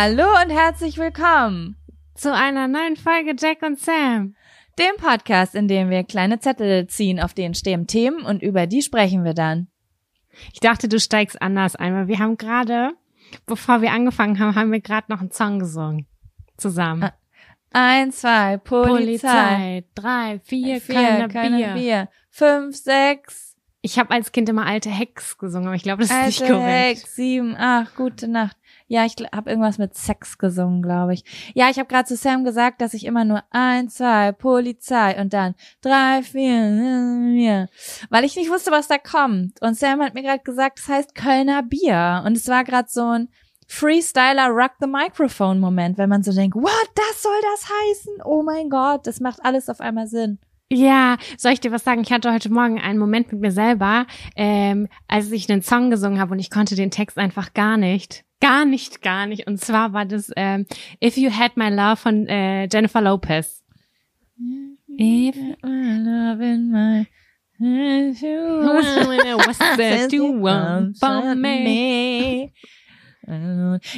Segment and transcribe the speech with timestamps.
[0.00, 1.74] Hallo und herzlich willkommen
[2.14, 4.36] zu einer neuen Folge Jack und Sam.
[4.78, 8.80] Dem Podcast, in dem wir kleine Zettel ziehen, auf denen stehen Themen und über die
[8.82, 9.66] sprechen wir dann.
[10.52, 12.92] Ich dachte, du steigst anders ein, weil wir haben gerade,
[13.46, 16.06] bevor wir angefangen haben, haben wir gerade noch einen Song gesungen.
[16.56, 17.02] Zusammen.
[17.02, 17.12] Ah,
[17.72, 18.92] Eins, zwei, Polizei.
[18.92, 19.84] Polizei.
[19.96, 21.74] Drei, vier, Vier, keine, keine Bier.
[21.74, 22.08] Bier.
[22.30, 26.24] Fünf, sechs, Ich habe als Kind immer alte Hex gesungen, aber ich glaube, das ist
[26.24, 26.98] nicht alte korrekt.
[27.00, 28.56] sechs, sieben, acht, gute Nacht.
[28.90, 31.22] Ja, ich habe irgendwas mit Sex gesungen, glaube ich.
[31.54, 35.34] Ja, ich habe gerade zu Sam gesagt, dass ich immer nur eins, zwei, Polizei und
[35.34, 37.68] dann drei, vier, vier,
[38.08, 39.60] weil ich nicht wusste, was da kommt.
[39.60, 42.22] Und Sam hat mir gerade gesagt, es heißt Kölner Bier.
[42.24, 43.28] Und es war gerade so ein
[43.66, 48.22] Freestyler Rock the Microphone Moment, wenn man so denkt, what, das soll das heißen?
[48.24, 50.38] Oh mein Gott, das macht alles auf einmal Sinn.
[50.70, 52.02] Ja, soll ich dir was sagen?
[52.02, 56.20] Ich hatte heute Morgen einen Moment mit mir selber, ähm, als ich einen Song gesungen
[56.20, 58.24] habe und ich konnte den Text einfach gar nicht.
[58.40, 59.46] Gar nicht, gar nicht.
[59.46, 60.66] Und zwar war das ähm,
[61.02, 63.64] If You Had My Love von äh, Jennifer Lopez.
[64.98, 67.06] If love in my
[67.60, 72.52] What's that you want from me?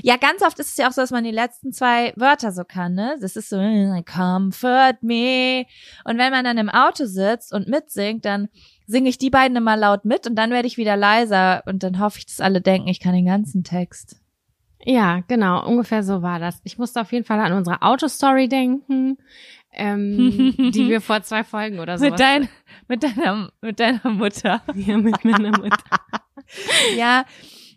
[0.02, 2.64] Ja, ganz oft ist es ja auch so, dass man die letzten zwei Wörter so
[2.64, 3.16] kann, ne?
[3.20, 5.66] Das ist so, äh, comfort me.
[6.04, 8.48] Und wenn man dann im Auto sitzt und mitsingt, dann
[8.86, 12.00] singe ich die beiden immer laut mit und dann werde ich wieder leiser und dann
[12.00, 14.16] hoffe ich, dass alle denken, ich kann den ganzen Text.
[14.82, 16.60] Ja, genau, ungefähr so war das.
[16.64, 19.18] Ich musste auf jeden Fall an unsere Autostory denken,
[19.72, 22.48] ähm, die wir vor zwei Folgen oder so Mit, dein,
[22.88, 24.62] mit, deiner, mit deiner Mutter.
[24.74, 25.76] ja, mit meiner Mutter.
[26.96, 27.26] Ja,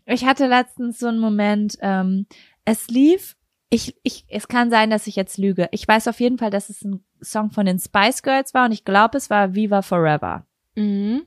[0.05, 2.25] ich hatte letztens so einen Moment, ähm,
[2.66, 3.35] es lief,
[3.69, 5.67] ich, ich, es kann sein, dass ich jetzt lüge.
[5.72, 8.72] Ich weiß auf jeden Fall, dass es ein Song von den Spice Girls war und
[8.72, 10.45] ich glaube, es war Viva Forever.
[10.75, 11.23] Mhm.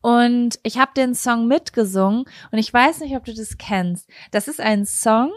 [0.00, 4.08] Und ich habe den Song mitgesungen und ich weiß nicht, ob du das kennst.
[4.30, 5.32] Das ist ein Song,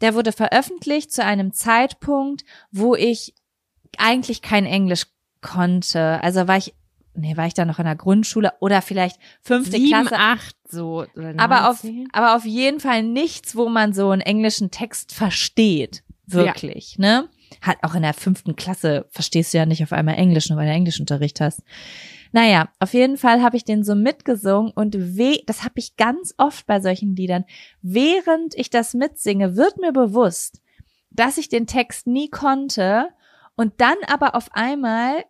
[0.00, 3.34] der wurde veröffentlicht zu einem Zeitpunkt, wo ich
[3.98, 5.06] eigentlich kein Englisch
[5.42, 6.22] konnte.
[6.22, 6.74] Also war ich,
[7.14, 10.16] nee, war ich da noch in der Grundschule oder vielleicht fünfte Sieben, Klasse.
[10.16, 11.06] acht, so.
[11.36, 12.08] Aber auf, 19.
[12.12, 16.02] aber auf jeden Fall nichts, wo man so einen englischen Text versteht.
[16.26, 17.28] Wirklich, ne?
[17.60, 20.66] Hat auch in der fünften Klasse verstehst du ja nicht auf einmal Englisch, nur weil
[20.66, 21.62] du Englischunterricht hast.
[22.32, 26.34] Naja, auf jeden Fall habe ich den so mitgesungen und weh, das habe ich ganz
[26.36, 27.44] oft bei solchen Liedern.
[27.82, 30.60] Während ich das mitsinge, wird mir bewusst,
[31.10, 33.08] dass ich den Text nie konnte
[33.56, 35.24] und dann aber auf einmal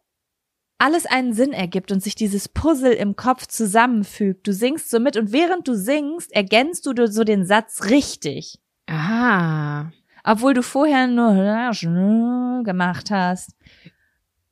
[0.78, 4.46] alles einen Sinn ergibt und sich dieses Puzzle im Kopf zusammenfügt.
[4.46, 8.58] Du singst so mit und während du singst, ergänzt du so den Satz richtig.
[8.86, 9.86] Ah.
[10.22, 11.32] Obwohl du vorher nur
[12.64, 13.54] gemacht hast.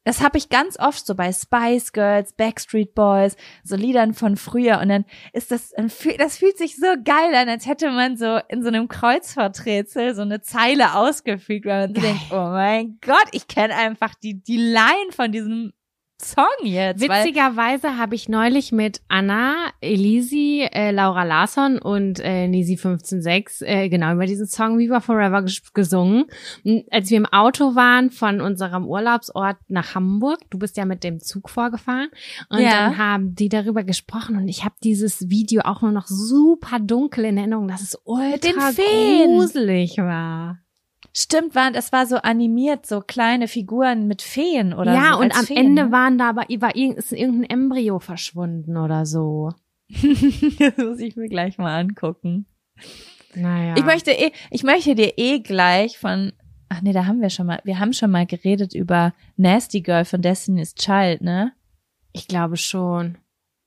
[0.06, 4.78] Das habe ich ganz oft so bei Spice Girls, Backstreet Boys, so Liedern von früher.
[4.80, 5.72] Und dann ist das,
[6.18, 10.20] das fühlt sich so geil an, als hätte man so in so einem Kreuzworträtsel so
[10.20, 14.58] eine Zeile ausgefügt, weil man so denkt, oh mein Gott, ich kenne einfach die, die
[14.58, 15.72] Line von diesem
[16.24, 17.00] Song jetzt.
[17.00, 23.88] Witzigerweise habe ich neulich mit Anna, Elisi, äh, Laura Larsson und äh, Nisi 156 äh,
[23.88, 26.24] genau über diesen Song Viva Forever ges gesungen.
[26.64, 31.04] Und als wir im Auto waren von unserem Urlaubsort nach Hamburg, du bist ja mit
[31.04, 32.08] dem Zug vorgefahren,
[32.48, 32.70] und Ja.
[32.70, 37.24] dann haben die darüber gesprochen und ich habe dieses Video auch nur noch super dunkel
[37.26, 38.70] in Erinnerung, dass es ultra
[39.26, 40.58] gruselig war.
[41.12, 45.20] Stimmt, war, das war so animiert, so kleine Figuren mit Feen oder ja, so.
[45.20, 45.92] und als am Feen, Ende ne?
[45.92, 49.52] waren da aber war irgend, ist irgendein Embryo verschwunden oder so.
[49.88, 52.46] das muss ich mir gleich mal angucken.
[53.34, 53.74] Naja.
[53.76, 56.32] Ich möchte eh, ich möchte dir eh gleich von,
[56.68, 60.04] ach nee, da haben wir schon mal, wir haben schon mal geredet über Nasty Girl
[60.04, 61.52] von Destiny's Child, ne?
[62.12, 63.18] Ich glaube schon.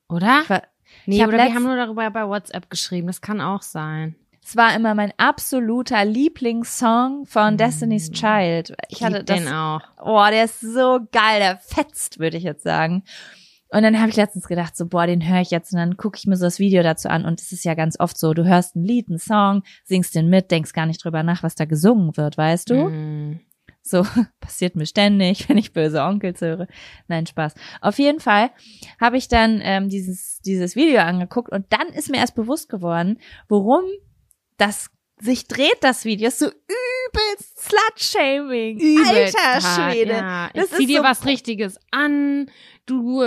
[0.10, 0.42] Oder?
[0.44, 0.64] Ich war,
[1.06, 3.08] nee, ich oder wir haben nur darüber bei WhatsApp geschrieben.
[3.08, 4.16] Das kann auch sein.
[4.48, 7.58] Es war immer mein absoluter Lieblingssong von Mm.
[7.58, 8.76] Destiny's Child.
[8.88, 9.82] Ich hatte das, den auch.
[10.02, 13.04] oh, der ist so geil, der fetzt, würde ich jetzt sagen.
[13.70, 16.18] Und dann habe ich letztens gedacht, so, boah, den höre ich jetzt und dann gucke
[16.18, 18.46] ich mir so das Video dazu an und es ist ja ganz oft so, du
[18.46, 21.66] hörst ein Lied, einen Song, singst den mit, denkst gar nicht drüber nach, was da
[21.66, 22.88] gesungen wird, weißt du?
[22.88, 23.42] Mm.
[23.84, 24.06] So
[24.40, 26.68] passiert mir ständig, wenn ich böse Onkels höre.
[27.10, 27.54] Nein, Spaß.
[27.82, 28.52] Auf jeden Fall
[29.02, 33.20] habe ich dann ähm, dieses, dieses Video angeguckt und dann ist mir erst bewusst geworden,
[33.50, 33.84] worum
[34.58, 34.90] das
[35.20, 36.28] sich dreht, das Video.
[36.28, 38.80] Ist so übelst Slut-Shaming.
[38.80, 40.14] Übelst Alter Schwede.
[40.14, 40.50] Ja.
[40.54, 42.52] Das Ich zieh ist dir so was Richtiges an.
[42.86, 43.24] Du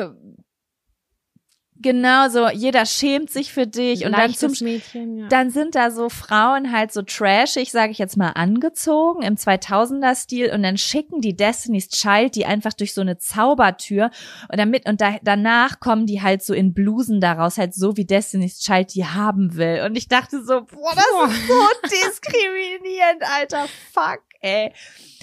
[1.83, 5.29] Genau so, jeder schämt sich für dich und dann zum Mädchen, ja.
[5.29, 10.15] dann sind da so Frauen halt so trashig, sage ich jetzt mal, angezogen im 2000er
[10.15, 14.11] Stil und dann schicken die Destiny's Child die einfach durch so eine Zaubertür
[14.51, 18.05] und damit und da, danach kommen die halt so in Blusen daraus halt so wie
[18.05, 21.55] Destiny's Child die haben will und ich dachte so, boah, das ist so
[21.85, 24.73] diskriminierend, alter Fuck, ey.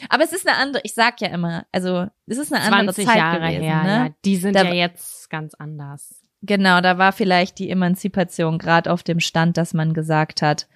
[0.10, 3.06] Aber es ist eine andere, ich sag ja immer, also es ist eine andere 20
[3.06, 3.89] Zeit Jahre gewesen, her, ne?
[4.07, 4.10] ja.
[4.25, 6.24] Die sind Da- ja jetzt ganz anders.
[6.42, 10.68] Genau, da war vielleicht die Emanzipation gerade auf dem Stand, dass man gesagt hat,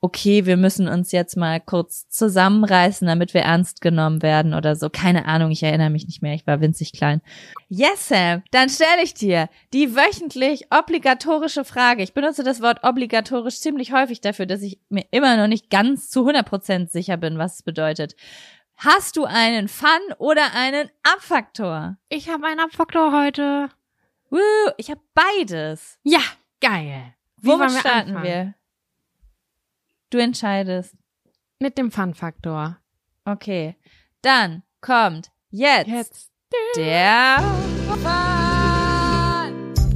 [0.00, 4.90] okay, wir müssen uns jetzt mal kurz zusammenreißen, damit wir ernst genommen werden oder so.
[4.90, 7.22] Keine Ahnung, ich erinnere mich nicht mehr, ich war winzig klein.
[7.68, 12.02] Yes, Sam, dann stelle ich dir die wöchentlich obligatorische Frage.
[12.02, 16.10] Ich benutze das Wort obligatorisch ziemlich häufig dafür, dass ich mir immer noch nicht ganz
[16.10, 18.14] zu 100% sicher bin, was es bedeutet.
[18.76, 21.96] Hast du einen Fun oder einen Abfaktor?
[22.10, 23.70] Ich habe einen Abfaktor heute.
[24.30, 24.38] Woo,
[24.76, 25.98] ich habe beides.
[26.02, 26.20] Ja,
[26.60, 27.14] geil.
[27.38, 28.24] Wie Womit wollen wir starten anfangen?
[28.24, 28.54] wir?
[30.10, 30.94] Du entscheidest.
[31.60, 32.78] Mit dem Fun-Faktor.
[33.24, 33.76] Okay.
[34.22, 36.30] Dann kommt jetzt, Jetzt
[36.76, 37.38] der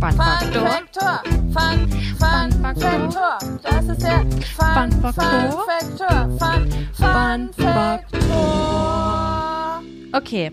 [0.01, 0.67] Fun-Faktor.
[0.67, 1.23] Faktor.
[1.53, 1.89] Fun,
[2.19, 3.39] Fun, Faktor.
[3.63, 4.21] Das ist der
[4.57, 5.51] Fun, Fun Faktor.
[5.51, 6.17] Fun Faktor.
[6.39, 8.01] Fun, Fun Fun Faktor.
[10.13, 10.53] Okay.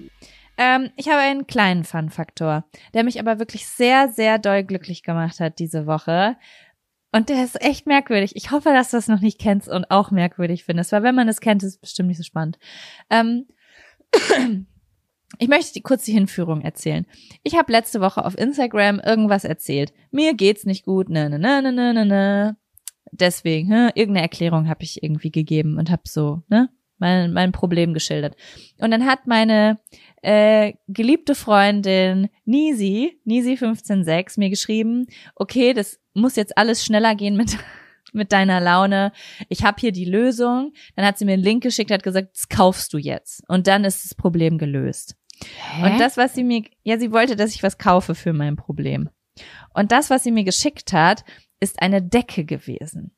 [0.57, 5.39] Ähm, ich habe einen kleinen Fun-Faktor, der mich aber wirklich sehr, sehr doll glücklich gemacht
[5.39, 6.36] hat diese Woche.
[7.12, 8.36] Und der ist echt merkwürdig.
[8.36, 11.27] Ich hoffe, dass du das noch nicht kennst und auch merkwürdig findest, weil wenn man
[11.27, 12.59] es kennt, ist es bestimmt nicht so spannend.
[13.09, 13.45] Ähm,
[15.39, 17.06] ich möchte dir kurz die Hinführung erzählen.
[17.44, 19.94] Ich habe letzte Woche auf Instagram irgendwas erzählt.
[20.12, 22.57] Mir geht's nicht gut, ne, ne, ne, ne, ne, ne, ne.
[23.12, 27.94] Deswegen, hm, irgendeine Erklärung habe ich irgendwie gegeben und habe so, ne, mein, mein Problem
[27.94, 28.36] geschildert.
[28.80, 29.80] Und dann hat meine
[30.22, 37.58] äh, geliebte Freundin Nisi, Nisi156, mir geschrieben, okay, das muss jetzt alles schneller gehen mit,
[38.14, 39.12] mit deiner Laune.
[39.50, 40.74] Ich habe hier die Lösung.
[40.96, 43.44] Dann hat sie mir einen Link geschickt, hat gesagt, das kaufst du jetzt.
[43.48, 45.16] Und dann ist das Problem gelöst.
[45.84, 49.10] Und das, was sie mir, ja, sie wollte, dass ich was kaufe für mein Problem.
[49.75, 51.24] Und das, was sie mir geschickt hat,
[51.60, 53.16] ist eine Decke gewesen.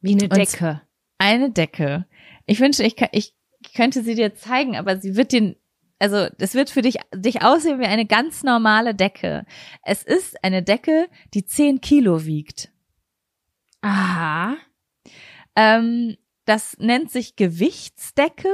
[0.00, 0.80] Wie eine Und- Decke.
[1.18, 2.06] Eine Decke.
[2.46, 5.56] Ich wünsche, ich, kann- ich könnte sie dir zeigen, aber sie wird den,
[5.98, 9.44] also es wird für dich, dich aussehen wie eine ganz normale Decke.
[9.82, 12.70] Es ist eine Decke, die 10 Kilo wiegt.
[13.80, 14.56] Aha.
[15.56, 18.48] Ähm, das nennt sich Gewichtsdecke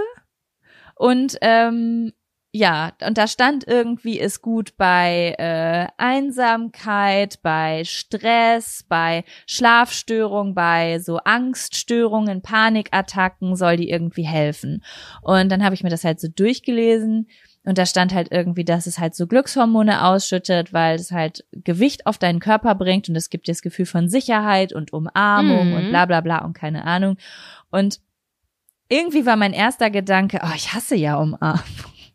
[0.95, 2.13] und ähm,
[2.51, 10.99] ja, und da stand irgendwie ist gut bei äh, Einsamkeit, bei Stress, bei Schlafstörung, bei
[10.99, 14.83] so Angststörungen, Panikattacken soll die irgendwie helfen.
[15.21, 17.29] Und dann habe ich mir das halt so durchgelesen
[17.65, 22.07] und da stand halt irgendwie, dass es halt so Glückshormone ausschüttet, weil es halt Gewicht
[22.07, 25.75] auf deinen Körper bringt und es gibt dir das Gefühl von Sicherheit und Umarmung Mhm.
[25.75, 27.19] und bla bla bla und keine Ahnung.
[27.71, 28.01] Und
[28.89, 31.63] irgendwie war mein erster Gedanke, oh, ich hasse ja Umarmung.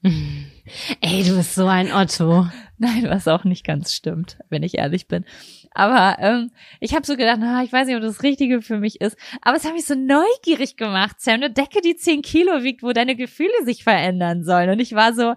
[0.04, 2.48] Ey, du bist so ein Otto.
[2.78, 5.26] Nein, was auch nicht ganz stimmt, wenn ich ehrlich bin.
[5.72, 9.02] Aber ähm, ich habe so gedacht, na, ich weiß nicht, ob das Richtige für mich
[9.02, 9.18] ist.
[9.42, 11.36] Aber es hat mich so neugierig gemacht, Sam.
[11.36, 14.70] Eine Decke, die 10 Kilo wiegt, wo deine Gefühle sich verändern sollen.
[14.70, 15.36] Und ich war so,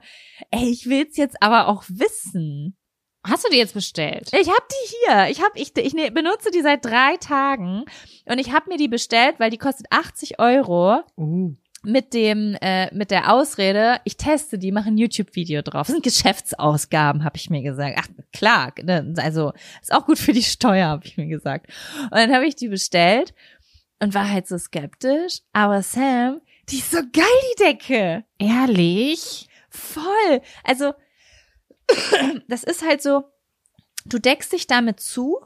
[0.50, 2.76] ey, ich will's jetzt aber auch wissen.
[3.24, 4.30] Hast du die jetzt bestellt?
[4.32, 5.28] Ich hab die hier.
[5.30, 7.84] Ich hab, ich, ich ne, benutze die seit drei Tagen
[8.26, 11.54] und ich hab mir die bestellt, weil die kostet 80 Euro Uh.
[11.86, 15.86] Mit dem äh, mit der Ausrede, ich teste die, mache ein YouTube-Video drauf.
[15.86, 17.96] Das sind Geschäftsausgaben, habe ich mir gesagt.
[18.00, 21.68] Ach klar, ne, also ist auch gut für die Steuer, habe ich mir gesagt.
[22.02, 23.34] Und dann habe ich die bestellt
[24.00, 25.42] und war halt so skeptisch.
[25.52, 28.24] Aber Sam, die ist so geil, die Decke.
[28.38, 29.48] Ehrlich?
[29.70, 30.40] Voll.
[30.64, 30.92] Also
[32.48, 33.24] das ist halt so,
[34.04, 35.38] du deckst dich damit zu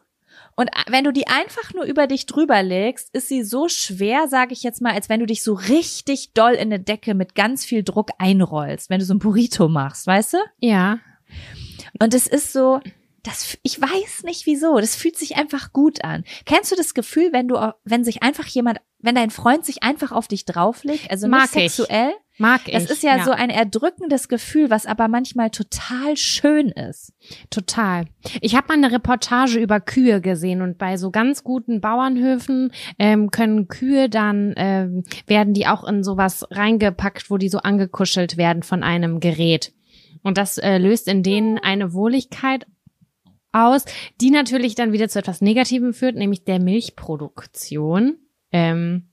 [0.60, 4.52] und wenn du die einfach nur über dich drüber legst, ist sie so schwer, sage
[4.52, 7.64] ich jetzt mal, als wenn du dich so richtig doll in eine Decke mit ganz
[7.64, 10.36] viel Druck einrollst, wenn du so ein Burrito machst, weißt du?
[10.58, 10.98] Ja.
[11.98, 12.80] Und es ist so,
[13.22, 16.24] das, ich weiß nicht wieso, das fühlt sich einfach gut an.
[16.46, 20.12] Kennst du das Gefühl, wenn du, wenn sich einfach jemand, wenn dein Freund sich einfach
[20.12, 21.72] auf dich drauflegt, also Mag nicht ich.
[21.72, 22.12] sexuell?
[22.38, 22.72] Mag ich.
[22.72, 27.12] Das ist ja, so ein erdrückendes Gefühl, was aber manchmal total schön ist.
[27.50, 28.06] Total.
[28.40, 33.30] Ich habe mal eine Reportage über Kühe gesehen und bei so ganz guten Bauernhöfen ähm,
[33.30, 38.62] können Kühe dann, ähm, werden die auch in sowas reingepackt, wo die so angekuschelt werden
[38.62, 39.74] von einem Gerät.
[40.22, 42.66] Und das äh, löst in denen eine Wohligkeit
[43.52, 43.84] aus,
[44.20, 48.18] die natürlich dann wieder zu etwas Negativem führt, nämlich der Milchproduktion.
[48.52, 49.06] Ähm,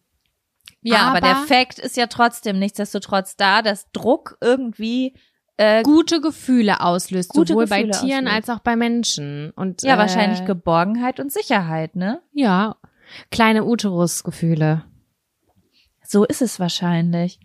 [0.82, 5.15] Ja, aber, Aber- der Fakt ist ja trotzdem nichtsdestotrotz da, dass Druck irgendwie
[5.58, 8.50] äh, gute Gefühle auslöst, Gute sowohl bei Gefühle Tieren auslöst.
[8.50, 9.50] als auch bei Menschen.
[9.56, 12.22] Und ja äh, wahrscheinlich Geborgenheit und Sicherheit, ne?
[12.32, 12.75] Ja,
[13.32, 14.84] kleine Uterusgefühle.
[16.03, 17.39] So ist es wahrscheinlich.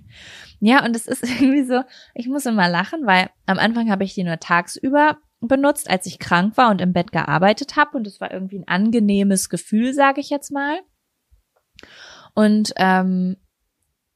[0.60, 1.82] Ja, und es ist irgendwie so,
[2.14, 6.18] ich muss immer lachen, weil am Anfang habe ich die nur tagsüber benutzt, als ich
[6.18, 7.96] krank war und im Bett gearbeitet habe.
[7.96, 10.80] Und es war irgendwie ein angenehmes Gefühl, sage ich jetzt mal.
[12.34, 13.36] Und ähm,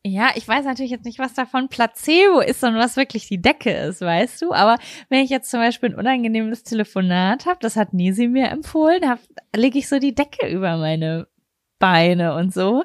[0.05, 3.73] ja, ich weiß natürlich jetzt nicht, was davon Placebo ist und was wirklich die Decke
[3.73, 4.53] ist, weißt du.
[4.53, 4.79] Aber
[5.09, 9.03] wenn ich jetzt zum Beispiel ein unangenehmes Telefonat habe, das hat Nisi mir empfohlen,
[9.55, 11.27] lege ich so die Decke über meine
[11.81, 12.85] Beine und so.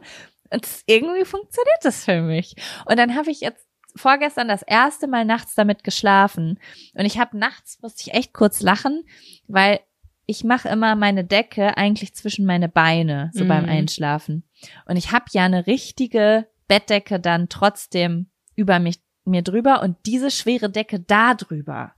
[0.52, 2.56] Und irgendwie funktioniert das für mich.
[2.86, 6.60] Und dann habe ich jetzt vorgestern das erste Mal nachts damit geschlafen.
[6.94, 9.04] Und ich habe nachts, musste ich echt kurz lachen,
[9.48, 9.80] weil
[10.26, 13.48] ich mache immer meine Decke eigentlich zwischen meine Beine, so Mhm.
[13.50, 14.44] beim Einschlafen.
[14.86, 20.32] Und ich habe ja eine richtige Bettdecke dann trotzdem über mich mir drüber und diese
[20.32, 21.94] schwere Decke da drüber.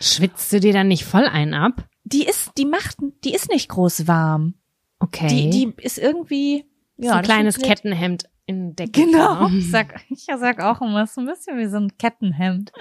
[0.00, 1.88] Schwitzt du dir dann nicht voll ein ab?
[2.04, 4.54] Die ist, die macht, die ist nicht groß warm.
[4.98, 5.26] Okay.
[5.28, 6.66] Die, die ist irgendwie,
[6.98, 8.92] so ja, ein kleines Kettenhemd in.
[8.92, 9.48] Genau.
[9.48, 12.72] Ich sag, ich sag auch immer, es ist ein bisschen wie so ein Kettenhemd.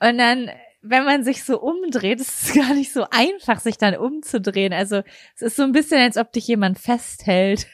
[0.00, 0.50] Und dann,
[0.82, 4.72] wenn man sich so umdreht, ist es gar nicht so einfach, sich dann umzudrehen.
[4.72, 5.02] Also
[5.36, 7.66] es ist so ein bisschen, als ob dich jemand festhält.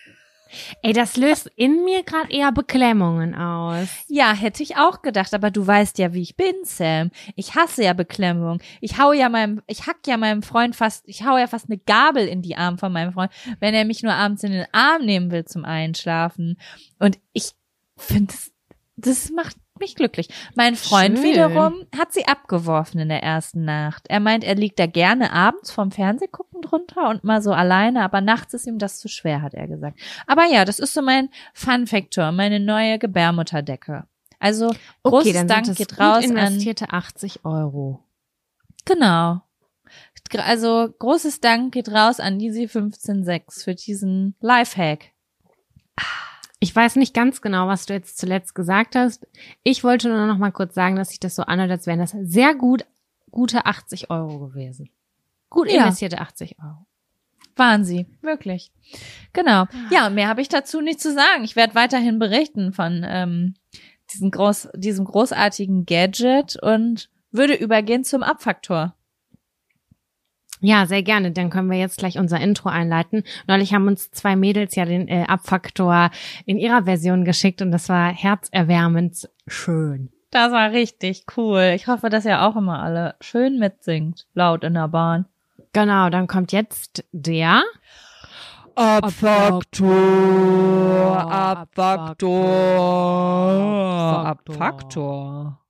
[0.82, 3.88] Ey, das löst in mir gerade eher Beklemmungen aus.
[4.08, 7.10] Ja, hätte ich auch gedacht, aber du weißt ja, wie ich bin, Sam.
[7.34, 8.60] Ich hasse ja Beklemmung.
[8.80, 11.78] Ich hau ja meinem, ich hack ja meinem Freund fast, ich hau ja fast eine
[11.78, 15.04] Gabel in die Arme von meinem Freund, wenn er mich nur abends in den Arm
[15.04, 16.58] nehmen will zum Einschlafen.
[16.98, 17.52] Und ich
[17.96, 18.52] finde, das,
[18.96, 20.28] das macht mich glücklich.
[20.54, 21.26] Mein Freund Schön.
[21.28, 24.04] wiederum hat sie abgeworfen in der ersten Nacht.
[24.08, 28.22] Er meint, er liegt da gerne abends vom Fernsehgucken drunter und mal so alleine, aber
[28.22, 30.00] nachts ist ihm das zu schwer, hat er gesagt.
[30.26, 34.04] Aber ja, das ist so mein Fun-Factor, meine neue Gebärmutterdecke.
[34.38, 34.70] Also
[35.02, 38.02] großes dann Dank sind geht raus gut an investierte 80 Euro.
[38.84, 39.42] genau.
[40.38, 45.12] Also großes Dank geht raus an Easy 156 für diesen Lifehack.
[46.58, 49.26] Ich weiß nicht ganz genau, was du jetzt zuletzt gesagt hast.
[49.62, 52.12] Ich wollte nur noch mal kurz sagen, dass sich das so anhört, als wären das
[52.22, 52.86] sehr gut,
[53.30, 54.88] gute 80 Euro gewesen.
[55.50, 55.82] Gut Ja.
[55.84, 56.86] investierte 80 Euro.
[57.56, 58.70] Waren sie, wirklich.
[59.32, 59.66] Genau.
[59.90, 61.44] Ja, und mehr habe ich dazu nicht zu sagen.
[61.44, 63.54] Ich werde weiterhin berichten von ähm,
[64.12, 68.94] diesem, groß, diesem großartigen Gadget und würde übergehen zum Abfaktor.
[70.60, 71.32] Ja, sehr gerne.
[71.32, 73.24] Dann können wir jetzt gleich unser Intro einleiten.
[73.46, 76.10] Neulich haben uns zwei Mädels ja den äh, Abfaktor
[76.46, 80.10] in ihrer Version geschickt und das war herzerwärmend schön.
[80.30, 81.72] Das war richtig cool.
[81.74, 85.26] Ich hoffe, dass ihr auch immer alle schön mitsingt, laut in der Bahn.
[85.72, 87.62] Genau, dann kommt jetzt der
[88.74, 89.90] Abfaktor,
[91.32, 92.36] Abfaktor,
[94.26, 95.60] Abfaktor.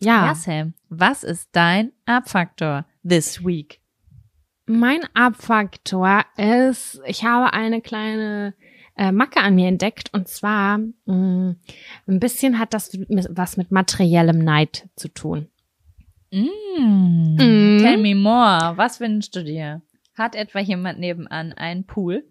[0.00, 3.80] Ja, Ja, Sam, was ist dein Abfaktor this week?
[4.66, 8.54] Mein Abfaktor ist, ich habe eine kleine
[8.96, 11.54] äh, Macke an mir entdeckt und zwar mh,
[12.06, 15.48] ein bisschen hat das mit- was mit materiellem Neid zu tun.
[16.32, 17.34] Mm.
[17.34, 17.78] Mm.
[17.80, 18.76] Tell me more.
[18.76, 19.82] Was wünschst du dir?
[20.16, 22.24] Hat etwa jemand nebenan einen Pool?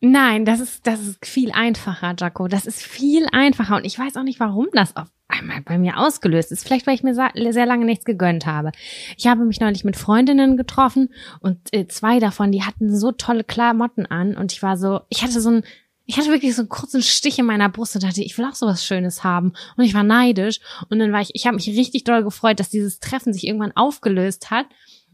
[0.00, 2.48] Nein, das ist das ist viel einfacher, Jaco.
[2.48, 5.98] Das ist viel einfacher und ich weiß auch nicht, warum das auf einmal bei mir
[5.98, 6.64] ausgelöst ist.
[6.64, 8.72] Vielleicht, weil ich mir sehr lange nichts gegönnt habe.
[9.18, 13.44] Ich habe mich neulich mit Freundinnen getroffen und äh, zwei davon, die hatten so tolle
[13.44, 15.64] Klamotten an und ich war so, ich hatte so ein
[16.06, 18.56] ich hatte wirklich so einen kurzen Stich in meiner Brust und dachte, ich will auch
[18.56, 19.52] sowas Schönes haben.
[19.76, 20.58] Und ich war neidisch.
[20.88, 23.76] Und dann war ich, ich habe mich richtig doll gefreut, dass dieses Treffen sich irgendwann
[23.76, 24.66] aufgelöst hat,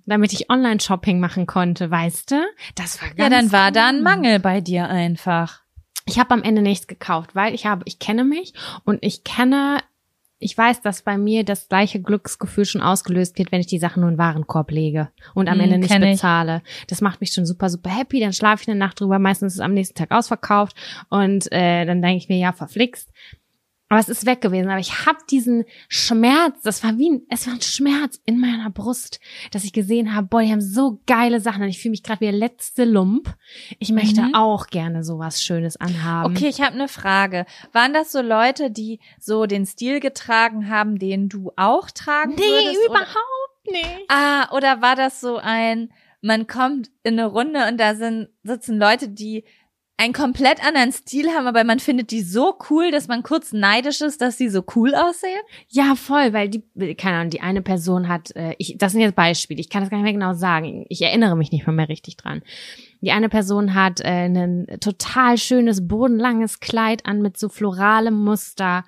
[0.07, 2.37] damit ich Online-Shopping machen konnte, weißt du?
[2.75, 4.03] Das war ganz Ja, dann war da ein.
[4.03, 5.61] Mangel bei dir einfach.
[6.09, 9.79] Ich habe am Ende nichts gekauft, weil ich habe, ich kenne mich und ich kenne,
[10.39, 14.01] ich weiß, dass bei mir das gleiche Glücksgefühl schon ausgelöst wird, wenn ich die Sachen
[14.01, 16.17] nur in den Warenkorb lege und am Hm, Ende nicht kenn ich.
[16.17, 16.63] bezahle.
[16.89, 18.21] Das macht mich schon super, super happy.
[18.21, 19.19] Dann schlafe ich eine Nacht drüber.
[19.19, 20.77] Meistens ist es am nächsten Tag ausverkauft
[21.09, 23.11] und äh, dann denke ich mir, ja, verflixt.
[23.89, 24.69] Aber es ist weg gewesen.
[24.69, 28.69] Aber ich habe diesen Schmerz, das war wie ein, es war ein Schmerz in meiner
[28.71, 29.21] Brust,
[29.53, 32.21] dass ich gesehen habe, boah, die haben so geile Sachen und ich fühle mich gerade
[32.21, 33.35] wie der letzte Lump.
[33.79, 34.35] Ich möchte Mhm.
[34.35, 36.35] auch gerne sowas Schönes anhaben.
[36.37, 37.47] Okay, ich habe eine Frage.
[37.73, 42.43] Waren das so Leute, die so den Stil getragen haben, den du auch tragen Nee,
[42.43, 42.79] würdest?
[42.91, 44.05] oder- überhaupt nicht.
[44.09, 48.79] Ah, oder war das so ein, man kommt in eine Runde und da sind, sitzen
[48.79, 49.45] Leute, die
[49.99, 54.03] einen komplett anderen Stil haben, aber man findet die so cool, dass man kurz neidisch
[54.03, 55.41] ist, dass sie so cool aussehen?
[55.69, 56.63] Ja, voll, weil die,
[56.97, 59.91] keine Ahnung, die eine Person hat, äh, ich, das sind jetzt Beispiele, ich kann das
[59.91, 62.43] gar nicht mehr genau sagen, ich erinnere mich nicht mehr, mehr richtig dran.
[63.01, 68.85] Die eine Person hat äh, ein total schönes, bodenlanges Kleid an mit so floralem Muster.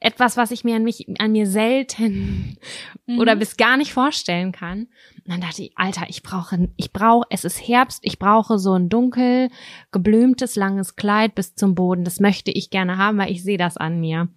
[0.00, 2.56] Etwas, was ich mir an mich, an mir selten
[3.06, 3.18] Mhm.
[3.18, 4.88] oder bis gar nicht vorstellen kann.
[5.24, 8.72] Und dann dachte ich, Alter, ich brauche, ich brauche, es ist Herbst, ich brauche so
[8.74, 9.50] ein dunkel
[9.92, 12.04] geblümtes, langes Kleid bis zum Boden.
[12.04, 14.28] Das möchte ich gerne haben, weil ich sehe das an mir.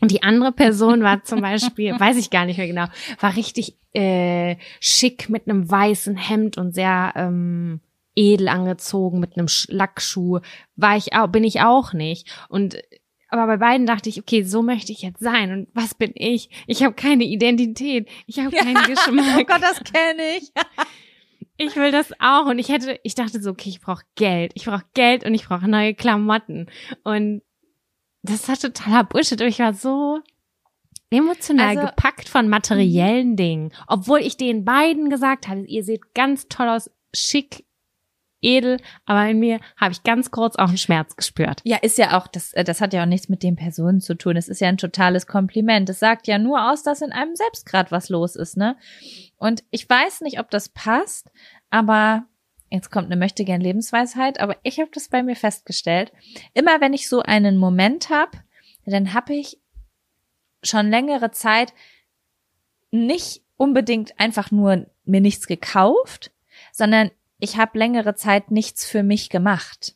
[0.00, 2.86] Und die andere Person war zum Beispiel, weiß ich gar nicht mehr genau,
[3.20, 7.80] war richtig äh, schick mit einem weißen Hemd und sehr ähm,
[8.14, 10.40] edel angezogen mit einem Sch- Lackschuh.
[10.76, 12.28] War ich auch, bin ich auch nicht.
[12.48, 12.76] Und
[13.30, 15.52] aber bei beiden dachte ich, okay, so möchte ich jetzt sein.
[15.52, 16.50] Und was bin ich?
[16.66, 18.08] Ich habe keine Identität.
[18.26, 19.46] Ich habe keinen Oh Geschmack.
[19.48, 20.50] Gott, das kenne ich.
[21.56, 22.46] Ich will das auch.
[22.46, 24.52] Und ich hätte, ich dachte so, okay, ich brauche Geld.
[24.54, 26.66] Ich brauche Geld und ich brauche neue Klamotten.
[27.04, 27.42] Und
[28.22, 29.40] das war totaler Bullshit.
[29.40, 30.20] Und ich war so
[31.10, 33.72] emotional Also- gepackt von materiellen Dingen.
[33.86, 37.64] Obwohl ich den beiden gesagt hatte, ihr seht ganz toll aus, schick,
[38.42, 41.60] edel, aber in mir habe ich ganz kurz auch einen Schmerz gespürt.
[41.64, 44.14] Ja, ist ja auch, das, äh, das hat ja auch nichts mit den Personen zu
[44.14, 44.36] tun.
[44.36, 45.88] Es ist ja ein totales Kompliment.
[45.88, 48.76] Es sagt ja nur aus, dass in einem selbst gerade was los ist, ne?
[49.36, 51.30] Und ich weiß nicht, ob das passt,
[51.70, 52.24] aber
[52.70, 56.12] jetzt kommt eine möchte gern Lebensweisheit, aber ich habe das bei mir festgestellt.
[56.54, 58.38] Immer wenn ich so einen Moment habe,
[58.86, 59.58] dann habe ich
[60.62, 61.72] schon längere Zeit
[62.90, 66.32] nicht unbedingt einfach nur mir nichts gekauft,
[66.72, 69.94] sondern ich habe längere Zeit nichts für mich gemacht.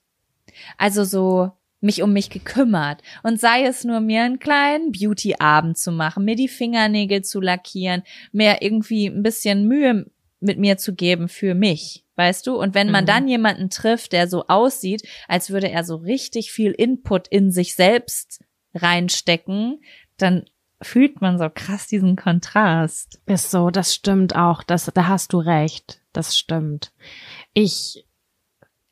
[0.79, 5.93] Also so mich um mich gekümmert und sei es nur mir einen kleinen Beauty-Abend zu
[5.93, 10.07] machen, mir die Fingernägel zu lackieren, mir irgendwie ein bisschen Mühe
[10.41, 12.57] mit mir zu geben für mich, weißt du?
[12.57, 13.09] Und wenn man Mhm.
[13.09, 17.75] dann jemanden trifft, der so aussieht, als würde er so richtig viel Input in sich
[17.75, 18.43] selbst
[18.75, 19.83] reinstecken,
[20.17, 20.45] dann
[20.81, 23.21] fühlt man so krass diesen Kontrast.
[23.27, 24.63] Ist so, das stimmt auch.
[24.63, 26.01] Das, da hast du recht.
[26.13, 26.93] Das stimmt.
[27.55, 28.05] Ich,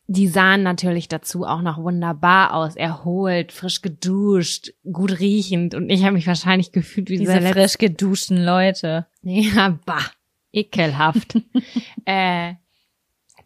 [0.07, 6.05] die sahen natürlich dazu auch noch wunderbar aus, erholt, frisch geduscht, gut riechend und ich
[6.05, 9.07] habe mich wahrscheinlich gefühlt wie Diese frisch geduschten Leute.
[9.23, 10.11] Ja, bah,
[10.53, 11.35] ekelhaft.
[12.05, 12.55] äh,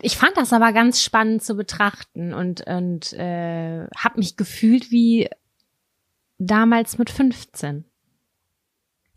[0.03, 5.29] ich fand das aber ganz spannend zu betrachten und und äh, habe mich gefühlt wie
[6.39, 7.85] damals mit 15.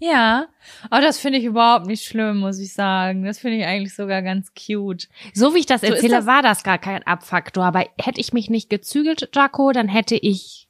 [0.01, 0.47] Ja,
[0.89, 3.23] aber das finde ich überhaupt nicht schlimm, muss ich sagen.
[3.25, 5.09] Das finde ich eigentlich sogar ganz cute.
[5.33, 7.65] So wie ich das So erzähle, das- war das gar kein Abfaktor.
[7.65, 10.69] Aber hätte ich mich nicht gezügelt, Jaco, dann hätte ich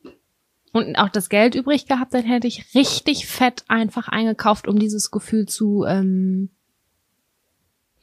[0.72, 5.10] und auch das Geld übrig gehabt, dann hätte ich richtig fett einfach eingekauft, um dieses
[5.12, 6.50] Gefühl zu ähm,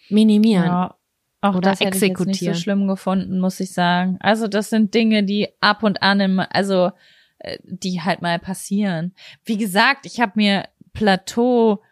[0.09, 0.65] minimieren.
[0.67, 0.95] Ja,
[1.41, 2.55] auch Oder das hätte ich jetzt nicht so exekutieren.
[2.55, 4.17] schlimm gefunden, muss ich sagen.
[4.21, 6.91] Also das sind Dinge, die ab und an im, also
[7.39, 9.15] äh, die halt mal passieren.
[9.45, 10.65] Wie gesagt, ich habe mir
[10.97, 11.83] Plateau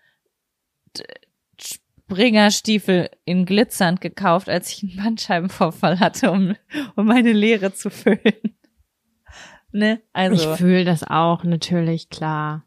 [1.61, 6.55] Springerstiefel in glitzernd gekauft, als ich einen Bandscheibenvorfall hatte, um,
[6.97, 8.21] um meine Leere zu füllen.
[9.73, 10.01] ne?
[10.13, 10.53] Also.
[10.53, 12.65] Ich fühle das auch, natürlich, klar.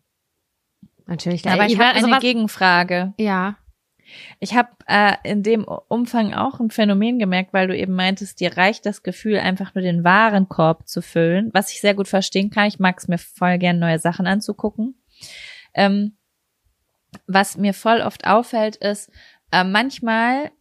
[1.06, 1.56] Natürlich, klar.
[1.56, 3.13] aber ich werd- habe eine Gegenfrage.
[3.17, 3.58] Ja.
[4.39, 8.56] Ich habe äh, in dem Umfang auch ein Phänomen gemerkt, weil du eben meintest, dir
[8.56, 12.67] reicht das Gefühl, einfach nur den Warenkorb zu füllen, was ich sehr gut verstehen kann.
[12.67, 14.95] Ich mag es mir voll gern, neue Sachen anzugucken.
[15.73, 16.16] Ähm,
[17.27, 19.10] was mir voll oft auffällt, ist,
[19.51, 20.51] äh, manchmal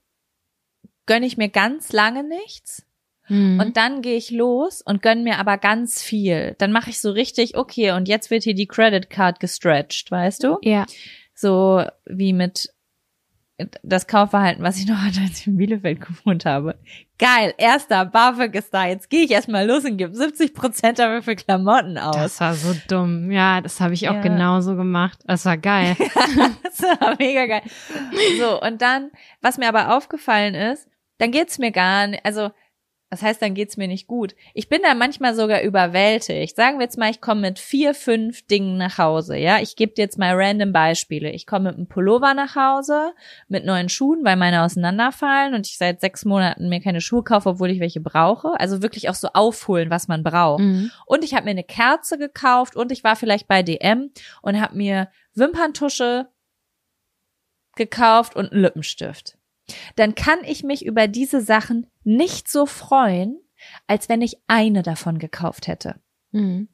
[1.06, 2.84] gönne ich mir ganz lange nichts
[3.28, 3.58] Mhm.
[3.58, 6.54] und dann gehe ich los und gönn mir aber ganz viel.
[6.58, 10.44] Dann mache ich so richtig, okay, und jetzt wird hier die Credit Card gestretched, weißt
[10.44, 10.58] du?
[10.62, 10.86] ja.
[11.34, 12.70] so wie mit
[13.82, 16.78] das Kaufverhalten, was ich noch hatte, als ich in Bielefeld gewohnt habe.
[17.18, 18.86] Geil, erster BAföG ist da.
[18.86, 22.16] Jetzt gehe ich erstmal los und gebe 70 Prozent dafür für Klamotten aus.
[22.16, 23.30] Das war so dumm.
[23.30, 24.20] Ja, das habe ich auch Ja.
[24.20, 25.20] genauso gemacht.
[25.26, 25.96] Das war geil.
[26.62, 27.62] Das war mega geil.
[28.38, 30.86] So, und dann, was mir aber aufgefallen ist,
[31.18, 32.50] dann geht's mir gar nicht, also,
[33.08, 34.34] das heißt, dann geht's mir nicht gut.
[34.52, 36.56] Ich bin da manchmal sogar überwältigt.
[36.56, 39.60] Sagen wir jetzt mal, ich komme mit vier, fünf Dingen nach Hause, ja?
[39.60, 41.30] Ich gebe dir jetzt mal random Beispiele.
[41.30, 43.12] Ich komme mit einem Pullover nach Hause,
[43.46, 47.50] mit neuen Schuhen, weil meine auseinanderfallen und ich seit sechs Monaten mir keine Schuhe kaufe,
[47.50, 48.58] obwohl ich welche brauche.
[48.58, 50.64] Also wirklich auch so aufholen, was man braucht.
[50.64, 50.90] Mhm.
[51.06, 54.10] Und ich habe mir eine Kerze gekauft und ich war vielleicht bei DM
[54.42, 56.28] und habe mir Wimperntusche
[57.76, 59.35] gekauft und einen Lippenstift.
[59.96, 63.38] Dann kann ich mich über diese Sachen nicht so freuen,
[63.86, 65.96] als wenn ich eine davon gekauft hätte.
[66.32, 66.68] Mhm.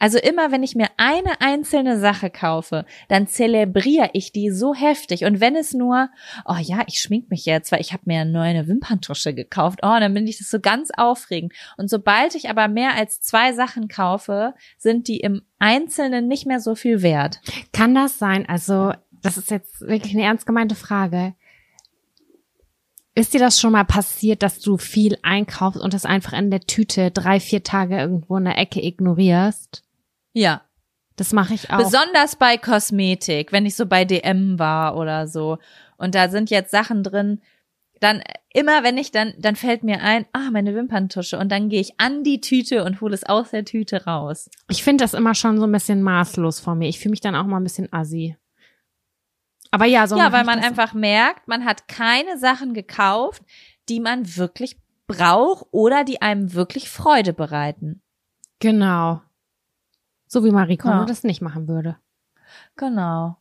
[0.00, 5.24] Also immer, wenn ich mir eine einzelne Sache kaufe, dann zelebriere ich die so heftig.
[5.24, 6.10] Und wenn es nur,
[6.44, 9.96] oh ja, ich schmink mich jetzt, weil ich habe mir eine neue Wimperntusche gekauft, oh,
[10.00, 11.52] dann bin ich das so ganz aufregend.
[11.76, 16.60] Und sobald ich aber mehr als zwei Sachen kaufe, sind die im Einzelnen nicht mehr
[16.60, 17.40] so viel wert.
[17.72, 18.46] Kann das sein?
[18.48, 18.92] Also,
[19.22, 21.34] das ist jetzt wirklich eine ernst gemeinte Frage.
[23.16, 26.60] Ist dir das schon mal passiert, dass du viel einkaufst und das einfach in der
[26.60, 29.84] Tüte drei, vier Tage irgendwo in der Ecke ignorierst?
[30.32, 30.62] Ja.
[31.16, 31.78] Das mache ich auch.
[31.78, 35.58] Besonders bei Kosmetik, wenn ich so bei DM war oder so.
[35.96, 37.40] Und da sind jetzt Sachen drin,
[38.00, 38.22] dann
[38.52, 41.38] immer, wenn ich dann, dann fällt mir ein, ah, meine Wimperntusche.
[41.38, 44.50] Und dann gehe ich an die Tüte und hole es aus der Tüte raus.
[44.68, 46.88] Ich finde das immer schon so ein bisschen maßlos vor mir.
[46.88, 48.36] Ich fühle mich dann auch mal ein bisschen assi.
[49.74, 53.42] Aber ja, so ja, weil man einfach merkt, man hat keine Sachen gekauft,
[53.88, 58.00] die man wirklich braucht oder die einem wirklich Freude bereiten.
[58.60, 59.20] Genau.
[60.28, 61.04] So wie Marie Kondo Ja.
[61.06, 61.96] das nicht machen würde.
[62.76, 63.36] Genau.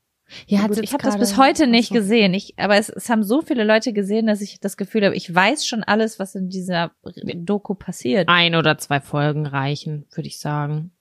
[0.48, 1.96] Ja, gut, ich habe das bis heute nicht so.
[1.96, 2.34] gesehen.
[2.34, 5.34] Ich, aber es, es haben so viele Leute gesehen, dass ich das Gefühl habe, ich
[5.34, 6.92] weiß schon alles, was in dieser
[7.36, 8.28] Doku passiert.
[8.28, 10.92] Ein oder zwei Folgen reichen, würde ich sagen.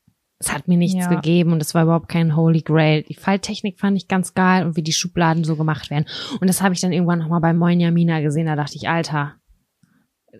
[0.44, 1.08] Es hat mir nichts Ja.
[1.08, 3.02] gegeben und es war überhaupt kein Holy Grail.
[3.04, 6.06] Die Falltechnik fand ich ganz geil und wie die Schubladen so gemacht werden.
[6.40, 8.46] Und das habe ich dann irgendwann nochmal bei Moin Jamina gesehen.
[8.46, 9.36] Da dachte ich, Alter,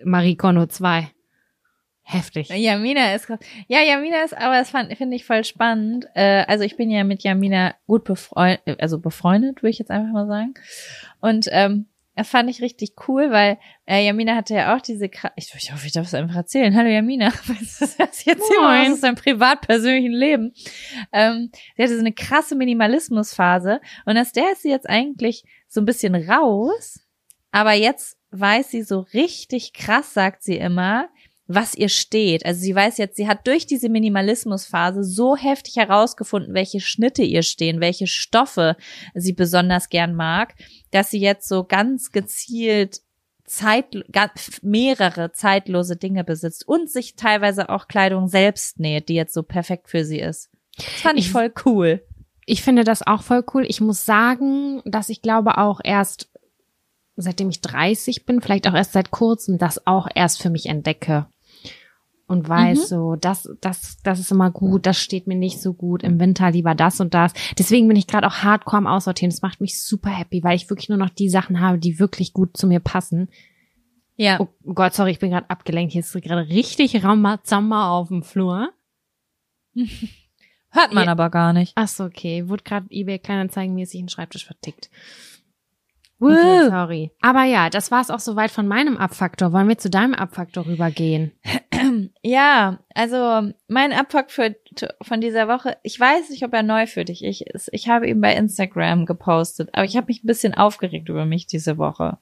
[0.05, 1.09] Marie Kondo 2.
[2.05, 2.49] Heftig.
[2.49, 3.39] Jamina ist krass.
[3.69, 6.07] Ja, Jamina ist, aber das fand- finde ich voll spannend.
[6.15, 10.13] Äh, also ich bin ja mit Jamina gut befreundet, also befreundet, würde ich jetzt einfach
[10.13, 10.55] mal sagen.
[11.21, 15.33] Und ähm, das fand ich richtig cool, weil äh, Jamina hatte ja auch diese Kra
[15.37, 16.77] ich, ich hoffe, ich darf es einfach erzählen.
[16.77, 20.53] Hallo Jamina, was ist das jetzt hier aus deinem privat-persönlichen Leben?
[21.13, 25.81] Ähm, sie hatte so eine krasse Minimalismusphase und aus der ist sie jetzt eigentlich so
[25.81, 27.01] ein bisschen raus,
[27.51, 31.09] aber jetzt weiß sie so richtig krass, sagt sie immer,
[31.47, 32.47] was ihr steht.
[32.47, 37.43] Also sie weiß jetzt, sie hat durch diese Minimalismusphase so heftig herausgefunden, welche Schnitte ihr
[37.43, 38.77] stehen, welche Stoffe
[39.15, 40.55] sie besonders gern mag,
[40.93, 43.01] dass sie jetzt so ganz gezielt
[43.45, 43.87] Zeit,
[44.63, 49.89] mehrere zeitlose Dinge besitzt und sich teilweise auch Kleidung selbst näht, die jetzt so perfekt
[49.91, 50.49] für sie ist.
[50.77, 52.07] Das fand ich Ich- voll cool.
[52.47, 53.65] Ich finde das auch voll cool.
[53.69, 56.29] Ich muss sagen, dass ich glaube auch erst,
[57.17, 61.27] seitdem ich 30 bin, vielleicht auch erst seit kurzem, das auch erst für mich entdecke.
[62.33, 62.85] Und weiß Mhm.
[62.87, 66.51] so, das, das, das ist immer gut, das steht mir nicht so gut, im Winter
[66.51, 67.35] lieber das und das.
[67.59, 69.31] Deswegen bin ich gerade auch hardcore am Aussortieren.
[69.31, 72.33] Das macht mich super happy, weil ich wirklich nur noch die Sachen habe, die wirklich
[72.33, 73.29] gut zu mir passen.
[74.17, 74.41] Ja.
[74.41, 75.93] Oh Gott, sorry, ich bin gerade abgelenkt.
[75.93, 78.71] Hier ist gerade richtig Ramazamba auf dem Flur.
[79.75, 81.13] Hört man Ja.
[81.13, 81.73] aber gar nicht.
[81.77, 82.49] Ach so, okay.
[82.49, 84.89] Wurde gerade eBay Kleinanzeigenmäßig ein Schreibtisch vertickt.
[86.19, 87.11] Okay, sorry.
[87.21, 89.53] Aber ja, das war's auch soweit von meinem Abfaktor.
[89.53, 91.33] Wollen wir zu deinem Abfaktor rübergehen?
[92.23, 94.55] Ja, also mein Abfuck für,
[95.03, 97.69] von dieser Woche, ich weiß nicht, ob er neu für dich ist.
[97.73, 101.47] Ich habe ihn bei Instagram gepostet, aber ich habe mich ein bisschen aufgeregt über mich
[101.47, 102.19] diese Woche.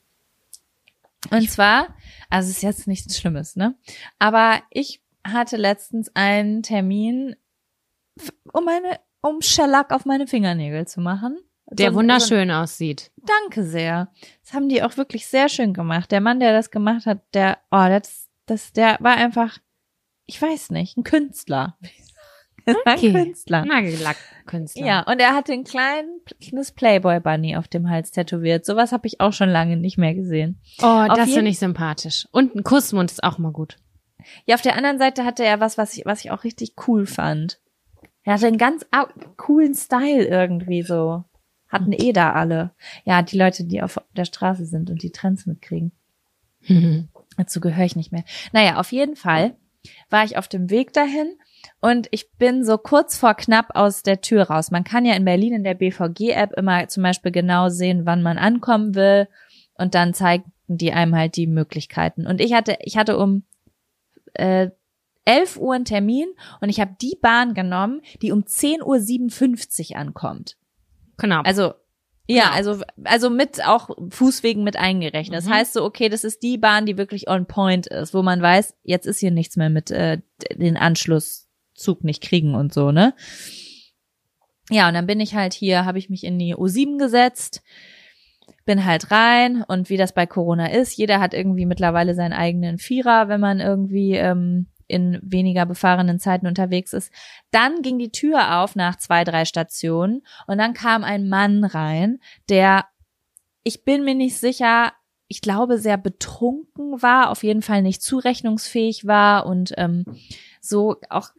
[1.31, 1.95] Und zwar,
[2.31, 3.75] also es ist jetzt nichts Schlimmes, ne?
[4.19, 7.37] Aber ich hatte letztens einen Termin,
[8.53, 11.39] um meine, um Shellac auf meine Fingernägel zu machen.
[11.73, 13.13] Der So- wunderschön aussieht.
[13.17, 14.11] Danke sehr.
[14.43, 16.11] Das haben die auch wirklich sehr schön gemacht.
[16.11, 19.59] Der Mann, der das gemacht hat, der, oh, das, das, der war einfach,
[20.31, 21.77] ich weiß nicht, ein Künstler.
[22.87, 23.09] Okay.
[23.09, 23.65] Ein Künstler.
[23.65, 24.85] Nagellackkünstler.
[24.87, 28.67] Ja, und er hatte ein klein- kleines Playboy-Bunny auf dem Hals tätowiert.
[28.67, 30.61] Sowas habe ich auch schon lange nicht mehr gesehen.
[30.81, 32.29] Oh, Auf das finde ich sympathisch.
[32.33, 33.79] Und ein Kussmund ist auch mal gut.
[34.45, 37.07] Ja, auf der anderen Seite hatte er was, was ich, was ich auch richtig cool
[37.07, 37.59] fand.
[38.25, 38.85] Er hatte einen ganz
[39.39, 41.25] coolen Style irgendwie so.
[41.67, 42.73] Hatten eh da alle.
[43.05, 45.93] Ja, die Leute, die auf der Straße sind und die Trends mitkriegen.
[47.39, 48.25] Dazu gehöre ich nicht mehr.
[48.53, 49.57] Naja, auf jeden Fall
[50.09, 51.37] war ich auf dem Weg dahin
[51.81, 54.71] und ich bin so kurz vor knapp aus der Tür raus.
[54.71, 58.39] Man kann ja in Berlin in der BVG-App immer zum Beispiel genau sehen, wann man
[58.39, 59.29] ankommen will
[59.75, 62.27] und dann zeigen die einem halt die Möglichkeiten.
[62.27, 63.45] Und ich hatte, ich hatte um
[64.35, 64.71] äh,
[65.25, 66.29] 11 Uhr einen Termin
[66.61, 70.57] und ich habe die Bahn genommen, die um 10.57 Uhr ankommt.
[71.17, 71.43] Genau.
[71.43, 71.75] Also
[72.31, 72.55] ja, Genau.
[72.73, 75.37] also also mit auch Fußwegen mit eingerechnet.
[75.39, 75.51] Das Mhm.
[75.55, 78.75] heißt so, okay, das ist die Bahn, die wirklich on point ist, wo man weiß,
[78.83, 80.19] jetzt ist hier nichts mehr mit äh,
[80.55, 83.15] den Anschlusszug nicht kriegen und so, ne?
[84.71, 87.63] Ja, und dann bin ich halt hier, habe ich mich in die U7 gesetzt,
[88.67, 92.79] bin halt rein und wie das bei Corona ist, jeder hat irgendwie mittlerweile seinen eigenen
[92.79, 97.13] Vierer, wenn man irgendwie ähm, in weniger befahrenen Zeiten unterwegs ist.
[97.51, 102.19] Dann ging die Tür auf nach zwei, drei Stationen und dann kam ein Mann rein,
[102.49, 102.87] der,
[103.63, 104.93] ich bin mir nicht sicher,
[105.29, 110.05] ich glaube, sehr betrunken war, auf jeden Fall nicht zurechnungsfähig war und ähm,
[110.61, 111.31] so auch,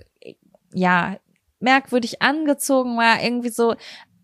[0.74, 1.18] ja,
[1.60, 3.76] merkwürdig angezogen war, irgendwie so,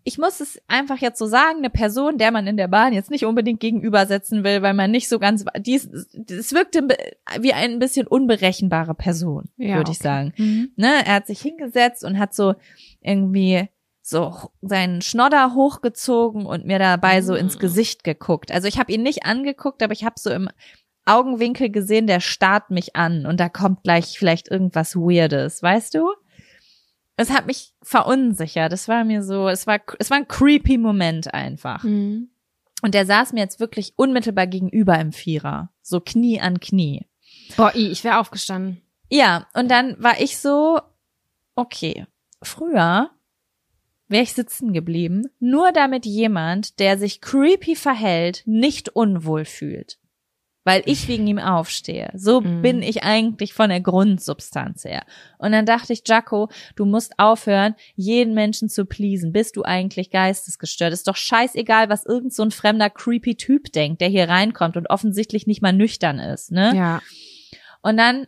[0.08, 3.10] ich muss es einfach jetzt so sagen, eine Person, der man in der Bahn jetzt
[3.10, 5.90] nicht unbedingt gegenübersetzen will, weil man nicht so ganz, die ist,
[6.30, 6.88] es wirkte
[7.40, 10.08] wie ein bisschen unberechenbare Person, Ja, würde ich okay.
[10.08, 10.70] sagen Mhm.
[10.76, 12.54] ne, er hat sich hingesetzt und hat so
[13.02, 13.68] irgendwie
[14.02, 17.60] so seinen Schnodder hochgezogen und mir dabei so ins Mm.
[17.60, 18.50] Gesicht geguckt.
[18.50, 20.48] Also ich habe ihn nicht angeguckt, aber ich habe so im
[21.04, 26.08] Augenwinkel gesehen, der starrt mich an und da kommt gleich vielleicht irgendwas Weirdes, weißt du?
[27.18, 28.72] Es hat mich verunsichert.
[28.72, 31.82] Es war mir so, es war, es war ein creepy Moment einfach.
[31.82, 32.30] Mhm.
[32.80, 35.70] Und der saß mir jetzt wirklich unmittelbar gegenüber im Vierer.
[35.82, 37.06] So Knie an Knie.
[37.56, 38.80] Boah, ich wäre aufgestanden.
[39.10, 40.80] Ja, und dann war ich so,
[41.56, 42.06] okay,
[42.40, 43.10] früher
[44.06, 49.98] wäre ich sitzen geblieben, nur damit jemand, der sich creepy verhält, nicht unwohl fühlt.
[50.68, 52.10] Weil ich wegen ihm aufstehe.
[52.14, 52.60] So Mhm.
[52.62, 55.02] bin ich eigentlich von der Grundsubstanz her.
[55.38, 59.32] Und dann dachte ich, Jaco, du musst aufhören, jeden Menschen zu pleasen.
[59.32, 60.92] Bist du eigentlich geistesgestört?
[60.92, 64.90] Ist doch scheißegal, was irgend so ein fremder creepy Typ denkt, der hier reinkommt und
[64.90, 66.72] offensichtlich nicht mal nüchtern ist, ne?
[66.76, 67.00] Ja.
[67.80, 68.26] Und dann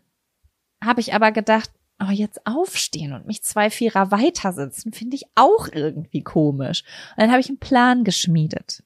[0.82, 1.70] habe ich aber gedacht,
[2.02, 6.84] oh, jetzt aufstehen und mich zwei Vierer weiter sitzen, finde ich auch irgendwie komisch.
[7.16, 8.82] Und dann habe ich einen Plan geschmiedet.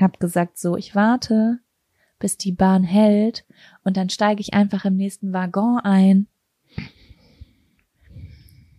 [0.00, 1.60] Hab gesagt, so, ich warte,
[2.22, 3.44] bis die Bahn hält
[3.84, 6.28] und dann steige ich einfach im nächsten Waggon ein.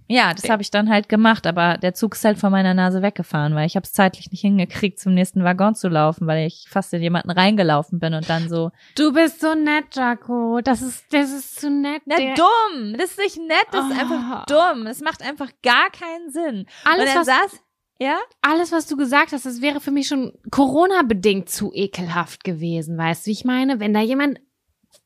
[0.07, 3.01] Ja, das habe ich dann halt gemacht, aber der Zug ist halt vor meiner Nase
[3.01, 6.67] weggefahren, weil ich habe es zeitlich nicht hingekriegt, zum nächsten Waggon zu laufen, weil ich
[6.69, 10.59] fast in jemanden reingelaufen bin und dann so, Du bist so nett, Jaco.
[10.63, 12.03] Das ist, das ist zu nett.
[12.05, 12.95] Na, dumm.
[12.97, 13.99] Das ist nicht nett, das ist Oh.
[13.99, 14.85] einfach dumm.
[14.85, 16.65] Das macht einfach gar keinen Sinn.
[16.83, 17.59] Alles, und was, saß,
[18.03, 18.19] ja?
[18.41, 22.97] alles, was du gesagt hast, das wäre für mich schon Corona-bedingt zu ekelhaft gewesen.
[22.97, 23.79] Weißt du, wie ich meine?
[23.79, 24.39] Wenn da jemand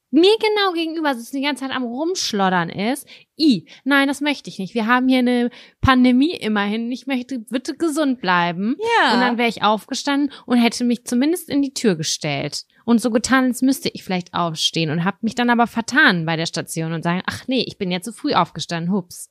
[0.10, 3.08] mir genau gegenüber sitzt und die ganze Zeit am Rumschloddern ist,
[3.38, 4.74] i, nein, das möchte ich nicht.
[4.74, 5.50] Wir haben hier eine
[5.82, 6.92] Pandemie immerhin.
[6.92, 8.76] Ich möchte bitte gesund bleiben.
[8.80, 9.14] Ja.
[9.14, 13.12] Und dann wäre ich aufgestanden und hätte mich zumindest in die Tür gestellt und so
[13.12, 16.94] getan, als müsste ich vielleicht aufstehen und habe mich dann aber vertan bei der Station
[16.94, 19.30] und sagen, ach nee, ich bin ja zu früh aufgestanden, hups.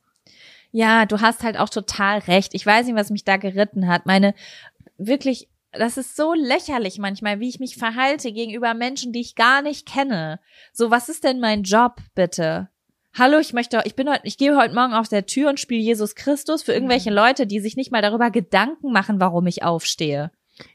[0.77, 2.53] Ja, du hast halt auch total recht.
[2.53, 4.05] Ich weiß nicht, was mich da geritten hat.
[4.05, 4.35] Meine,
[4.99, 9.63] wirklich, das ist so lächerlich manchmal, wie ich mich verhalte gegenüber Menschen, die ich gar
[9.63, 10.39] nicht kenne.
[10.73, 12.69] So, was ist denn mein Job, bitte?
[13.17, 15.81] Hallo, ich möchte, ich bin heute, ich gehe heute Morgen auf der Tür und spiele
[15.81, 20.29] Jesus Christus für irgendwelche Leute, die sich nicht mal darüber Gedanken machen, warum ich aufstehe.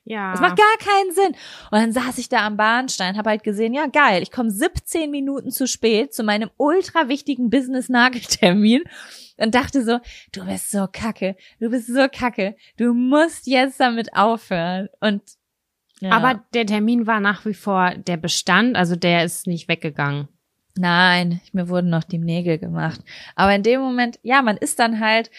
[0.05, 0.33] Ja.
[0.33, 1.41] Das macht gar keinen Sinn.
[1.71, 5.11] Und dann saß ich da am Bahnstein, habe halt gesehen, ja geil, ich komme 17
[5.11, 8.83] Minuten zu spät zu meinem ultra wichtigen Business-Nageltermin
[9.39, 9.99] und dachte so,
[10.33, 14.89] du bist so kacke, du bist so kacke, du musst jetzt damit aufhören.
[15.01, 15.23] Und
[16.01, 16.11] ja.
[16.11, 20.29] Aber der Termin war nach wie vor der Bestand, also der ist nicht weggegangen.
[20.77, 23.01] Nein, mir wurden noch die Nägel gemacht.
[23.37, 25.31] Aber in dem Moment, ja, man ist dann halt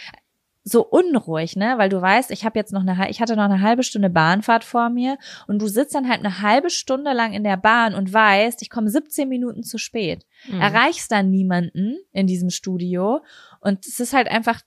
[0.65, 1.75] so unruhig, ne?
[1.77, 4.63] Weil du weißt, ich habe jetzt noch eine, ich hatte noch eine halbe Stunde Bahnfahrt
[4.63, 8.13] vor mir und du sitzt dann halt eine halbe Stunde lang in der Bahn und
[8.13, 10.25] weißt, ich komme 17 Minuten zu spät.
[10.47, 10.61] Mhm.
[10.61, 13.21] Erreichst dann niemanden in diesem Studio
[13.59, 14.61] und es ist halt einfach,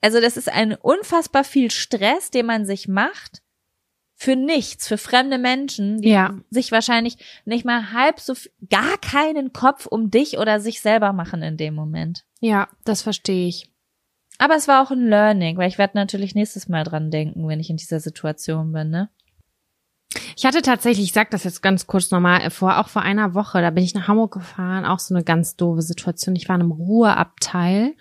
[0.00, 3.42] also das ist ein unfassbar viel Stress, den man sich macht
[4.16, 6.34] für nichts, für fremde Menschen, die Ja.
[6.50, 8.34] sich wahrscheinlich nicht mal halb so,
[8.68, 12.24] gar keinen Kopf um dich oder sich selber machen in dem Moment.
[12.40, 13.70] Ja, das verstehe ich.
[14.40, 17.60] Aber es war auch ein Learning, weil ich werde natürlich nächstes Mal dran denken, wenn
[17.60, 19.10] ich in dieser Situation bin, ne?
[20.34, 23.34] Ich hatte tatsächlich, ich sag das jetzt ganz kurz nochmal, äh, vor, auch vor einer
[23.34, 26.34] Woche, da bin ich nach Hamburg gefahren, auch so eine ganz doofe Situation.
[26.34, 27.94] Ich war in einem Ruheabteil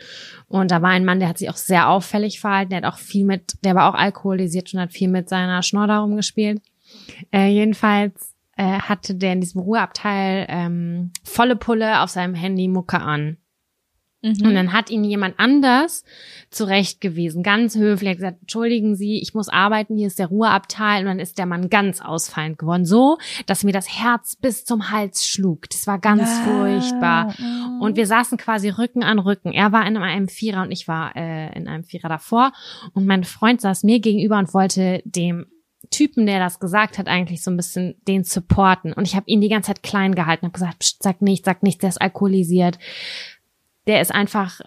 [0.48, 2.98] und da war ein Mann, der hat sich auch sehr auffällig verhalten, der hat auch
[2.98, 6.62] viel mit, der war auch alkoholisiert und hat viel mit seiner Schnorder rumgespielt.
[7.34, 13.02] Äh, jedenfalls äh, hatte der in diesem Ruheabteil ähm, volle Pulle auf seinem Handy Mucke
[13.02, 13.38] an.
[14.22, 14.46] Mhm.
[14.46, 16.04] Und dann hat ihn jemand anders
[16.50, 21.02] zurechtgewiesen, ganz höflich, hat gesagt, entschuldigen Sie, ich muss arbeiten, hier ist der Ruheabteil.
[21.02, 24.92] Und dann ist der Mann ganz ausfallend geworden, so, dass mir das Herz bis zum
[24.92, 25.70] Hals schlug.
[25.70, 27.34] Das war ganz furchtbar.
[27.80, 29.52] Und wir saßen quasi Rücken an Rücken.
[29.52, 32.52] Er war in einem Vierer und ich war äh, in einem Vierer davor.
[32.94, 35.46] Und mein Freund saß mir gegenüber und wollte dem
[35.92, 38.94] Typen, der das gesagt hat, eigentlich so ein bisschen den supporten.
[38.94, 41.82] Und ich habe ihn die ganze Zeit klein gehalten, habe gesagt, sag nichts, sag nichts,
[41.82, 42.78] der ist alkoholisiert.
[43.90, 44.62] Der ist einfach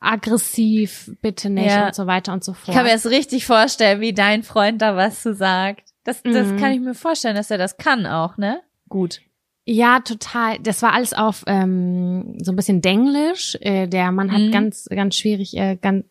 [0.00, 1.86] aggressiv, bitte nicht Ja.
[1.88, 2.74] und so weiter und so Ich fort.
[2.76, 5.82] kann mir das richtig vorstellen, wie dein Freund da was zu sagt.
[6.04, 6.56] Das, das Mhm.
[6.56, 8.60] kann ich mir vorstellen, dass er das kann auch, ne?
[8.88, 9.20] Gut.
[9.66, 10.58] Ja, total.
[10.60, 13.56] Das war alles auf ähm, so ein bisschen Denglisch.
[13.60, 14.50] Äh, der Mann hat Mhm.
[14.50, 16.06] ganz, ganz schwierig, äh, ganz,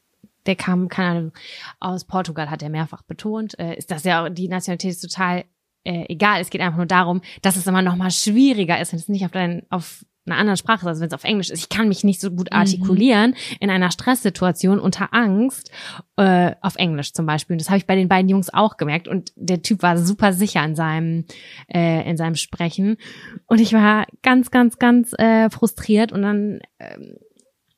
[0.45, 1.31] der kam, keine Ahnung,
[1.79, 3.57] aus Portugal, hat er mehrfach betont.
[3.57, 5.45] Äh, ist das ja die Nationalität ist total
[5.83, 6.41] äh, egal.
[6.41, 9.23] Es geht einfach nur darum, dass es immer noch mal schwieriger ist, wenn es nicht
[9.25, 11.59] auf dein, auf einer anderen Sprache also wenn es auf Englisch ist.
[11.59, 12.57] Ich kann mich nicht so gut Mhm.
[12.57, 15.71] artikulieren in einer Stresssituation unter Angst
[16.17, 17.55] äh, auf Englisch zum Beispiel.
[17.55, 19.07] Und das habe ich bei den beiden Jungs auch gemerkt.
[19.07, 21.25] Und der Typ war super sicher in seinem
[21.73, 22.97] äh, in seinem Sprechen.
[23.45, 26.11] Und ich war ganz, ganz, ganz äh, frustriert.
[26.11, 27.15] Und dann ähm,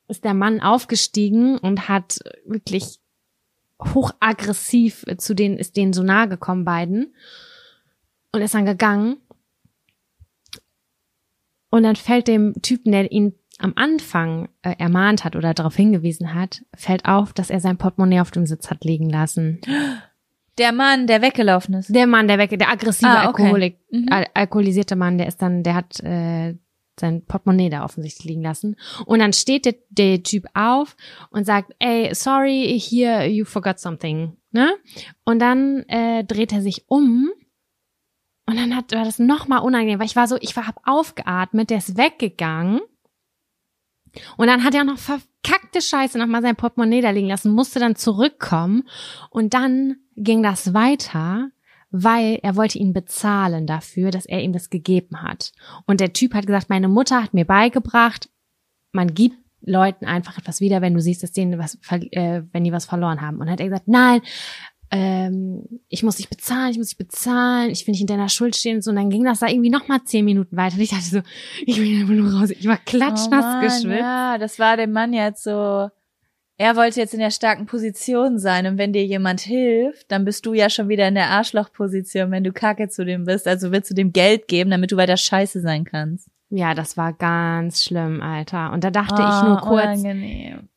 [0.08, 2.98] ist der Mann aufgestiegen und hat wirklich
[3.82, 7.14] hochaggressiv zu denen, ist denen so nahe gekommen, beiden.
[8.32, 9.16] Und ist dann gegangen.
[11.70, 16.34] Und dann fällt dem Typen, der ihn am Anfang äh, ermahnt hat oder darauf hingewiesen
[16.34, 19.60] hat, fällt auf, dass er sein Portemonnaie auf dem Sitz hat liegen lassen.
[20.58, 21.94] Der Mann, der weggelaufen ist.
[21.94, 23.42] Der Mann, der weg, der aggressive Ah, okay.
[23.44, 24.06] Alkoholik, Mhm.
[24.10, 26.54] al alkoholisierte Mann, der ist dann, der hat äh,
[26.98, 28.76] sein Portemonnaie da offensichtlich liegen lassen.
[29.06, 30.96] Und dann steht der, der Typ auf
[31.30, 34.36] und sagt, ey, sorry, here you forgot something.
[34.52, 34.70] Ne?
[35.24, 37.30] Und dann äh, dreht er sich um
[38.50, 41.70] und dann hat, war das nochmal unangenehm, weil ich war so, ich war, hab aufgeatmet,
[41.70, 42.80] der ist weggegangen.
[44.36, 47.94] Und dann hat er noch verkackte Scheiße nochmal sein Portemonnaie da liegen lassen, musste dann
[47.94, 48.88] zurückkommen.
[49.30, 51.50] Und dann ging das weiter,
[51.92, 55.52] weil er wollte ihn bezahlen dafür, dass er ihm das gegeben hat.
[55.86, 58.28] Und der Typ hat gesagt, meine Mutter hat mir beigebracht,
[58.90, 61.78] man gibt Leuten einfach etwas wieder, wenn du siehst, dass denen was,
[62.10, 63.36] äh, wenn die was verloren haben.
[63.36, 64.22] Und dann hat er gesagt, nein,
[64.90, 68.56] ähm, ich muss dich bezahlen, ich muss dich bezahlen, ich will nicht in deiner Schuld
[68.56, 68.90] stehen und so.
[68.90, 70.74] Und dann ging das da irgendwie noch mal zehn Minuten weiter.
[70.76, 71.20] Und ich dachte so,
[71.64, 72.50] ich will einfach nur raus.
[72.50, 74.00] Ich war klatschnass Oh Mann, geschwitzt.
[74.00, 75.88] Ja, das war dem Mann jetzt so.
[76.56, 80.44] Er wollte jetzt in der starken Position sein und wenn dir jemand hilft, dann bist
[80.44, 83.48] du ja schon wieder in der Arschlochposition, wenn du Kacke zu dem bist.
[83.48, 86.28] Also willst du dem Geld geben, damit du weiter scheiße sein kannst.
[86.50, 88.72] Ja, das war ganz schlimm, Alter.
[88.72, 90.68] Und da dachte ich Ah, nur kurz, Unangenehm.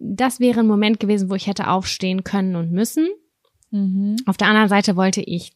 [0.00, 3.06] das wäre ein Moment gewesen, wo ich hätte aufstehen können und müssen.
[3.74, 4.16] Mhm.
[4.26, 5.52] Auf der anderen Seite wollte ich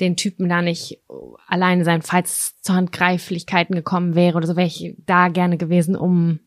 [0.00, 1.00] den Typen da nicht
[1.46, 5.94] alleine sein, falls es zu Handgreiflichkeiten gekommen wäre oder so, wäre ich da gerne gewesen,
[5.94, 6.40] um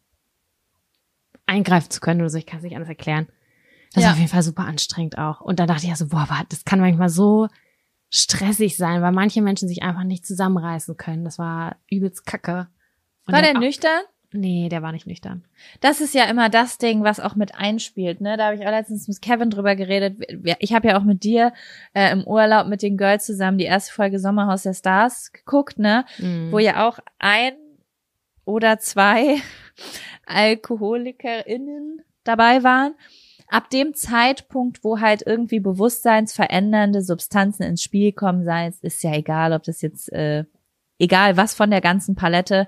[1.45, 2.37] eingreifen zu können oder so.
[2.37, 3.27] Ich kann es nicht anders erklären.
[3.93, 4.09] Das Ja.
[4.09, 5.39] war auf jeden Fall super anstrengend auch.
[5.39, 7.47] Und da dachte ich ja so, boah, das kann manchmal so
[8.09, 11.23] stressig sein, weil manche Menschen sich einfach nicht zusammenreißen können.
[11.23, 12.67] Das war übelst kacke.
[13.25, 14.01] Und War dann der nüchtern?
[14.33, 15.45] Nee, der war nicht nüchtern.
[15.79, 18.19] Das ist ja immer das Ding, was auch mit einspielt.
[18.19, 18.35] Ne?
[18.35, 20.17] Da habe ich auch letztens mit Kevin drüber geredet.
[20.59, 21.53] Ich habe ja auch mit dir
[21.93, 26.05] äh, im Urlaub mit den Girls zusammen die erste Folge Sommerhaus der Stars geguckt, ne?
[26.17, 26.51] Mhm.
[26.51, 27.53] Wo ja auch ein
[28.43, 29.37] oder zwei
[30.25, 32.95] AlkoholikerInnen dabei waren.
[33.47, 39.13] Ab dem Zeitpunkt, wo halt irgendwie bewusstseinsverändernde Substanzen ins Spiel kommen, sei es, ist ja
[39.13, 40.43] egal, ob das jetzt, äh,
[40.99, 42.67] egal was von der ganzen Palette,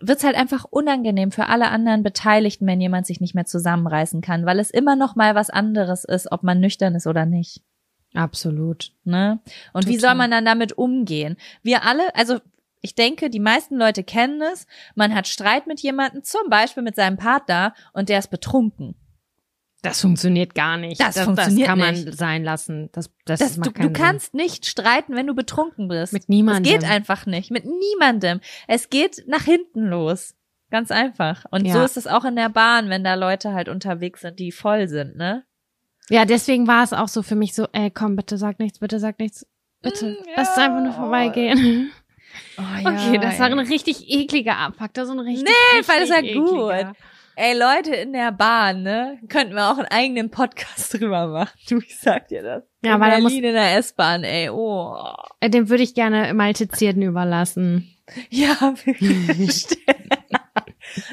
[0.00, 4.46] wird's halt einfach unangenehm für alle anderen Beteiligten, wenn jemand sich nicht mehr zusammenreißen kann,
[4.46, 7.62] weil es immer noch mal was anderes ist, ob man nüchtern ist oder nicht.
[8.14, 8.92] Absolut.
[9.04, 9.40] Ne?
[9.72, 10.10] Und wie Total.
[10.10, 11.36] soll man dann damit umgehen?
[11.62, 12.38] Wir alle, also
[12.80, 14.66] ich denke, die meisten Leute kennen es.
[14.94, 18.94] Man hat Streit mit jemandem, zum Beispiel mit seinem Partner, und der ist betrunken.
[19.88, 21.00] Das funktioniert gar nicht.
[21.00, 22.16] Das funktioniert Das kann man nicht.
[22.18, 22.88] sein lassen.
[22.92, 23.92] Das, das, Das, macht du, du keinen Sinn.
[23.94, 26.12] kannst nicht streiten, wenn du betrunken bist.
[26.12, 26.74] Mit niemandem.
[26.74, 27.50] Es geht einfach nicht.
[27.50, 28.40] Mit niemandem.
[28.68, 30.34] Es geht nach hinten los.
[30.70, 31.44] Ganz einfach.
[31.50, 31.74] Und Ja.
[31.74, 34.88] so ist es auch in der Bahn, wenn da Leute halt unterwegs sind, die voll
[34.88, 35.44] sind, ne?
[36.08, 38.98] Ja, deswegen war es auch so für mich so, ey, komm, bitte sag nichts, bitte
[39.00, 39.46] sag nichts.
[39.82, 40.06] Bitte.
[40.10, 40.64] Mm, Lass es ja.
[40.64, 41.90] einfach nur vorbeigehen.
[42.58, 44.92] Oh, Okay, das war ein richtig ekliger Abfuck.
[44.94, 46.70] Das war so ein richtig, Nee, weil das war richtig gut.
[46.72, 46.92] ekliger.
[47.38, 49.18] Ey, Leute in der Bahn, ne?
[49.28, 51.52] Könnten wir auch einen eigenen Podcast drüber machen.
[51.68, 52.64] Du, ich sag dir das.
[52.82, 54.96] Ja, in weil da muss- Berlin in der S-Bahn, ey, oh.
[55.40, 57.92] Äh, Den würde ich gerne Malte Zierden überlassen.
[58.30, 59.66] Ja, wirklich.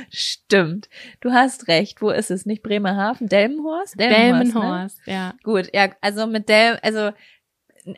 [0.10, 0.90] Stimmt.
[1.22, 2.02] Du hast recht.
[2.04, 2.46] Wo ist es?
[2.46, 3.28] Nicht Bremerhaven?
[3.28, 3.98] Delmenhorst?
[3.98, 4.10] Ne?
[4.10, 5.34] Delmenhorst, ja.
[5.44, 7.10] Gut, ja, also mit Del, also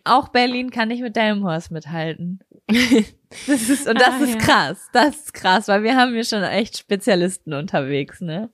[0.05, 2.39] auch Berlin kann nicht mit Delmenhorst mithalten.
[2.67, 4.39] Das ist, und das Ah, ist ja.
[4.39, 4.87] krass.
[4.93, 8.49] Das ist krass, weil wir haben hier schon echt Spezialisten unterwegs, ne?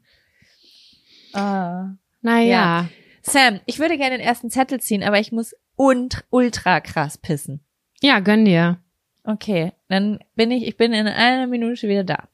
[1.34, 1.91] Ah.
[2.21, 2.89] Naja.
[3.21, 7.63] Sam, ich würde gerne den ersten Zettel ziehen, aber ich muss und ultra krass pissen.
[8.02, 8.80] Ja, gönn dir.
[9.24, 12.28] Okay, dann bin ich, ich bin in einer Minute wieder da.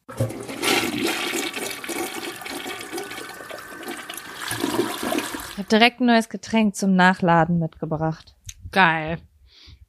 [5.52, 8.36] Ich habe direkt ein neues Getränk zum Nachladen mitgebracht.
[8.72, 9.18] Geil.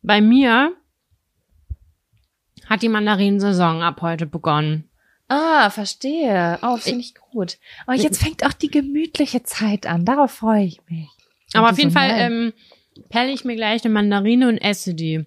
[0.02, 0.72] Bei mir
[2.68, 4.88] hat die Mandarinensaison ab heute begonnen.
[5.28, 6.58] Ah, verstehe.
[6.62, 7.58] Oh, finde ich gut.
[7.86, 10.04] Oh, jetzt fängt auch die gemütliche Zeit an.
[10.04, 11.08] Darauf freue ich mich.
[11.52, 12.52] Aber Und auf jeden so Fall ähm,
[13.10, 15.26] pelle ich mir gleich eine Mandarine und esse die.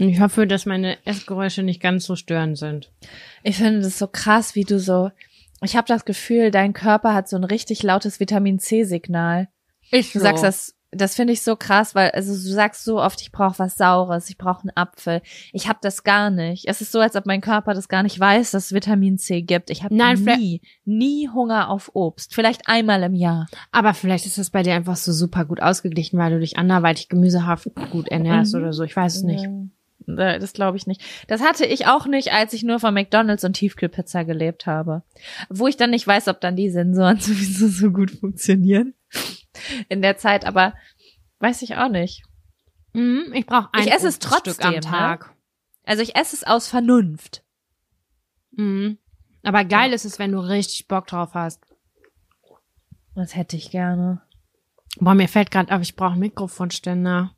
[0.00, 2.90] Und ich hoffe, dass meine Essgeräusche nicht ganz so störend sind.
[3.42, 5.10] Ich finde das so krass, wie du so.
[5.62, 9.48] Ich habe das Gefühl, dein Körper hat so ein richtig lautes Vitamin C-Signal.
[9.90, 13.20] Ich Du sagst das, das finde ich so krass, weil also du sagst so oft,
[13.20, 15.22] ich brauche was Saures, ich brauche einen Apfel.
[15.52, 16.66] Ich habe das gar nicht.
[16.66, 19.42] Es ist so, als ob mein Körper das gar nicht weiß, dass es Vitamin C
[19.42, 19.70] gibt.
[19.70, 19.94] Ich habe
[20.36, 22.34] nie, nie Hunger auf Obst.
[22.34, 23.46] Vielleicht einmal im Jahr.
[23.70, 27.08] Aber vielleicht ist das bei dir einfach so super gut ausgeglichen, weil du dich anderweitig
[27.08, 28.60] gemüsehaft gut ernährst Mhm.
[28.62, 28.82] oder so.
[28.82, 29.46] Ich weiß es nicht.
[30.06, 31.02] Ja, Das glaube ich nicht.
[31.28, 35.02] Das hatte ich auch nicht, als ich nur von McDonalds und Tiefkühlpizza gelebt habe.
[35.48, 38.94] Wo ich dann nicht weiß, ob dann die Sensoren sowieso so gut funktionieren
[39.88, 40.74] in der Zeit, aber
[41.38, 42.24] weiß ich auch nicht.
[42.92, 44.80] Mhm, ich brauche ein Ich esse es trotzdem, am ne?
[44.80, 45.34] Tag.
[45.84, 47.42] Also ich esse es aus Vernunft.
[48.52, 48.98] Mhm.
[49.42, 51.64] Aber geil ist es, wenn du richtig Bock drauf hast.
[53.14, 54.20] Das hätte ich gerne.
[54.98, 57.32] Boah, mir fällt gerade auf, ich brauche einen Mikrofonständer.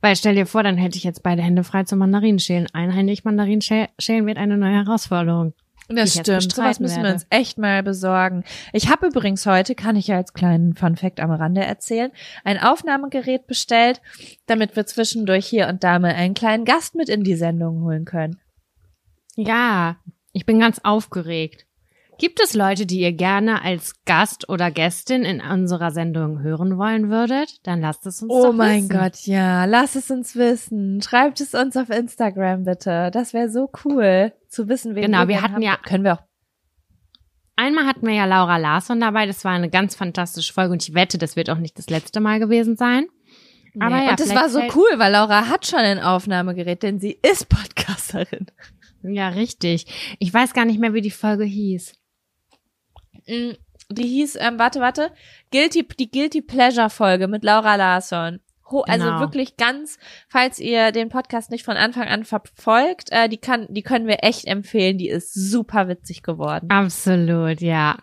[0.00, 2.68] Weil stell dir vor, dann hätte ich jetzt beide Hände frei zum Mandarinschälen.
[2.72, 3.88] Einhändig Mandarinschälen
[4.26, 5.54] wird eine neue Herausforderung.
[5.88, 6.52] Das stimmt.
[6.52, 7.14] Sowas müssen wir werde.
[7.14, 8.44] uns echt mal besorgen.
[8.72, 12.12] Ich habe übrigens heute, kann ich ja als kleinen Funfact am Rande erzählen,
[12.44, 14.00] ein Aufnahmegerät bestellt,
[14.46, 18.04] damit wir zwischendurch hier und da mal einen kleinen Gast mit in die Sendung holen
[18.04, 18.38] können.
[19.36, 19.96] Ja,
[20.32, 21.66] ich bin ganz aufgeregt.
[22.22, 27.10] Gibt es Leute, die ihr gerne als Gast oder Gästin in unserer Sendung hören wollen
[27.10, 27.56] würdet?
[27.64, 28.96] Dann lasst es uns Oh doch mein wissen.
[28.96, 29.64] Gott, ja.
[29.64, 31.02] Lass es uns wissen.
[31.02, 33.10] Schreibt es uns auf Instagram bitte.
[33.12, 35.64] Das wäre so cool zu wissen, wen Genau, wir gern hatten habt.
[35.64, 36.22] ja- Können wir auch.
[37.56, 39.26] Einmal hatten wir ja Laura Larsson dabei.
[39.26, 42.20] Das war eine ganz fantastische Folge und ich wette, das wird auch nicht das letzte
[42.20, 43.06] Mal gewesen sein.
[43.80, 44.04] Aber nee.
[44.04, 47.48] ja, und das war so cool, weil Laura hat schon ein Aufnahmegerät, denn sie ist
[47.48, 48.46] Podcasterin.
[49.02, 49.86] Ja, richtig.
[50.20, 51.94] Ich weiß gar nicht mehr, wie die Folge hieß.
[53.26, 53.52] Mm,
[53.90, 55.10] Die hieß, ähm, warte, warte,
[55.50, 58.40] Guilty, die Guilty Pleasure Folge mit Laura Larsson.
[58.70, 59.20] Ho Also Genau.
[59.20, 59.98] wirklich ganz,
[60.28, 64.22] falls ihr den Podcast nicht von Anfang an verfolgt, äh, die kann, die können wir
[64.24, 64.96] echt empfehlen.
[64.96, 66.70] Die ist super witzig geworden.
[66.70, 67.98] Absolut, ja.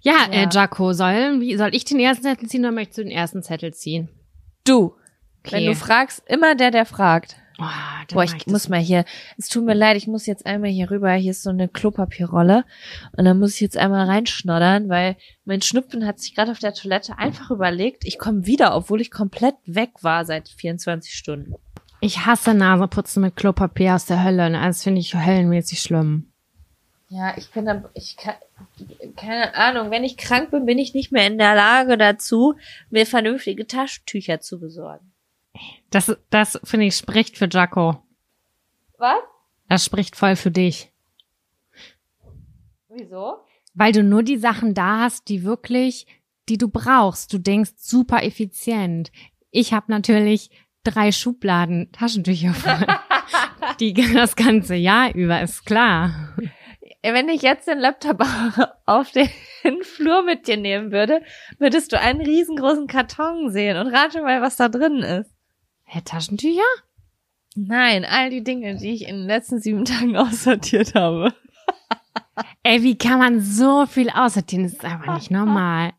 [0.00, 0.42] Ja, Ja.
[0.42, 3.42] Äh, Jaco, soll, wie, soll ich den ersten Zettel ziehen oder möchtest du den ersten
[3.42, 4.08] Zettel ziehen?
[4.66, 4.96] Du,
[5.44, 5.56] Okay.
[5.56, 7.36] wenn du fragst, immer der, der fragt.
[7.58, 7.64] Oh,
[8.12, 9.04] Boah, ich das muss mal hier,
[9.38, 12.64] es tut mir leid, ich muss jetzt einmal hier rüber, hier ist so eine Klopapierrolle
[13.16, 16.74] und dann muss ich jetzt einmal reinschnoddern, weil mein Schnupfen hat sich gerade auf der
[16.74, 21.54] Toilette einfach überlegt, ich komme wieder, obwohl ich komplett weg war seit 24 Stunden.
[22.00, 24.50] Ich hasse Naseputzen mit Klopapier aus der Hölle.
[24.50, 24.60] Ne?
[24.60, 26.30] Das finde ich höllenmäßig schlimm.
[27.08, 28.34] Ja, ich bin da, ich kann,
[29.16, 32.56] keine Ahnung, wenn ich krank bin, bin ich nicht mehr in der Lage dazu,
[32.90, 35.13] mir vernünftige Taschentücher zu besorgen.
[35.90, 38.02] Das, das finde ich spricht für Jaco.
[38.98, 39.22] Was?
[39.68, 40.92] Das spricht voll für dich.
[42.88, 43.38] Wieso?
[43.74, 46.06] Weil du nur die Sachen da hast, die wirklich,
[46.48, 47.32] die du brauchst.
[47.32, 49.10] Du denkst super effizient.
[49.50, 50.50] Ich habe natürlich
[50.84, 52.86] drei Schubladen Taschentücher voll.
[53.80, 56.36] die das ganze Jahr über, ist klar.
[57.02, 58.24] Wenn ich jetzt den Laptop
[58.86, 61.22] auf den Flur mit dir nehmen würde,
[61.58, 65.33] würdest du einen riesengroßen Karton sehen und rate mal, was da drin ist.
[65.84, 66.62] Hä, Taschentücher?
[67.56, 71.32] Nein, all die Dinge, die ich in den letzten sieben Tagen aussortiert habe.
[72.62, 74.64] Ey, wie kann man so viel aussortieren?
[74.64, 75.92] Das ist einfach nicht normal.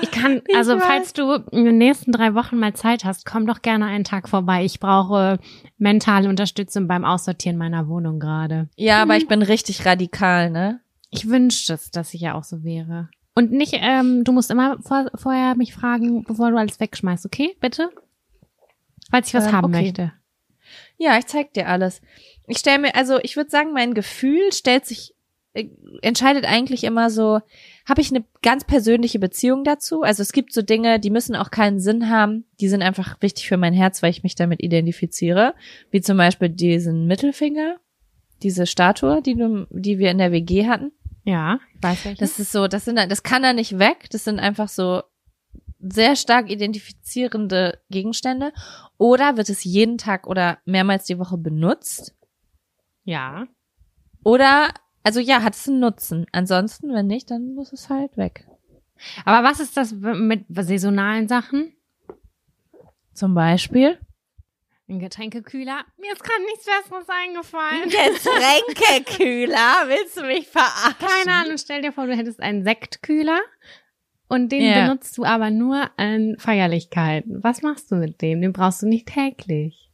[0.00, 0.84] Ich kann, Ich also weiß.
[0.84, 4.28] falls du in den nächsten drei Wochen mal Zeit hast, komm doch gerne einen Tag
[4.28, 4.64] vorbei.
[4.64, 5.38] Ich brauche
[5.78, 8.68] mentale Unterstützung beim Aussortieren meiner Wohnung gerade.
[8.76, 10.80] Ja, aber ich bin richtig radikal, ne?
[11.10, 13.08] Ich wünschte es, dass ich ja auch so wäre.
[13.34, 17.56] Und nicht, ähm, du musst immer vor, vorher mich fragen, bevor du alles wegschmeißt, okay?
[17.60, 17.90] Bitte?
[19.10, 19.82] Falls ich was Ähm, haben okay.
[19.82, 20.12] möchte.
[20.98, 22.00] Ja, ich zeig dir alles.
[22.46, 25.14] Ich stelle mir, also ich würde sagen, mein Gefühl stellt sich,
[25.54, 25.68] äh,
[26.02, 27.40] entscheidet eigentlich immer so,
[27.86, 30.02] habe ich eine ganz persönliche Beziehung dazu?
[30.02, 33.48] Also es gibt so Dinge, die müssen auch keinen Sinn haben, die sind einfach wichtig
[33.48, 35.54] für mein Herz, weil ich mich damit identifiziere.
[35.90, 37.76] Wie zum Beispiel diesen Mittelfinger,
[38.42, 40.92] diese Statue, die, du, die wir in der WG hatten.
[41.24, 42.20] Ja, ich weiß welche.
[42.20, 44.08] Das ist so, das sind, das kann er nicht weg.
[44.10, 45.02] Das sind einfach so
[45.92, 48.52] sehr stark identifizierende Gegenstände.
[48.98, 52.14] Oder wird es jeden Tag oder mehrmals die Woche benutzt?
[53.04, 53.46] ja.
[54.24, 54.74] Oder,
[55.04, 56.26] also ja, hat es einen Nutzen.
[56.32, 58.44] Ansonsten, wenn nicht, dann muss es halt weg.
[59.24, 61.76] Aber was ist das mit saisonalen Sachen?
[63.14, 64.00] Zum Beispiel.
[64.88, 65.84] Ein Getränkekühler?
[65.96, 67.88] Mir ist gerade nichts Besseres eingefallen.
[67.88, 70.96] Getränkekühler, willst du mich verarschen?
[70.98, 73.40] Keine Ahnung, stell dir vor, du hättest einen Sektkühler
[74.28, 74.82] und den Ja.
[74.86, 77.42] benutzt du aber nur an Feierlichkeiten.
[77.42, 78.40] Was machst du mit dem?
[78.40, 79.90] Den brauchst du nicht täglich.